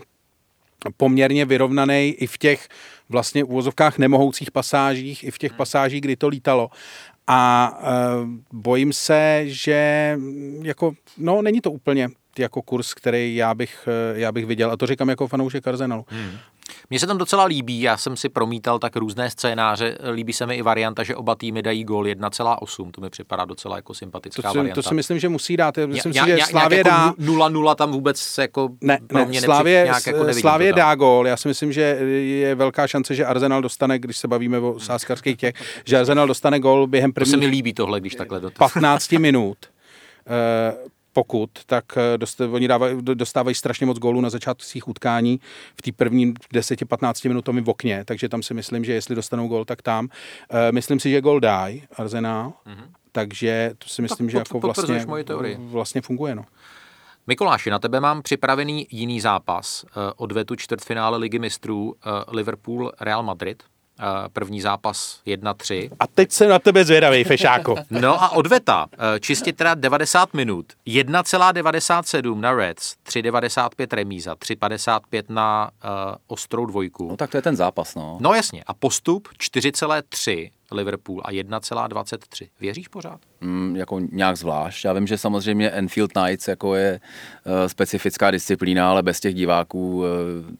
poměrně 0.96 1.44
vyrovnaný 1.44 2.14
i 2.18 2.26
v 2.26 2.38
těch 2.38 2.68
vlastně 3.08 3.44
uvozovkách 3.44 3.98
nemohoucích 3.98 4.50
pasážích, 4.50 5.24
i 5.24 5.30
v 5.30 5.38
těch 5.38 5.50
hmm. 5.50 5.56
pasážích, 5.56 6.00
kdy 6.00 6.16
to 6.16 6.28
lítalo. 6.28 6.70
A 7.26 7.72
e, 7.80 7.86
bojím 8.52 8.92
se, 8.92 9.42
že 9.44 10.18
jako, 10.62 10.92
no 11.18 11.42
není 11.42 11.60
to 11.60 11.70
úplně 11.70 12.08
jako 12.38 12.62
kurz, 12.62 12.94
který 12.94 13.36
já 13.36 13.54
bych, 13.54 13.88
eh, 13.88 14.20
já 14.20 14.32
bych 14.32 14.46
viděl. 14.46 14.70
A 14.70 14.76
to 14.76 14.86
říkám 14.86 15.08
jako 15.08 15.28
fanoušek 15.28 15.66
Arsenalu. 15.68 16.04
Hmm. 16.08 16.30
Mně 16.92 16.98
se 16.98 17.06
tam 17.06 17.18
docela 17.18 17.44
líbí, 17.44 17.80
já 17.80 17.96
jsem 17.96 18.16
si 18.16 18.28
promítal 18.28 18.78
tak 18.78 18.96
různé 18.96 19.30
scénáře, 19.30 19.98
líbí 20.12 20.32
se 20.32 20.46
mi 20.46 20.54
i 20.54 20.62
varianta, 20.62 21.02
že 21.02 21.16
oba 21.16 21.34
týmy 21.34 21.62
dají 21.62 21.84
gól 21.84 22.04
1,8, 22.04 22.90
to 22.90 23.00
mi 23.00 23.10
připadá 23.10 23.44
docela 23.44 23.76
jako 23.76 23.94
sympatická 23.94 24.42
to 24.42 24.52
si, 24.52 24.58
varianta. 24.58 24.82
To 24.82 24.88
si 24.88 24.94
myslím, 24.94 25.18
že 25.18 25.28
musí 25.28 25.56
dát, 25.56 25.78
myslím 25.86 26.12
já, 26.12 26.24
si, 26.24 26.30
že 26.30 26.38
já, 26.38 26.46
Slávě 26.46 26.78
jako 26.78 26.90
dá... 26.90 27.12
0-0 27.12 27.74
tam 27.74 27.92
vůbec 27.92 28.38
jako 28.38 28.68
ne, 28.80 28.98
pro 29.06 29.26
mě 29.26 29.40
Slávě, 29.40 29.82
nějak 29.84 30.06
jako 30.06 30.34
Slávě 30.34 30.72
dá 30.72 30.94
gól, 30.94 31.26
já 31.26 31.36
si 31.36 31.48
myslím, 31.48 31.72
že 31.72 31.80
je 31.80 32.54
velká 32.54 32.86
šance, 32.86 33.14
že 33.14 33.26
Arsenal 33.26 33.62
dostane, 33.62 33.98
když 33.98 34.16
se 34.16 34.28
bavíme 34.28 34.58
o 34.58 34.80
sáskarských 34.80 35.36
těch, 35.36 35.54
že 35.84 35.98
Arsenal 35.98 36.26
dostane 36.26 36.60
gól 36.60 36.86
během 36.86 37.12
prvních... 37.12 37.32
To 37.32 37.40
se 37.40 37.46
mi 37.46 37.46
líbí 37.46 37.74
tohle, 37.74 38.00
když 38.00 38.14
takhle 38.14 38.40
dotaz. 38.40 38.72
15 38.72 39.12
minut. 39.12 39.58
Uh, 40.26 40.92
pokud, 41.12 41.50
tak 41.66 41.84
eh, 41.96 42.18
dost, 42.18 42.40
oni 42.40 42.68
dávají, 42.68 42.96
dostávají 43.02 43.54
strašně 43.54 43.86
moc 43.86 43.98
gólů 43.98 44.20
na 44.20 44.30
začátku 44.30 44.62
svých 44.62 44.88
utkání 44.88 45.40
v 45.76 45.82
té 45.82 45.92
první 45.92 46.34
10-15 46.54 47.28
minutovém 47.28 47.64
v 47.64 47.68
okně, 47.68 48.04
takže 48.04 48.28
tam 48.28 48.42
si 48.42 48.54
myslím, 48.54 48.84
že 48.84 48.92
jestli 48.92 49.14
dostanou 49.14 49.48
gól, 49.48 49.64
tak 49.64 49.82
tam. 49.82 50.04
Uh, 50.04 50.58
myslím 50.70 51.00
si, 51.00 51.10
že 51.10 51.20
gól 51.20 51.40
dají 51.40 51.82
Arsenal, 51.96 52.52
mm-hmm. 52.66 52.86
takže 53.12 53.70
to 53.78 53.88
si 53.88 54.02
myslím, 54.02 54.26
tak 54.26 54.32
že 54.32 54.38
jako 54.38 54.60
vlastně, 54.60 55.04
vlastně 55.58 56.00
funguje. 56.00 56.34
No. 56.34 56.44
Mikuláši, 57.26 57.70
na 57.70 57.78
tebe 57.78 58.00
mám 58.00 58.22
připravený 58.22 58.86
jiný 58.90 59.20
zápas. 59.20 59.84
Eh, 59.84 60.12
odvetu 60.16 60.56
čtvrtfinále 60.56 61.18
Ligy 61.18 61.38
mistrů 61.38 61.94
Liverpool 62.28 62.92
Real 63.00 63.22
Madrid 63.22 63.62
první 64.32 64.60
zápas 64.60 65.20
1-3. 65.26 65.90
A 66.00 66.06
teď 66.06 66.32
se 66.32 66.48
na 66.48 66.58
tebe 66.58 66.84
zvědavý, 66.84 67.24
Fešáko. 67.24 67.74
No 67.90 68.22
a 68.22 68.28
odveta, 68.30 68.86
e, 69.16 69.20
čistě 69.20 69.52
teda 69.52 69.74
90 69.74 70.34
minut, 70.34 70.66
1,97 70.86 72.40
na 72.40 72.52
Reds, 72.52 72.94
3,95 73.08 73.96
remíza, 73.96 74.34
3,55 74.34 75.22
na 75.28 75.70
uh, 75.84 75.90
ostrou 76.26 76.66
dvojku. 76.66 77.08
No 77.08 77.16
tak 77.16 77.30
to 77.30 77.36
je 77.38 77.42
ten 77.42 77.56
zápas, 77.56 77.94
no. 77.94 78.18
No 78.20 78.34
jasně, 78.34 78.62
a 78.66 78.74
postup 78.74 79.28
4,3 79.38 80.50
Liverpool 80.72 81.22
a 81.24 81.30
1,23. 81.30 82.48
Věříš 82.60 82.88
pořád? 82.88 83.20
Mm, 83.40 83.76
jako 83.76 84.00
nějak 84.12 84.36
zvlášť. 84.36 84.84
Já 84.84 84.92
vím, 84.92 85.06
že 85.06 85.18
samozřejmě 85.18 85.70
Enfield 85.70 86.12
Knights 86.12 86.48
jako 86.48 86.74
je 86.74 87.00
uh, 87.44 87.52
specifická 87.66 88.30
disciplína, 88.30 88.90
ale 88.90 89.02
bez 89.02 89.20
těch 89.20 89.34
diváků 89.34 89.96
uh, 89.96 90.04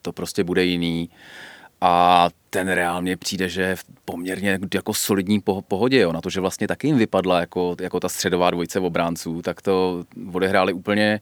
to 0.03 0.13
prostě 0.13 0.45
bude 0.45 0.65
jiný. 0.65 1.11
A 1.85 2.29
ten 2.51 2.69
reálně 2.69 3.17
přijde, 3.17 3.49
že 3.49 3.63
je 3.63 3.77
v 3.77 3.85
poměrně 4.05 4.59
jako 4.75 4.95
solidní 4.95 5.41
pohodě, 5.69 6.01
jo. 6.01 6.13
na 6.13 6.21
to, 6.21 6.31
že 6.31 6.41
vlastně 6.41 6.69
taky 6.69 6.87
jim 6.87 6.99
vypadla 6.99 7.41
jako, 7.41 7.77
jako 7.81 8.01
ta 8.01 8.09
středová 8.09 8.51
dvojce 8.51 8.81
obránců, 8.81 9.43
tak 9.43 9.63
to 9.63 10.05
odehráli 10.33 10.73
úplně, 10.73 11.21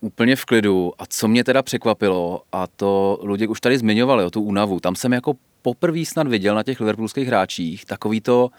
úplně 0.00 0.36
v 0.36 0.44
klidu. 0.44 0.92
A 0.98 1.06
co 1.08 1.28
mě 1.28 1.44
teda 1.44 1.62
překvapilo, 1.62 2.42
a 2.52 2.66
to 2.66 3.18
Luděk 3.22 3.50
už 3.50 3.60
tady 3.60 3.78
zmiňovali, 3.78 4.24
o 4.24 4.30
tu 4.30 4.42
únavu, 4.42 4.80
tam 4.80 4.94
jsem 4.94 5.12
jako 5.12 5.34
poprvé 5.62 6.04
snad 6.04 6.28
viděl 6.28 6.54
na 6.54 6.62
těch 6.62 6.80
liverpoolských 6.80 7.28
hráčích 7.28 7.84
takový 7.84 8.20
to, 8.20 8.50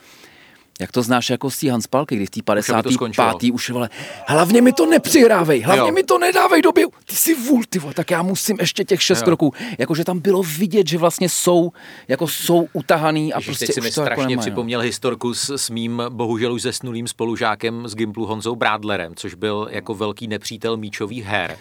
jak 0.79 0.91
to 0.91 1.01
znáš 1.01 1.29
jako 1.29 1.49
z 1.49 1.59
té 1.59 1.71
Hanspalky, 1.71 2.15
kdy 2.15 2.25
v 2.25 2.29
té 2.29 2.41
55. 2.43 3.51
už 3.51 3.69
vole, 3.69 3.89
hlavně 4.27 4.61
mi 4.61 4.73
to 4.73 4.85
nepřihrávej, 4.85 5.61
hlavně 5.61 5.89
jo. 5.89 5.91
mi 5.91 6.03
to 6.03 6.17
nedávej 6.17 6.61
do 6.61 6.71
běhu. 6.71 6.91
Ty 7.05 7.15
jsi 7.15 7.35
vůl, 7.35 7.63
ty 7.69 7.79
vole, 7.79 7.93
tak 7.93 8.11
já 8.11 8.21
musím 8.21 8.57
ještě 8.59 8.83
těch 8.83 9.03
šest 9.03 9.19
jo. 9.19 9.25
kroků. 9.25 9.53
Jakože 9.77 10.03
tam 10.03 10.19
bylo 10.19 10.43
vidět, 10.43 10.87
že 10.87 10.97
vlastně 10.97 11.29
jsou, 11.29 11.71
jako 12.07 12.27
jsou 12.27 12.67
utahaný 12.73 13.33
a 13.33 13.37
Ježiš, 13.37 13.45
prostě 13.45 13.65
teď 13.65 13.73
si 13.73 13.81
mi 13.81 13.87
jako 13.87 14.01
strašně 14.01 14.33
jako 14.33 14.41
připomněl 14.41 14.79
historku 14.79 15.33
s, 15.33 15.49
s 15.49 15.69
mým 15.69 16.03
bohužel 16.09 16.53
už 16.53 16.61
zesnulým 16.61 17.07
spolužákem 17.07 17.87
z 17.87 17.95
Gimplu 17.95 18.25
Honzou 18.25 18.55
Brádlerem, 18.55 19.15
což 19.15 19.33
byl 19.33 19.67
jako 19.71 19.95
velký 19.95 20.27
nepřítel 20.27 20.77
míčových 20.77 21.25
her. 21.25 21.57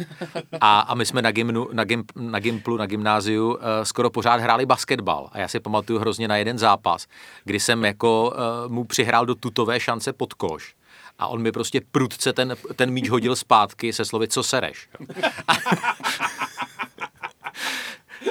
A, 0.60 0.80
a 0.80 0.94
my 0.94 1.06
jsme 1.06 1.22
na, 1.22 1.30
gymnu, 1.30 1.68
na, 1.72 1.84
gym, 1.84 2.04
na 2.16 2.38
Gimplu, 2.38 2.76
na 2.76 2.86
gymnáziu 2.86 3.48
uh, 3.48 3.60
skoro 3.82 4.10
pořád 4.10 4.40
hráli 4.40 4.66
basketbal. 4.66 5.28
A 5.32 5.38
já 5.38 5.48
si 5.48 5.60
pamatuju 5.60 5.98
hrozně 5.98 6.28
na 6.28 6.36
jeden 6.36 6.58
zápas, 6.58 7.06
kdy 7.44 7.60
jsem 7.60 7.84
jako 7.84 8.34
uh, 8.66 8.72
mu 8.72 8.84
při 8.84 9.05
hrál 9.06 9.26
do 9.26 9.34
tutové 9.34 9.80
šance 9.80 10.12
pod 10.12 10.34
koš 10.34 10.74
a 11.18 11.26
on 11.26 11.42
mi 11.42 11.52
prostě 11.52 11.80
prudce 11.80 12.32
ten, 12.32 12.56
ten 12.76 12.90
míč 12.90 13.08
hodil 13.08 13.36
zpátky 13.36 13.92
se 13.92 14.04
slovy, 14.04 14.28
co 14.28 14.42
sereš. 14.42 14.88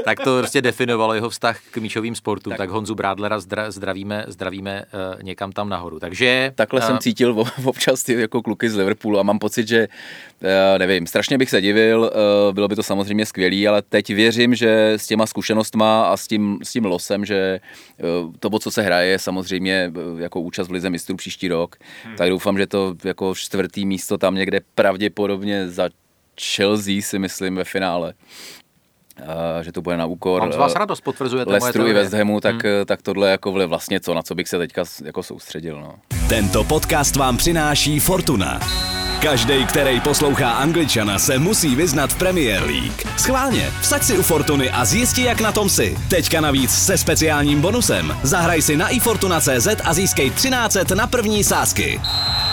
tak 0.05 0.19
to 0.19 0.39
prostě 0.39 0.61
definovalo 0.61 1.13
jeho 1.13 1.29
vztah 1.29 1.59
k 1.71 1.77
míčovým 1.77 2.15
sportům. 2.15 2.51
Tak, 2.51 2.57
tak 2.57 2.69
Honzu 2.69 2.95
Brádlera 2.95 3.39
zdra, 3.39 3.71
zdravíme, 3.71 4.25
zdravíme 4.27 4.83
uh, 5.15 5.23
někam 5.23 5.51
tam 5.51 5.69
nahoru. 5.69 5.99
Takže... 5.99 6.51
Takhle 6.55 6.81
uh, 6.81 6.87
jsem 6.87 6.97
cítil 6.97 7.43
občas 7.63 8.03
ty 8.03 8.13
jako 8.13 8.41
kluky 8.41 8.69
z 8.69 8.75
Liverpoolu 8.75 9.19
a 9.19 9.23
mám 9.23 9.39
pocit, 9.39 9.67
že 9.67 9.87
uh, 9.87 10.49
nevím, 10.77 11.07
strašně 11.07 11.37
bych 11.37 11.49
se 11.49 11.61
divil, 11.61 11.99
uh, 11.99 12.53
bylo 12.53 12.67
by 12.67 12.75
to 12.75 12.83
samozřejmě 12.83 13.25
skvělý, 13.25 13.67
ale 13.67 13.81
teď 13.81 14.09
věřím, 14.09 14.55
že 14.55 14.93
s 14.97 15.07
těma 15.07 15.25
zkušenostma 15.25 16.05
a 16.05 16.17
s 16.17 16.27
tím, 16.27 16.59
s 16.63 16.71
tím 16.71 16.85
losem, 16.85 17.25
že 17.25 17.59
uh, 18.25 18.33
to, 18.39 18.59
co 18.59 18.71
se 18.71 18.81
hraje, 18.81 19.11
je 19.11 19.19
samozřejmě 19.19 19.91
uh, 20.13 20.19
jako 20.21 20.41
účast 20.41 20.67
v 20.67 20.71
Lize 20.71 20.89
mistrů 20.89 21.15
příští 21.15 21.47
rok, 21.47 21.75
hmm. 22.03 22.15
tak 22.15 22.29
doufám, 22.29 22.57
že 22.57 22.67
to 22.67 22.95
jako 23.03 23.35
čtvrtý 23.35 23.85
místo 23.85 24.17
tam 24.17 24.35
někde 24.35 24.59
pravděpodobně 24.75 25.69
za 25.69 25.89
Chelsea 26.41 27.01
si 27.01 27.19
myslím 27.19 27.55
ve 27.55 27.63
finále 27.63 28.13
že 29.61 29.71
to 29.71 29.81
bude 29.81 29.97
na 29.97 30.05
úkor 30.05 30.41
Mám 30.41 30.53
z 30.53 30.55
vás 30.55 30.75
radost, 30.75 31.01
potvrzujete 31.01 31.51
Leicesteru 31.51 31.87
i 31.87 31.93
West 31.93 32.13
Hamu, 32.13 32.39
tak, 32.39 32.63
hmm. 32.63 32.85
tak 32.85 33.01
tohle 33.01 33.31
jako 33.31 33.51
vlastně 33.51 33.99
co, 33.99 34.13
na 34.13 34.21
co 34.21 34.35
bych 34.35 34.47
se 34.47 34.57
teďka 34.57 34.83
jako 35.03 35.23
soustředil. 35.23 35.81
No. 35.81 35.95
Tento 36.29 36.63
podcast 36.63 37.15
vám 37.15 37.37
přináší 37.37 37.99
Fortuna. 37.99 38.59
Každý, 39.21 39.65
který 39.65 40.01
poslouchá 40.01 40.51
Angličana, 40.51 41.19
se 41.19 41.39
musí 41.39 41.75
vyznat 41.75 42.13
v 42.13 42.17
Premier 42.17 42.63
League. 42.63 43.17
Schválně, 43.17 43.71
vsaď 43.81 44.03
si 44.03 44.17
u 44.17 44.21
Fortuny 44.21 44.69
a 44.69 44.85
zjisti, 44.85 45.23
jak 45.23 45.41
na 45.41 45.51
tom 45.51 45.69
si. 45.69 45.97
Teďka 46.09 46.41
navíc 46.41 46.71
se 46.71 46.97
speciálním 46.97 47.61
bonusem. 47.61 48.17
Zahraj 48.23 48.61
si 48.61 48.77
na 48.77 48.89
ifortuna.cz 48.89 49.67
a 49.83 49.93
získej 49.93 50.29
13 50.31 50.77
na 50.95 51.07
první 51.07 51.43
sázky. 51.43 52.01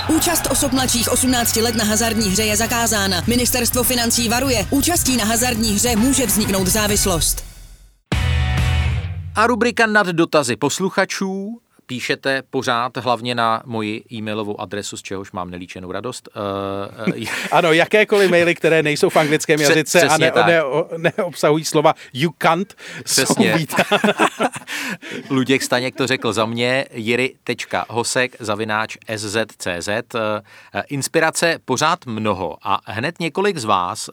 Účast 0.08 0.50
osob 0.50 0.72
mladších 0.72 1.12
18 1.12 1.56
let 1.56 1.74
na 1.74 1.84
hazardní 1.84 2.30
hře 2.30 2.42
je 2.42 2.56
zakázána. 2.56 3.22
Ministerstvo 3.26 3.82
financí 3.82 4.28
varuje. 4.28 4.66
Účastí 4.70 5.16
na 5.16 5.24
hazardní 5.24 5.72
hře 5.74 5.96
může 5.96 6.26
vzniknout 6.26 6.66
závislost. 6.66 7.44
A 9.34 9.46
rubrika 9.46 9.86
nad 9.86 10.06
dotazy 10.06 10.56
posluchačů 10.56 11.60
píšete 11.92 12.42
pořád 12.50 12.96
hlavně 12.96 13.34
na 13.34 13.62
moji 13.66 14.04
e-mailovou 14.12 14.60
adresu, 14.60 14.96
z 14.96 15.02
čehož 15.02 15.32
mám 15.32 15.50
nelíčenou 15.50 15.92
radost. 15.92 16.28
Uh, 17.08 17.14
uh, 17.16 17.26
ano, 17.50 17.72
jakékoliv 17.72 18.30
maily, 18.30 18.54
které 18.54 18.82
nejsou 18.82 19.08
v 19.08 19.16
anglickém 19.16 19.60
jazyce 19.60 20.02
a 20.02 20.18
ne, 20.18 20.32
ne, 20.46 20.62
neobsahují 20.96 21.64
slova 21.64 21.94
you 22.12 22.30
can't, 22.38 22.74
Přesně. 23.04 23.66
Luděk 25.30 25.62
Staněk 25.62 25.96
to 25.96 26.06
řekl 26.06 26.32
za 26.32 26.46
mě, 26.46 26.86
jiry.hosek 26.92 28.36
zavináč 28.40 28.96
sz.cz. 29.16 29.88
Inspirace 30.88 31.58
pořád 31.64 32.06
mnoho 32.06 32.56
a 32.62 32.80
hned 32.84 33.20
několik 33.20 33.58
z 33.58 33.64
vás 33.64 34.10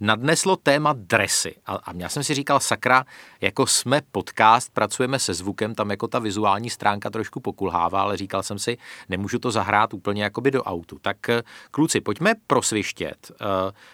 nadneslo 0.00 0.56
téma 0.56 0.94
dresy. 0.96 1.54
A, 1.66 1.74
a 1.74 1.92
já 1.96 2.08
jsem 2.08 2.24
si 2.24 2.34
říkal, 2.34 2.60
sakra, 2.60 3.04
jako 3.40 3.66
jsme 3.66 4.00
podcast, 4.12 4.70
pracujeme 4.72 5.18
se 5.18 5.34
zvukem, 5.34 5.74
tam 5.74 5.90
jako 5.90 6.08
ta 6.08 6.18
vizuální 6.18 6.70
stránka 6.70 7.10
trošku 7.14 7.40
pokulhává, 7.40 8.02
ale 8.02 8.16
říkal 8.16 8.42
jsem 8.42 8.58
si, 8.58 8.78
nemůžu 9.08 9.38
to 9.38 9.50
zahrát 9.50 9.94
úplně 9.94 10.22
jakoby 10.22 10.50
do 10.50 10.62
autu. 10.62 10.98
Tak 11.02 11.28
eh, 11.28 11.42
kluci, 11.70 12.00
pojďme 12.00 12.34
prosvištět, 12.46 13.30
eh, 13.30 13.44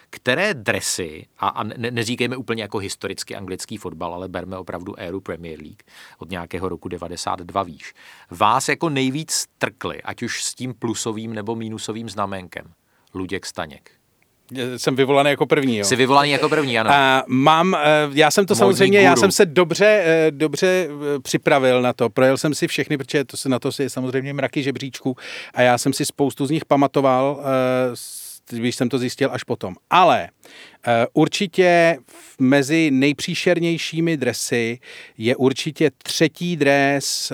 které 0.09 0.53
dresy, 0.53 1.27
a, 1.39 1.47
a 1.47 1.63
ne, 1.63 1.91
neříkejme 1.91 2.37
úplně 2.37 2.63
jako 2.63 2.77
historicky 2.77 3.35
anglický 3.35 3.77
fotbal, 3.77 4.13
ale 4.13 4.27
berme 4.27 4.57
opravdu 4.57 4.99
éru 4.99 5.21
Premier 5.21 5.59
League 5.59 5.83
od 6.17 6.29
nějakého 6.29 6.69
roku 6.69 6.87
92 6.89 7.63
výš, 7.63 7.93
vás 8.29 8.69
jako 8.69 8.89
nejvíc 8.89 9.45
trkly, 9.57 10.01
ať 10.01 10.23
už 10.23 10.43
s 10.43 10.55
tím 10.55 10.73
plusovým 10.73 11.33
nebo 11.33 11.55
mínusovým 11.55 12.09
znamenkem. 12.09 12.73
Luděk 13.13 13.45
Staněk 13.45 14.00
jsem 14.77 14.95
vyvolaný 14.95 15.29
jako 15.29 15.45
první. 15.45 15.77
Jo. 15.77 15.85
Jsi 15.85 15.95
vyvolaný 15.95 16.31
jako 16.31 16.49
první, 16.49 16.79
ano. 16.79 16.89
A 16.93 17.23
mám, 17.27 17.75
eh, 17.75 17.79
já 18.13 18.31
jsem 18.31 18.45
to 18.45 18.53
Modní 18.53 18.59
samozřejmě, 18.59 18.99
guru. 18.99 19.09
já 19.09 19.15
jsem 19.15 19.31
se 19.31 19.45
dobře, 19.45 20.03
eh, 20.05 20.31
dobře 20.31 20.87
eh, 20.87 21.19
připravil 21.19 21.81
na 21.81 21.93
to. 21.93 22.09
Projel 22.09 22.37
jsem 22.37 22.53
si 22.53 22.67
všechny, 22.67 22.97
protože 22.97 23.23
to 23.23 23.37
se 23.37 23.49
na 23.49 23.59
to 23.59 23.71
si 23.71 23.83
je 23.83 23.89
samozřejmě 23.89 24.33
mraky 24.33 24.63
žebříčků 24.63 25.15
a 25.53 25.61
já 25.61 25.77
jsem 25.77 25.93
si 25.93 26.05
spoustu 26.05 26.45
z 26.45 26.49
nich 26.49 26.65
pamatoval, 26.65 27.43
když 28.49 28.75
jsem 28.75 28.89
to 28.89 28.97
zjistil 28.97 29.29
až 29.31 29.43
potom. 29.43 29.75
Ale 29.89 30.29
určitě 31.13 31.97
mezi 32.39 32.91
nejpříšernějšími 32.91 34.17
dresy 34.17 34.79
je 35.17 35.35
určitě 35.35 35.91
třetí 36.03 36.57
dres, 36.57 37.31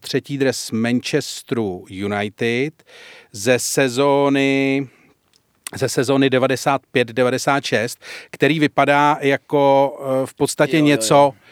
třetí 0.00 0.38
dres 0.38 0.70
Manchesteru 0.70 1.84
United 1.88 2.84
ze 3.32 3.58
sezóny 3.58 4.88
ze 5.76 5.88
sezóny 5.88 6.28
95-96, 6.28 7.96
který 8.30 8.60
vypadá 8.60 9.18
jako 9.20 9.92
eh, 10.00 10.26
v 10.26 10.34
podstatě 10.34 10.78
jo, 10.78 10.84
něco, 10.84 11.14
jo, 11.14 11.34
jo 11.36 11.47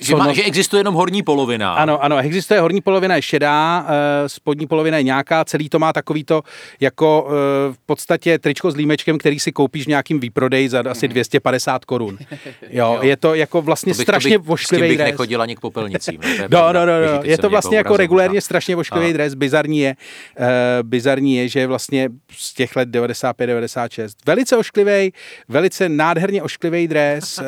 že, 0.00 0.16
má, 0.16 0.26
no... 0.26 0.34
že 0.34 0.42
existuje 0.42 0.80
jenom 0.80 0.94
horní 0.94 1.22
polovina. 1.22 1.72
Ano, 1.72 2.04
ano, 2.04 2.18
existuje 2.18 2.60
horní 2.60 2.80
polovina 2.80 3.16
je 3.16 3.22
šedá, 3.22 3.86
eh, 3.88 4.28
spodní 4.28 4.66
polovina 4.66 4.96
je 4.96 5.02
nějaká, 5.02 5.44
celý 5.44 5.68
to 5.68 5.78
má 5.78 5.92
takový 5.92 6.24
to 6.24 6.42
jako 6.80 7.28
eh, 7.28 7.72
v 7.72 7.78
podstatě 7.86 8.38
tričko 8.38 8.70
s 8.70 8.76
límečkem, 8.76 9.18
který 9.18 9.40
si 9.40 9.52
koupíš 9.52 9.84
v 9.84 9.88
nějakým 9.88 10.20
výprodeji 10.20 10.68
za 10.68 10.82
asi 10.90 11.08
250 11.08 11.84
korun. 11.84 12.18
Jo, 12.70 12.98
je 13.02 13.16
to 13.16 13.34
jako 13.34 13.62
vlastně 13.62 13.92
to 13.92 13.96
bych, 13.98 14.04
strašně 14.04 14.38
vošklivý 14.38 14.82
dres. 14.82 14.98
bych 14.98 15.06
nechodil 15.06 15.42
ani 15.42 15.56
k 15.56 15.60
popelnicím. 15.60 16.20
No, 16.50 16.72
no, 16.72 16.86
no, 16.86 16.92
no, 17.00 17.20
je 17.22 17.38
to 17.38 17.50
vlastně 17.50 17.76
jako 17.76 17.96
regulérně 17.96 18.40
strašně 18.40 18.76
vošklivý 18.76 19.12
dres, 19.12 19.34
bizarní 19.34 19.78
je, 19.78 19.96
uh, 20.40 20.46
bizarní 20.82 21.36
je, 21.36 21.48
že 21.48 21.60
je 21.60 21.66
vlastně 21.66 22.08
z 22.30 22.54
těch 22.54 22.76
let 22.76 22.88
95-96 22.88 24.08
velice 24.26 24.56
ošklivý, 24.56 25.12
velice 25.48 25.88
nádherně 25.88 26.42
ošklivý 26.42 26.88
dres, 26.88 27.38
uh, 27.38 27.44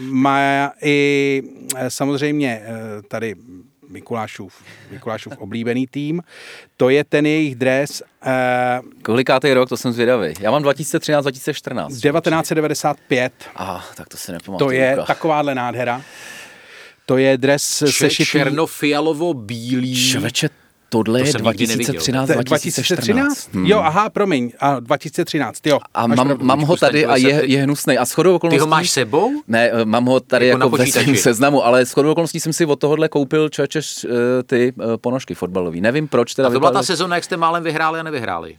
má 0.00 0.72
i 0.82 1.42
samozřejmě 1.88 2.62
eh, 2.64 3.02
tady 3.08 3.34
Mikulášův, 3.88 4.54
Mikulášův 4.90 5.32
oblíbený 5.38 5.86
tým. 5.86 6.22
To 6.76 6.88
je 6.88 7.04
ten 7.04 7.26
jejich 7.26 7.54
dres. 7.54 8.02
Eh, 8.26 8.80
Kolikátý 9.02 9.52
rok, 9.52 9.68
to 9.68 9.76
jsem 9.76 9.92
zvědavý. 9.92 10.34
Já 10.40 10.50
mám 10.50 10.62
2013-2014. 10.62 11.86
1995. 11.88 13.32
Aha, 13.54 13.84
tak 13.96 14.08
to 14.08 14.16
si 14.16 14.32
nepamatuju. 14.32 14.68
To 14.68 14.72
je 14.72 14.96
takováhle 15.06 15.54
nádhera. 15.54 16.02
To 17.06 17.16
je 17.16 17.36
dres 17.38 17.78
Č- 17.78 17.92
sešitý... 17.92 18.30
Černofialovo-bílý. 18.30 20.10
Čověče, 20.12 20.48
Tohle 20.88 21.20
to 21.20 21.26
je 21.26 21.32
2013, 21.32 22.28
2013? 22.28 23.54
Hmm. 23.54 23.66
Jo, 23.66 23.78
aha, 23.78 24.10
promiň, 24.10 24.52
a 24.60 24.80
2013, 24.80 25.66
jo. 25.66 25.78
A 25.94 26.06
mám, 26.06 26.28
pro, 26.28 26.36
mám 26.44 26.60
ho 26.60 26.76
tady 26.76 27.06
a 27.06 27.16
je, 27.16 27.42
je 27.44 27.62
hnusný. 27.62 27.98
A 27.98 28.04
shodou 28.04 28.34
okolností... 28.34 28.56
Ty 28.56 28.60
ho 28.60 28.66
máš 28.66 28.90
sebou? 28.90 29.30
Ne, 29.48 29.70
mám 29.84 30.04
ho 30.04 30.20
tady 30.20 30.46
jako, 30.46 30.64
jako 30.64 30.76
ve 30.76 30.86
svém 30.86 31.16
seznamu, 31.16 31.64
ale 31.64 31.84
shodou 31.84 32.10
okolností 32.10 32.40
jsem 32.40 32.52
si 32.52 32.66
od 32.66 32.80
tohohle 32.80 33.08
koupil 33.08 33.48
čoče 33.48 33.78
eh, 33.78 34.08
ty 34.42 34.72
eh, 34.80 34.96
ponožky 34.96 35.34
fotbalový. 35.34 35.80
Nevím 35.80 36.08
proč. 36.08 36.34
Teda 36.34 36.48
a 36.48 36.52
to 36.52 36.58
byla 36.58 36.70
ta 36.70 36.82
sezóna, 36.82 37.16
jak 37.16 37.24
jste 37.24 37.36
málem 37.36 37.62
vyhráli 37.62 38.00
a 38.00 38.02
nevyhráli. 38.02 38.56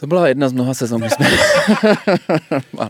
To 0.00 0.06
byla 0.06 0.28
jedna 0.28 0.48
z 0.48 0.52
mnoha 0.52 0.74
sezon, 0.74 1.00
kdy 1.00 1.10
jsme 1.10 1.26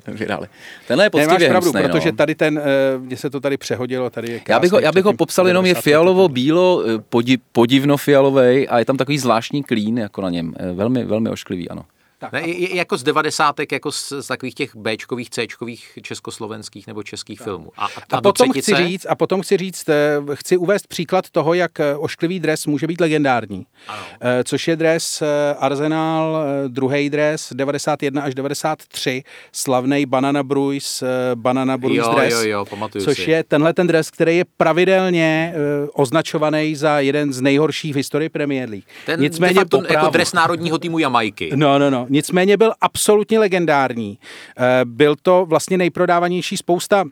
vyhráli. 0.15 0.47
Tenhle 0.89 1.07
je 1.07 1.11
poctivě 1.11 1.49
pravdu, 1.49 1.71
hnusnej, 1.71 1.89
protože 1.89 2.11
no. 2.13 2.17
tady 2.17 2.35
ten, 2.35 2.63
mně 2.99 3.17
se 3.17 3.31
to 3.31 3.41
tady 3.41 3.57
přehodilo, 3.57 4.11
tady 4.11 4.31
je 4.31 4.41
já 4.49 4.61
bych, 4.61 4.73
ho, 4.73 4.81
já 4.81 4.93
bych 4.93 5.05
ho 5.05 5.13
popsal 5.13 5.49
jenom, 5.49 5.67
je 5.67 5.75
fialovo-bílo, 5.75 6.85
podiv, 7.09 7.41
podivno-fialovej 7.53 8.67
a 8.71 8.79
je 8.79 8.85
tam 8.85 8.97
takový 8.97 9.19
zvláštní 9.19 9.63
klín 9.63 9.99
jako 9.99 10.23
na 10.23 10.31
něm. 10.31 10.55
Velmi, 10.75 11.05
velmi 11.05 11.31
ošklivý, 11.31 11.69
ano. 11.69 11.85
Tak, 12.21 12.33
ne, 12.33 12.41
a... 12.41 12.75
jako 12.75 12.97
z 12.97 13.03
devadesátek, 13.03 13.73
jako 13.73 13.93
z, 13.93 14.12
z 14.21 14.27
takových 14.27 14.55
těch 14.55 14.77
Bčkových, 14.77 15.31
Cčkových 15.31 15.99
československých 16.03 16.87
nebo 16.87 17.03
českých 17.03 17.39
tak. 17.39 17.45
filmů. 17.45 17.73
A, 17.77 17.85
a, 17.85 17.89
a 18.11 18.21
potom 18.21 18.51
třetice... 18.51 18.73
chci 18.75 18.85
říct, 18.89 19.07
a 19.09 19.14
potom 19.14 19.43
chci 19.43 19.57
říct, 19.57 19.89
eh, 19.89 20.21
chci 20.35 20.57
uvést 20.57 20.87
příklad 20.87 21.31
toho, 21.31 21.55
jak 21.55 21.81
eh, 21.81 21.97
ošklivý 21.97 22.41
dres 22.41 22.66
může 22.66 22.87
být 22.87 23.01
legendární. 23.01 23.66
Ano. 23.89 24.03
Eh, 24.21 24.45
což 24.45 24.68
je 24.68 24.77
dres 24.77 25.23
Arsenal, 25.59 26.45
druhý 26.68 27.11
dres 27.11 27.53
91 27.55 28.23
až 28.23 28.35
93, 28.35 29.23
slavný 29.53 30.07
Banana 30.07 30.43
Bruce, 30.43 31.07
Banana 31.35 31.79
Bruce 31.79 31.97
jo, 31.97 32.14
dres. 32.14 32.35
Jo, 32.35 32.43
jo, 32.43 32.64
pamatuju 32.64 33.05
což 33.05 33.16
si. 33.16 33.31
je 33.31 33.45
tenhle 33.45 33.73
ten 33.73 33.87
dres, 33.87 34.11
který 34.11 34.37
je 34.37 34.45
pravidelně 34.57 35.55
označovaný 35.93 36.77
za 36.77 37.01
jeden 37.01 37.33
z 37.33 37.41
nejhorších 37.41 37.93
v 37.93 37.97
historii 37.97 38.29
Premier 38.29 38.71
League. 38.71 38.85
Ten 39.07 39.21
Nicméně 39.21 39.55
de 39.55 39.61
facto, 39.61 39.83
jako 39.93 40.09
dres 40.11 40.33
národního 40.33 40.79
týmu 40.79 40.99
Jamajky. 40.99 41.51
No, 41.55 41.79
no, 41.79 41.91
no. 41.91 42.07
Nicméně 42.11 42.57
byl 42.57 42.73
absolutně 42.81 43.39
legendární. 43.39 44.19
Eh, 44.59 44.81
byl 44.85 45.17
to 45.23 45.47
vlastně 45.49 45.79
nejprodávanější 45.79 46.57
spousta 46.57 47.05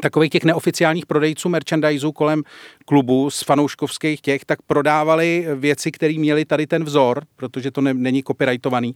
takových 0.00 0.30
těch 0.30 0.44
neoficiálních 0.44 1.06
prodejců 1.06 1.48
merchandiseu 1.48 2.12
kolem 2.12 2.42
klubu 2.84 3.30
z 3.30 3.42
fanouškovských 3.42 4.20
těch, 4.20 4.44
tak 4.44 4.62
prodávali 4.62 5.46
věci, 5.54 5.92
které 5.92 6.14
měly 6.18 6.44
tady 6.44 6.66
ten 6.66 6.84
vzor, 6.84 7.22
protože 7.36 7.70
to 7.70 7.80
ne, 7.80 7.94
není 7.94 8.22
copyrightovaný. 8.22 8.94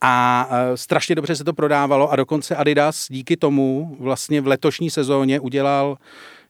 A 0.00 0.48
e, 0.50 0.76
strašně 0.76 1.14
dobře 1.14 1.36
se 1.36 1.44
to 1.44 1.52
prodávalo 1.52 2.10
a 2.10 2.16
dokonce 2.16 2.56
Adidas 2.56 3.06
díky 3.10 3.36
tomu 3.36 3.96
vlastně 4.00 4.40
v 4.40 4.46
letošní 4.46 4.90
sezóně 4.90 5.40
udělal 5.40 5.96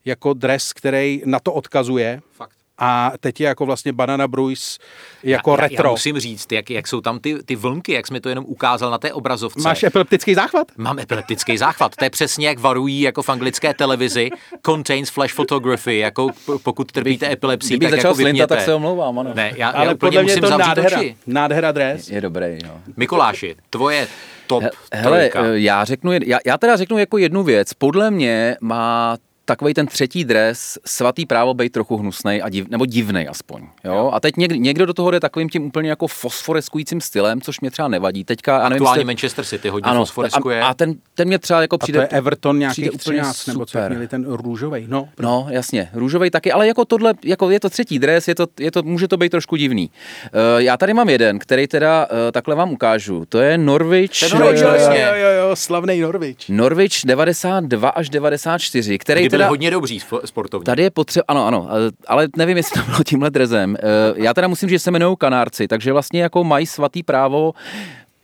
jako 0.05 0.33
dres, 0.33 0.73
který 0.73 1.23
na 1.25 1.39
to 1.41 1.53
odkazuje. 1.53 2.21
Fakt 2.33 2.62
a 2.79 3.13
teď 3.21 3.41
je 3.41 3.47
jako 3.47 3.67
vlastně 3.67 3.93
Banana 3.93 4.29
Bruce 4.29 4.79
jako 5.23 5.51
já, 5.51 5.57
retro. 5.57 5.89
Já 5.89 5.91
musím 5.91 6.19
říct, 6.19 6.53
jak, 6.53 6.71
jak 6.71 6.89
jsou 6.89 7.01
tam 7.01 7.19
ty, 7.19 7.43
ty 7.45 7.57
vlnky, 7.57 7.93
jak 7.93 8.07
jsme 8.07 8.21
to 8.21 8.29
jenom 8.29 8.45
ukázal 8.49 8.91
na 8.91 8.99
té 8.99 9.13
obrazovce. 9.13 9.61
Máš 9.61 9.83
epileptický 9.83 10.35
záchvat? 10.35 10.67
Mám 10.77 10.99
epileptický 10.99 11.57
záchvat. 11.59 11.97
To 11.97 12.05
je 12.05 12.11
přesně 12.11 12.49
jak 12.49 12.59
varují 12.59 13.01
jako 13.01 13.23
v 13.23 13.29
anglické 13.29 13.75
televizi. 13.75 14.31
Contains 14.67 15.11
flash 15.11 15.35
photography, 15.35 15.99
jako 15.99 16.29
pokud 16.63 16.93
trpíte 16.93 17.33
epilepsí, 17.33 17.79
tak 17.79 17.91
začal 17.91 18.11
jako 18.11 18.21
slinta, 18.23 18.47
tak 18.47 18.61
se 18.61 18.75
omlouvám, 18.75 19.19
ano. 19.19 19.31
Ne, 19.35 19.53
já, 19.57 19.69
Ale 19.69 19.87
já 19.87 19.95
podle 19.95 20.23
mě 20.23 20.33
musím 20.33 20.43
to 20.51 20.59
nádhera, 20.59 20.99
oči. 20.99 21.17
nádhera 21.27 21.73
dres. 21.73 22.09
Je, 22.09 22.15
je 22.15 22.21
dobrý, 22.21 22.59
jo. 22.65 22.81
Mikuláši, 22.97 23.55
tvoje 23.71 24.09
top 24.47 24.65
Hele, 24.93 25.29
trojka. 25.29 25.49
já 25.55 25.85
řeknu, 25.85 26.13
já, 26.25 26.39
já 26.47 26.59
teda 26.59 26.77
řeknu 26.77 26.99
jako 26.99 27.19
jednu 27.19 27.43
věc. 27.43 27.75
Podle 27.75 28.11
mě 28.11 28.57
má 28.61 29.17
takový 29.45 29.75
ten 29.75 29.87
třetí 29.87 30.25
dres, 30.25 30.79
svatý 30.87 31.27
právo 31.27 31.55
být 31.55 31.73
trochu 31.73 31.97
hnusný 31.97 32.43
a 32.43 32.49
div, 32.49 32.69
nebo 32.69 32.87
divný 32.87 33.29
aspoň. 33.29 33.63
Jo? 33.85 33.95
jo? 33.95 34.11
A 34.15 34.21
teď 34.21 34.37
někdo, 34.37 34.55
někdo 34.55 34.87
do 34.87 34.95
toho 34.95 35.11
jde 35.11 35.21
takovým 35.21 35.49
tím 35.49 35.65
úplně 35.65 35.91
jako 35.91 36.07
fosforeskujícím 36.07 37.01
stylem, 37.01 37.41
což 37.41 37.61
mě 37.61 37.71
třeba 37.71 37.89
nevadí. 37.89 38.25
Teďka, 38.25 38.57
Aktuálně 38.57 38.81
nevím, 38.81 38.87
jste... 38.87 39.05
Manchester 39.05 39.45
City 39.45 39.69
hodně 39.69 39.91
ano, 39.91 40.01
fosforeskuje. 40.01 40.63
A, 40.63 40.67
a 40.67 40.75
ten, 40.75 40.95
ten 41.15 41.29
mě 41.29 41.39
třeba 41.39 41.63
jako 41.63 41.79
přijde. 41.79 41.99
A 41.99 42.07
to 42.07 42.15
je 42.15 42.19
Everton 42.19 42.59
nějaký 42.59 42.91
úplně 42.91 43.23
13, 43.23 43.47
nebo 43.47 43.67
co 43.67 43.79
měli 43.89 44.09
ten 44.09 44.25
růžový. 44.29 44.87
No, 44.89 45.09
no, 45.21 45.47
jasně, 45.51 45.91
růžový 45.93 46.31
taky, 46.31 46.53
ale 46.53 46.67
jako 46.67 46.85
tohle, 46.85 47.15
jako 47.25 47.51
je 47.51 47.61
to 47.61 47.71
třetí 47.71 47.99
dres, 47.99 48.29
je 48.29 48.35
to, 48.35 48.47
je 48.61 48.71
to, 48.71 48.83
může 48.83 49.09
to 49.09 49.17
být 49.17 49.31
trošku 49.31 49.57
divný. 49.57 49.91
Uh, 49.91 50.61
já 50.61 50.77
tady 50.77 50.95
mám 50.95 51.09
jeden, 51.09 51.39
který 51.39 51.67
teda 51.67 52.07
uh, 52.07 52.17
takhle 52.33 52.55
vám 52.55 52.73
ukážu. 52.73 53.25
To 53.29 53.39
je 53.39 53.59
Norwich. 53.59 54.21
Ten 54.21 54.39
Norwich, 54.39 54.61
jo, 54.61 54.69
jo, 54.69 54.91
jo, 54.91 55.15
jo, 55.15 55.31
jo, 55.49 55.57
slavný 55.57 56.01
Norwich. 56.01 56.49
Norwich 56.49 56.93
92 57.05 57.89
až 57.89 58.11
94, 58.11 58.99
který 58.99 59.29
teda... 59.37 59.49
hodně 59.49 59.71
dobří 59.71 60.01
sportovní. 60.25 60.65
Tady 60.65 60.83
je 60.83 60.91
potřeba, 60.91 61.25
ano, 61.29 61.47
ano, 61.47 61.69
ale 62.07 62.29
nevím, 62.37 62.57
jestli 62.57 62.81
to 62.81 62.87
bylo 62.91 63.05
tímhle 63.05 63.31
drezem. 63.31 63.77
Eh, 63.79 63.83
já 64.15 64.35
teda 64.35 64.49
musím 64.49 64.69
že 64.69 64.79
se 64.79 64.91
jmenují 64.91 65.17
Kanárci, 65.17 65.69
takže 65.69 65.93
vlastně 65.93 66.23
jako 66.23 66.45
mají 66.45 66.67
svatý 66.67 67.03
právo 67.03 67.53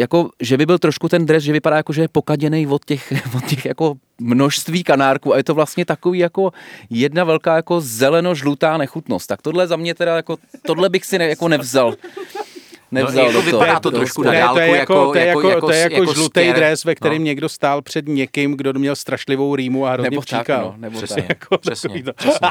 jako, 0.01 0.31
že 0.41 0.57
by 0.57 0.67
byl 0.67 0.79
trošku 0.79 1.09
ten 1.09 1.27
dres, 1.27 1.45
že 1.45 1.53
vypadá 1.53 1.77
jako, 1.77 1.93
že 1.93 2.03
je 2.03 2.09
pokaděný 2.09 2.67
od 2.67 2.85
těch, 2.85 3.13
od 3.37 3.45
těch 3.45 3.65
jako 3.65 3.95
množství 4.21 4.85
kanárků 4.85 5.35
a 5.35 5.37
je 5.37 5.45
to 5.45 5.55
vlastně 5.55 5.85
takový 5.85 6.19
jako 6.19 6.53
jedna 6.91 7.25
velká 7.25 7.57
jako 7.57 7.81
zeleno-žlutá 7.81 8.77
nechutnost. 8.77 9.27
Tak 9.27 9.43
tohle 9.43 9.67
za 9.67 9.77
mě 9.77 9.95
teda 9.95 10.17
jako, 10.17 10.37
tohle 10.63 10.89
bych 10.89 11.05
si 11.05 11.19
ne, 11.19 11.29
jako 11.29 11.49
nevzal 11.49 11.95
nevzal 12.93 13.15
no, 13.25 13.31
jako 13.31 13.33
do 13.33 13.51
toho. 13.51 13.61
vypadá 13.63 13.81
to 13.81 13.91
trošku 13.91 14.23
na 14.23 14.33
Ne, 14.33 14.39
dálku 14.39 14.55
to 14.55 14.61
je 14.61 14.67
jako, 14.69 14.77
jako, 14.95 15.13
to 15.13 15.19
je 15.19 15.27
jako, 15.27 15.49
jako, 15.49 15.61
to 15.67 15.73
je 15.73 15.79
jako, 15.81 15.95
jako 15.95 16.15
žlutý 16.15 16.41
stěr. 16.41 16.57
dres, 16.57 16.85
ve 16.85 16.95
kterém 16.95 17.19
No. 17.19 17.25
někdo 17.25 17.49
stál 17.49 17.83
před 17.83 18.09
někým, 18.09 18.57
kdo 18.57 18.73
měl 18.73 18.97
strašlivou 18.97 19.57
rýmu 19.57 19.87
a 19.87 19.91
hrozně 19.93 20.11
Nebo 20.11 20.23
tak, 20.31 20.49
no, 20.49 20.75
nebo 20.79 20.99
Přesně, 20.99 21.23
tak. 21.23 21.29
Jako 21.29 21.59
přesně, 21.59 21.89
takový 21.89 22.03
to. 22.03 22.13
přesně. 22.13 22.49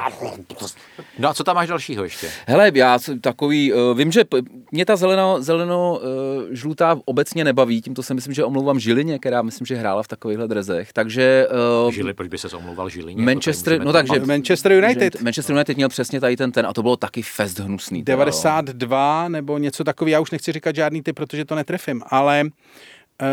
No 1.19 1.29
a 1.29 1.33
co 1.33 1.43
tam 1.43 1.55
máš 1.55 1.67
dalšího 1.67 2.03
ještě? 2.03 2.27
Hele, 2.47 2.71
já 2.73 2.99
jsem 2.99 3.19
takový, 3.21 3.73
uh, 3.73 3.97
vím, 3.97 4.11
že 4.11 4.23
p- 4.23 4.37
mě 4.71 4.85
ta 4.85 4.95
zeleno, 4.95 5.37
zeleno 5.39 5.99
uh, 6.01 6.43
žlutá 6.51 6.99
obecně 7.05 7.43
nebaví, 7.43 7.81
tímto 7.81 8.03
si 8.03 8.13
myslím, 8.13 8.33
že 8.33 8.43
omlouvám 8.43 8.79
Žilině, 8.79 9.19
která 9.19 9.41
myslím, 9.41 9.65
že 9.65 9.75
hrála 9.75 10.03
v 10.03 10.07
takovýchhle 10.07 10.47
drezech, 10.47 10.93
takže 10.93 11.47
uh, 11.85 11.91
Žili, 11.91 12.13
proč 12.13 12.27
by 12.27 12.37
se 12.37 12.57
omlouval 12.57 12.89
Žilině? 12.89 13.23
Manchester, 13.23 13.73
Jako 13.73 13.85
no 13.85 13.93
tady 13.93 14.07
takže 14.09 14.25
Manchester 14.25 14.71
United. 14.71 15.21
Manchester 15.21 15.53
United 15.55 15.77
měl 15.77 15.89
přesně 15.89 16.19
tady 16.21 16.37
ten 16.37 16.51
ten 16.51 16.65
a 16.65 16.73
to 16.73 16.81
bylo 16.81 16.97
taky 16.97 17.21
fest 17.21 17.59
hnusný. 17.59 18.03
teda, 18.03 18.13
jo. 18.13 18.17
92 18.17 19.27
nebo 19.29 19.57
něco 19.57 19.83
takového, 19.83 20.13
já 20.13 20.19
už 20.19 20.26
nechci 20.31 20.51
říkat 20.51 20.75
žádný 20.75 21.01
ty, 21.01 21.13
protože 21.13 21.45
to 21.45 21.55
netrefím, 21.55 22.03
ale 22.07 22.43
uh, 23.21 23.27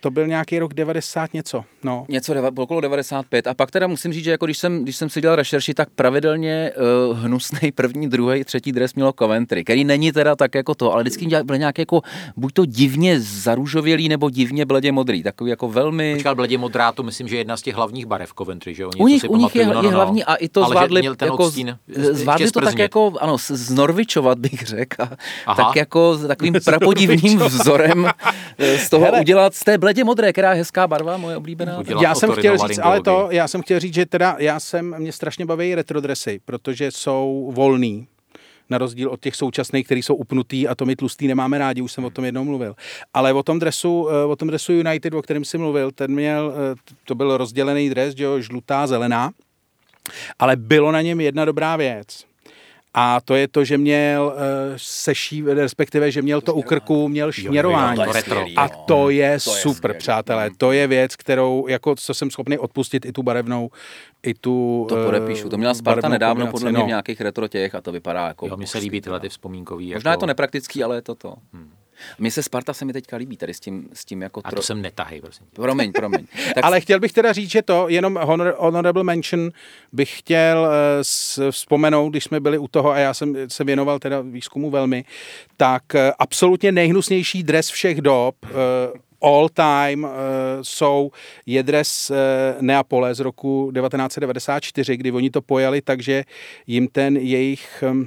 to 0.00 0.10
byl 0.10 0.26
nějaký 0.26 0.58
rok 0.58 0.74
90 0.74 1.34
něco. 1.34 1.64
No. 1.84 2.04
Něco 2.08 2.34
deva, 2.34 2.50
okolo 2.56 2.80
95 2.80 3.46
a 3.46 3.54
pak 3.54 3.70
teda 3.70 3.86
musím 3.86 4.12
říct, 4.12 4.24
že 4.24 4.30
jako 4.30 4.44
když 4.46 4.58
jsem, 4.58 4.82
když 4.82 4.96
jsem 4.96 5.10
si 5.10 5.20
dělal 5.20 5.36
rešerši, 5.36 5.74
tak 5.74 5.88
pravidelně 5.90 6.72
uh, 7.10 7.18
hnusný 7.18 7.72
první, 7.72 8.08
druhý, 8.10 8.44
třetí 8.44 8.72
dres 8.72 8.94
mělo 8.94 9.12
Coventry, 9.18 9.64
který 9.64 9.84
není 9.84 10.12
teda 10.12 10.36
tak 10.36 10.54
jako 10.54 10.74
to, 10.74 10.92
ale 10.92 11.02
vždycky 11.02 11.26
dělal- 11.26 11.44
byl 11.44 11.58
nějaký 11.58 11.82
jako 11.82 12.02
buď 12.36 12.52
to 12.52 12.64
divně 12.64 13.20
zaružovělý 13.20 14.08
nebo 14.08 14.30
divně 14.30 14.66
bledě 14.66 14.92
modrý, 14.92 15.22
takový 15.22 15.50
jako 15.50 15.68
velmi... 15.68 16.14
Počkal, 16.14 16.34
bledě 16.34 16.58
modrá, 16.58 16.92
to 16.92 17.02
myslím, 17.02 17.28
že 17.28 17.36
je 17.36 17.40
jedna 17.40 17.56
z 17.56 17.62
těch 17.62 17.74
hlavních 17.74 18.06
barev 18.06 18.32
Coventry, 18.38 18.74
že 18.74 18.86
oni 18.86 19.00
U 19.00 19.06
nich, 19.06 19.20
si 19.20 19.28
u 19.28 19.36
nich 19.36 19.54
je, 19.56 19.62
pamatuju, 19.64 19.82
no, 19.82 19.88
je 19.88 19.92
no, 19.92 19.98
no. 19.98 20.04
hlavní 20.04 20.24
a 20.24 20.34
i 20.34 20.48
to 20.48 20.60
Ale 20.64 20.68
zvládli 20.70 21.00
měl 21.00 21.16
ten 21.16 21.26
jako, 21.26 21.44
odstín 21.44 21.78
z- 21.88 22.14
zvládli 22.14 22.46
to 22.50 22.60
tak 22.60 22.64
zprznit. 22.68 22.82
jako, 22.82 23.12
ano, 23.20 23.36
znorvičovat 23.48 24.38
bych 24.38 24.62
řekl, 24.66 25.04
tak 25.56 25.76
jako 25.76 26.16
s 26.16 26.26
takovým 26.26 26.54
prapodivným 26.64 27.38
vzorem 27.38 28.06
eh, 28.06 28.12
z 28.78 28.88
toho 28.88 29.04
Hele. 29.04 29.20
udělat 29.20 29.54
z 29.54 29.64
té 29.64 29.78
bledě 29.78 30.04
modré, 30.04 30.32
která 30.32 30.52
je 30.52 30.58
hezká 30.58 30.86
barva, 30.86 31.16
moje 31.16 31.36
oblíbená. 31.36 31.78
Udělat 31.78 32.02
Já 32.02 32.14
jsem 32.14 32.32
chtěl 32.32 32.58
říct, 32.58 32.78
ale 32.82 33.02
to, 33.02 33.28
já 33.30 33.48
jsem 33.48 33.62
chtěl 33.62 33.80
říct, 33.80 33.94
že 33.94 34.06
teda 34.06 34.36
já 34.38 34.60
jsem, 34.60 34.94
mě 34.98 35.12
strašně 35.12 35.46
baví 35.46 35.74
retrodresy, 35.74 36.40
protože 36.44 36.90
jsou 36.90 37.50
volný, 37.54 38.06
na 38.70 38.78
rozdíl 38.78 39.10
od 39.10 39.20
těch 39.20 39.36
současných, 39.36 39.86
který 39.86 40.02
jsou 40.02 40.14
upnutý 40.14 40.68
a 40.68 40.74
to 40.74 40.86
my 40.86 40.96
tlustý 40.96 41.28
nemáme 41.28 41.58
rádi, 41.58 41.82
už 41.82 41.92
jsem 41.92 42.04
o 42.04 42.10
tom 42.10 42.24
jednou 42.24 42.44
mluvil. 42.44 42.74
Ale 43.14 43.32
o 43.32 43.42
tom 43.42 43.58
dresu, 43.58 44.08
eh, 44.10 44.24
o 44.24 44.36
tom 44.36 44.48
dresu 44.48 44.72
United, 44.72 45.14
o 45.14 45.22
kterém 45.22 45.44
jsem 45.44 45.60
mluvil, 45.60 45.90
ten 45.90 46.10
měl, 46.10 46.54
eh, 46.54 46.76
to 47.04 47.14
byl 47.14 47.36
rozdělený 47.36 47.90
dres, 47.90 48.14
že 48.14 48.24
jo, 48.24 48.40
žlutá, 48.40 48.86
zelená, 48.86 49.30
ale 50.38 50.56
bylo 50.56 50.92
na 50.92 51.00
něm 51.00 51.20
jedna 51.20 51.44
dobrá 51.44 51.76
věc. 51.76 52.31
A 52.94 53.20
to 53.20 53.34
je 53.34 53.48
to, 53.48 53.64
že 53.64 53.78
měl 53.78 54.34
uh, 54.36 54.42
seší, 54.76 55.42
respektive, 55.42 56.10
že 56.10 56.22
měl 56.22 56.40
to 56.40 56.54
u 56.54 56.62
krku, 56.62 57.08
měl 57.08 57.32
šněrování. 57.32 57.96
to 57.96 58.02
je 58.02 58.12
retro. 58.12 58.46
A 58.56 58.68
to 58.68 59.10
je 59.10 59.38
To 59.44 59.54
je 59.54 59.60
super, 59.60 59.96
přátelé. 59.96 60.50
To 60.56 60.72
je 60.72 60.86
věc, 60.86 61.16
kterou, 61.16 61.66
jako, 61.68 61.94
co 61.94 62.14
jsem 62.14 62.30
schopný 62.30 62.58
odpustit 62.58 63.04
i 63.04 63.12
tu 63.12 63.22
barevnou, 63.22 63.70
i 64.22 64.34
tu 64.34 64.86
To 64.88 64.96
eh, 64.96 65.04
podepíšu. 65.04 65.48
To 65.48 65.58
měla 65.58 65.74
Sparta 65.74 66.08
nedávno 66.08 66.46
podle 66.46 66.70
mě 66.70 66.78
no. 66.78 66.84
v 66.84 66.88
nějakých 66.88 67.20
retro 67.20 67.48
těch 67.48 67.74
a 67.74 67.80
to 67.80 67.92
vypadá 67.92 68.26
jako... 68.26 68.46
Jo, 68.46 68.56
mně 68.56 68.66
se 68.66 68.78
líbí 68.78 69.00
tyhle 69.00 69.20
ty 69.20 69.28
vzpomínkový. 69.28 69.94
Možná 69.94 70.10
je 70.10 70.12
jako... 70.12 70.20
to 70.20 70.26
nepraktický, 70.26 70.84
ale 70.84 70.96
je 70.96 71.02
to 71.02 71.14
to. 71.14 71.34
Mně 72.18 72.30
se 72.30 72.42
Sparta 72.42 72.74
se 72.74 72.84
mi 72.84 72.92
teďka 72.92 73.16
líbí 73.16 73.36
tady 73.36 73.54
s 73.54 73.60
tím, 73.60 73.88
s 73.92 74.04
tím 74.04 74.22
jako... 74.22 74.40
A 74.44 74.50
tro- 74.50 74.56
to 74.56 74.62
sem 74.62 74.82
netahej, 74.82 75.20
prosím. 75.20 75.46
tě. 75.46 75.62
Promiň, 75.62 75.92
promiň. 75.92 76.26
Tak 76.54 76.64
Ale 76.64 76.80
chtěl 76.80 77.00
bych 77.00 77.12
teda 77.12 77.32
říct, 77.32 77.50
že 77.50 77.62
to, 77.62 77.88
jenom 77.88 78.18
honor, 78.22 78.54
honorable 78.58 79.04
mention 79.04 79.50
bych 79.92 80.18
chtěl 80.18 80.68
s, 81.02 81.50
vzpomenout, 81.50 82.10
když 82.10 82.24
jsme 82.24 82.40
byli 82.40 82.58
u 82.58 82.68
toho 82.68 82.90
a 82.90 82.98
já 82.98 83.14
jsem 83.14 83.36
se 83.48 83.64
věnoval 83.64 83.98
teda 83.98 84.20
výzkumu 84.20 84.70
velmi, 84.70 85.04
tak 85.56 85.94
eh, 85.94 86.12
absolutně 86.18 86.72
nejhnusnější 86.72 87.42
dres 87.42 87.70
všech 87.70 88.00
dob, 88.00 88.36
eh, 88.44 88.48
all 89.22 89.48
time, 89.48 90.04
eh, 90.04 90.10
jsou 90.62 91.10
je 91.46 91.62
dres 91.62 92.10
eh, 92.10 92.14
Neapole 92.60 93.14
z 93.14 93.20
roku 93.20 93.72
1994, 93.74 94.96
kdy 94.96 95.12
oni 95.12 95.30
to 95.30 95.42
pojali, 95.42 95.82
takže 95.82 96.24
jim 96.66 96.88
ten 96.88 97.16
jejich, 97.16 97.84
hm, 97.86 98.06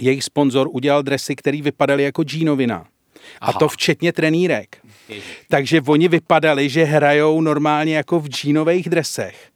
jejich 0.00 0.24
sponzor 0.24 0.68
udělal 0.72 1.02
dresy, 1.02 1.36
které 1.36 1.62
vypadaly 1.62 2.02
jako 2.02 2.22
džínovina. 2.22 2.86
A 3.40 3.46
Aha. 3.46 3.58
to 3.58 3.68
včetně 3.68 4.12
trenýrek. 4.12 4.76
Takže 5.48 5.80
oni 5.86 6.08
vypadali, 6.08 6.68
že 6.68 6.84
hrajou 6.84 7.40
normálně 7.40 7.96
jako 7.96 8.20
v 8.20 8.28
džínových 8.28 8.88
dresech. 8.90 9.48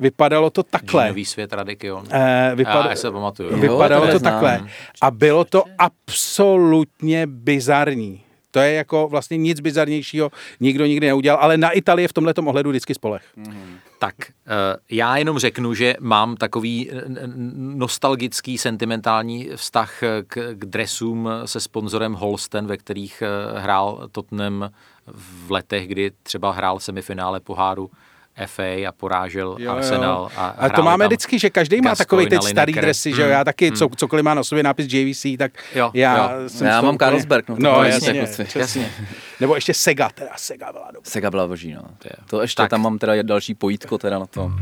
Vypadalo 0.00 0.50
to 0.50 0.62
takhle. 0.62 1.08
Nový 1.08 1.24
svět 1.24 1.52
Radek, 1.52 1.84
jo. 1.84 2.02
Eh, 2.10 2.52
vypad... 2.54 2.90
Já 2.90 2.96
se 2.96 3.10
pamatuju. 3.10 3.50
Jo, 3.50 3.56
Vypadalo 3.56 4.00
to 4.00 4.06
to 4.06 4.12
neznám. 4.12 4.32
takhle. 4.32 4.68
A 5.00 5.10
bylo 5.10 5.44
to 5.44 5.64
absolutně 5.78 7.26
bizarní. 7.26 8.20
To 8.58 8.62
je 8.62 8.72
jako 8.72 9.08
vlastně 9.08 9.36
nic 9.36 9.60
bizarnějšího 9.60 10.30
nikdo 10.60 10.86
nikdy 10.86 11.06
neudělal, 11.06 11.38
ale 11.42 11.56
na 11.56 11.70
Italii 11.70 12.04
je 12.04 12.08
v 12.08 12.12
tomhle 12.12 12.34
ohledu 12.44 12.70
vždycky 12.70 12.94
spolech. 12.94 13.22
Tak 13.98 14.14
eh, 14.20 14.32
já 14.90 15.16
jenom 15.16 15.38
řeknu, 15.38 15.74
že 15.74 15.94
mám 16.00 16.36
takový 16.36 16.90
eh, 16.90 16.94
nostalgický, 17.56 18.58
sentimentální 18.58 19.48
vztah 19.56 20.00
k, 20.26 20.54
k 20.54 20.64
dresům 20.64 21.28
se 21.44 21.60
sponzorem 21.60 22.12
Holsten, 22.12 22.66
ve 22.66 22.76
kterých 22.76 23.22
eh, 23.22 23.60
hrál 23.60 24.08
Tottenham 24.12 24.70
v 25.06 25.50
letech, 25.50 25.88
kdy 25.88 26.10
třeba 26.22 26.52
hrál 26.52 26.78
semifinále 26.78 27.40
poháru 27.40 27.90
FA 28.46 28.62
a 28.88 28.92
porážel 28.96 29.56
jo, 29.58 29.72
Arsenal. 29.72 30.30
A, 30.36 30.46
A 30.48 30.68
to 30.68 30.82
máme 30.82 31.02
tam 31.04 31.08
vždycky, 31.08 31.38
že 31.38 31.50
každý 31.50 31.80
má 31.80 31.94
takový 31.94 32.28
teď 32.28 32.42
starý 32.42 32.72
dresy, 32.72 33.14
že 33.14 33.22
jo, 33.22 33.28
já 33.28 33.44
taky, 33.44 33.72
co, 33.72 33.88
cokoliv 33.96 34.24
má 34.24 34.34
na 34.34 34.44
sobě 34.44 34.62
nápis 34.62 34.92
JVC, 34.92 35.26
tak 35.38 35.52
Jo, 35.74 35.90
já 35.94 36.32
jo. 36.32 36.48
jsem 36.48 36.66
Já 36.66 36.80
mám 36.80 36.98
Carlsberg, 36.98 37.48
no, 37.48 37.56
to 37.56 37.62
no 37.62 37.74
to 37.74 37.82
jasně, 37.82 38.08
jasně, 38.08 38.20
kluci. 38.20 38.44
přesně. 38.44 38.90
Nebo 39.40 39.54
ještě 39.54 39.74
Sega, 39.74 40.08
teda 40.14 40.30
Sega 40.36 40.72
byla 40.72 40.86
dobrá. 40.86 41.10
Sega 41.10 41.30
byla 41.30 41.48
boží, 41.48 41.74
no. 41.74 41.82
To 42.26 42.42
ještě 42.42 42.62
Tak. 42.62 42.70
tam 42.70 42.82
mám 42.82 42.98
teda 42.98 43.22
další 43.22 43.54
pojítko 43.54 43.98
teda 43.98 44.18
na 44.18 44.26
to. 44.26 44.52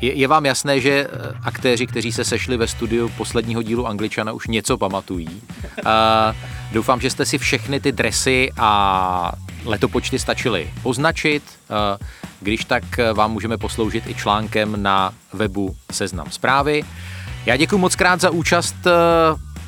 Je, 0.00 0.12
je 0.14 0.28
vám 0.28 0.46
jasné, 0.46 0.80
že 0.80 0.90
eh, 0.90 1.08
aktéři, 1.44 1.86
kteří 1.86 2.12
se 2.12 2.24
sešli 2.24 2.56
ve 2.56 2.68
studiu 2.68 3.08
posledního 3.08 3.62
dílu 3.62 3.86
Angličana, 3.86 4.32
už 4.32 4.46
něco 4.46 4.78
pamatují. 4.78 5.42
A 5.84 6.32
doufám, 6.72 7.00
že 7.00 7.10
jste 7.10 7.26
si 7.26 7.38
všechny 7.38 7.80
ty 7.80 7.92
dresy 7.92 8.50
a 8.58 9.32
letopočty 9.64 10.18
stačili 10.18 10.70
označit. 10.82 11.42
A 11.70 11.98
Když 12.42 12.64
tak 12.64 12.98
eh, 12.98 13.12
vám 13.12 13.32
můžeme 13.32 13.58
posloužit 13.58 14.06
i 14.06 14.14
článkem 14.14 14.82
na 14.82 15.14
webu 15.32 15.76
Seznam 15.92 16.30
zprávy. 16.30 16.82
Já 17.46 17.56
děkuji 17.56 17.78
moc 17.78 17.96
krát 17.96 18.20
za 18.20 18.30
účast 18.30 18.76
eh, 18.86 18.90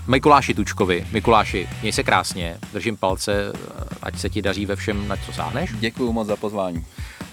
Mikuláši 0.06 0.54
Tučkovi. 0.54 1.06
Mikuláši, 1.12 1.68
měj 1.80 1.92
se 1.92 2.02
krásně, 2.02 2.58
držím 2.72 2.96
palce, 2.96 3.52
eh, 3.54 3.58
ať 4.02 4.18
se 4.18 4.30
ti 4.30 4.42
daří 4.42 4.66
ve 4.66 4.76
všem, 4.76 5.08
na 5.08 5.16
co 5.16 5.32
sáhneš. 5.32 5.70
Děkuji 5.78 6.12
moc 6.12 6.28
za 6.28 6.36
pozvání. 6.36 6.86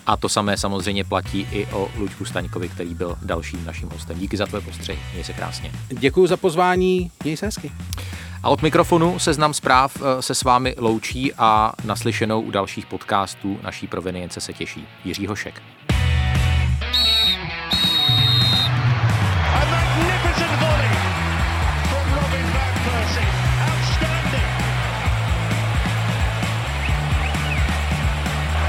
A 0.06 0.18
to 0.18 0.30
samé 0.30 0.58
samozřejmě 0.58 1.04
platí 1.04 1.48
i 1.52 1.66
o 1.66 1.90
Luďku 1.98 2.26
Staňkovi, 2.26 2.70
který 2.70 2.94
byl 2.96 3.16
dalším 3.22 3.66
naším 3.66 3.90
hostem. 3.90 4.20
Díky 4.20 4.38
za 4.38 4.46
tvoje 4.46 4.62
postřehy, 4.62 5.00
měj 5.14 5.24
se 5.24 5.34
krásně. 5.34 5.72
Děkuji 5.90 6.28
za 6.28 6.38
pozvání, 6.38 7.12
měj 7.24 7.38
se 7.38 7.46
hezky. 7.46 7.72
A 8.44 8.50
od 8.50 8.62
mikrofonu 8.62 9.20
seznam 9.20 9.54
zpráv 9.54 9.98
eh, 9.98 10.22
se 10.22 10.36
s 10.36 10.44
vámi 10.44 10.76
loučí 10.78 11.34
a 11.38 11.74
naslyšenou 11.84 12.42
u 12.42 12.52
dalších 12.52 12.86
podcastů 12.86 13.60
naší 13.64 13.88
provenience 13.88 14.42
se 14.42 14.54
těší 14.54 14.88
Jiří 15.06 15.28
Hošek. 15.28 15.62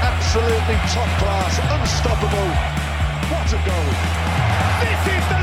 Absolutely 0.01 0.75
top 0.93 1.09
class, 1.19 1.59
unstoppable. 1.81 2.51
What 3.29 3.53
a 3.53 3.57
goal. 3.65 3.89
This 4.79 5.13
is 5.13 5.27
the 5.29 5.42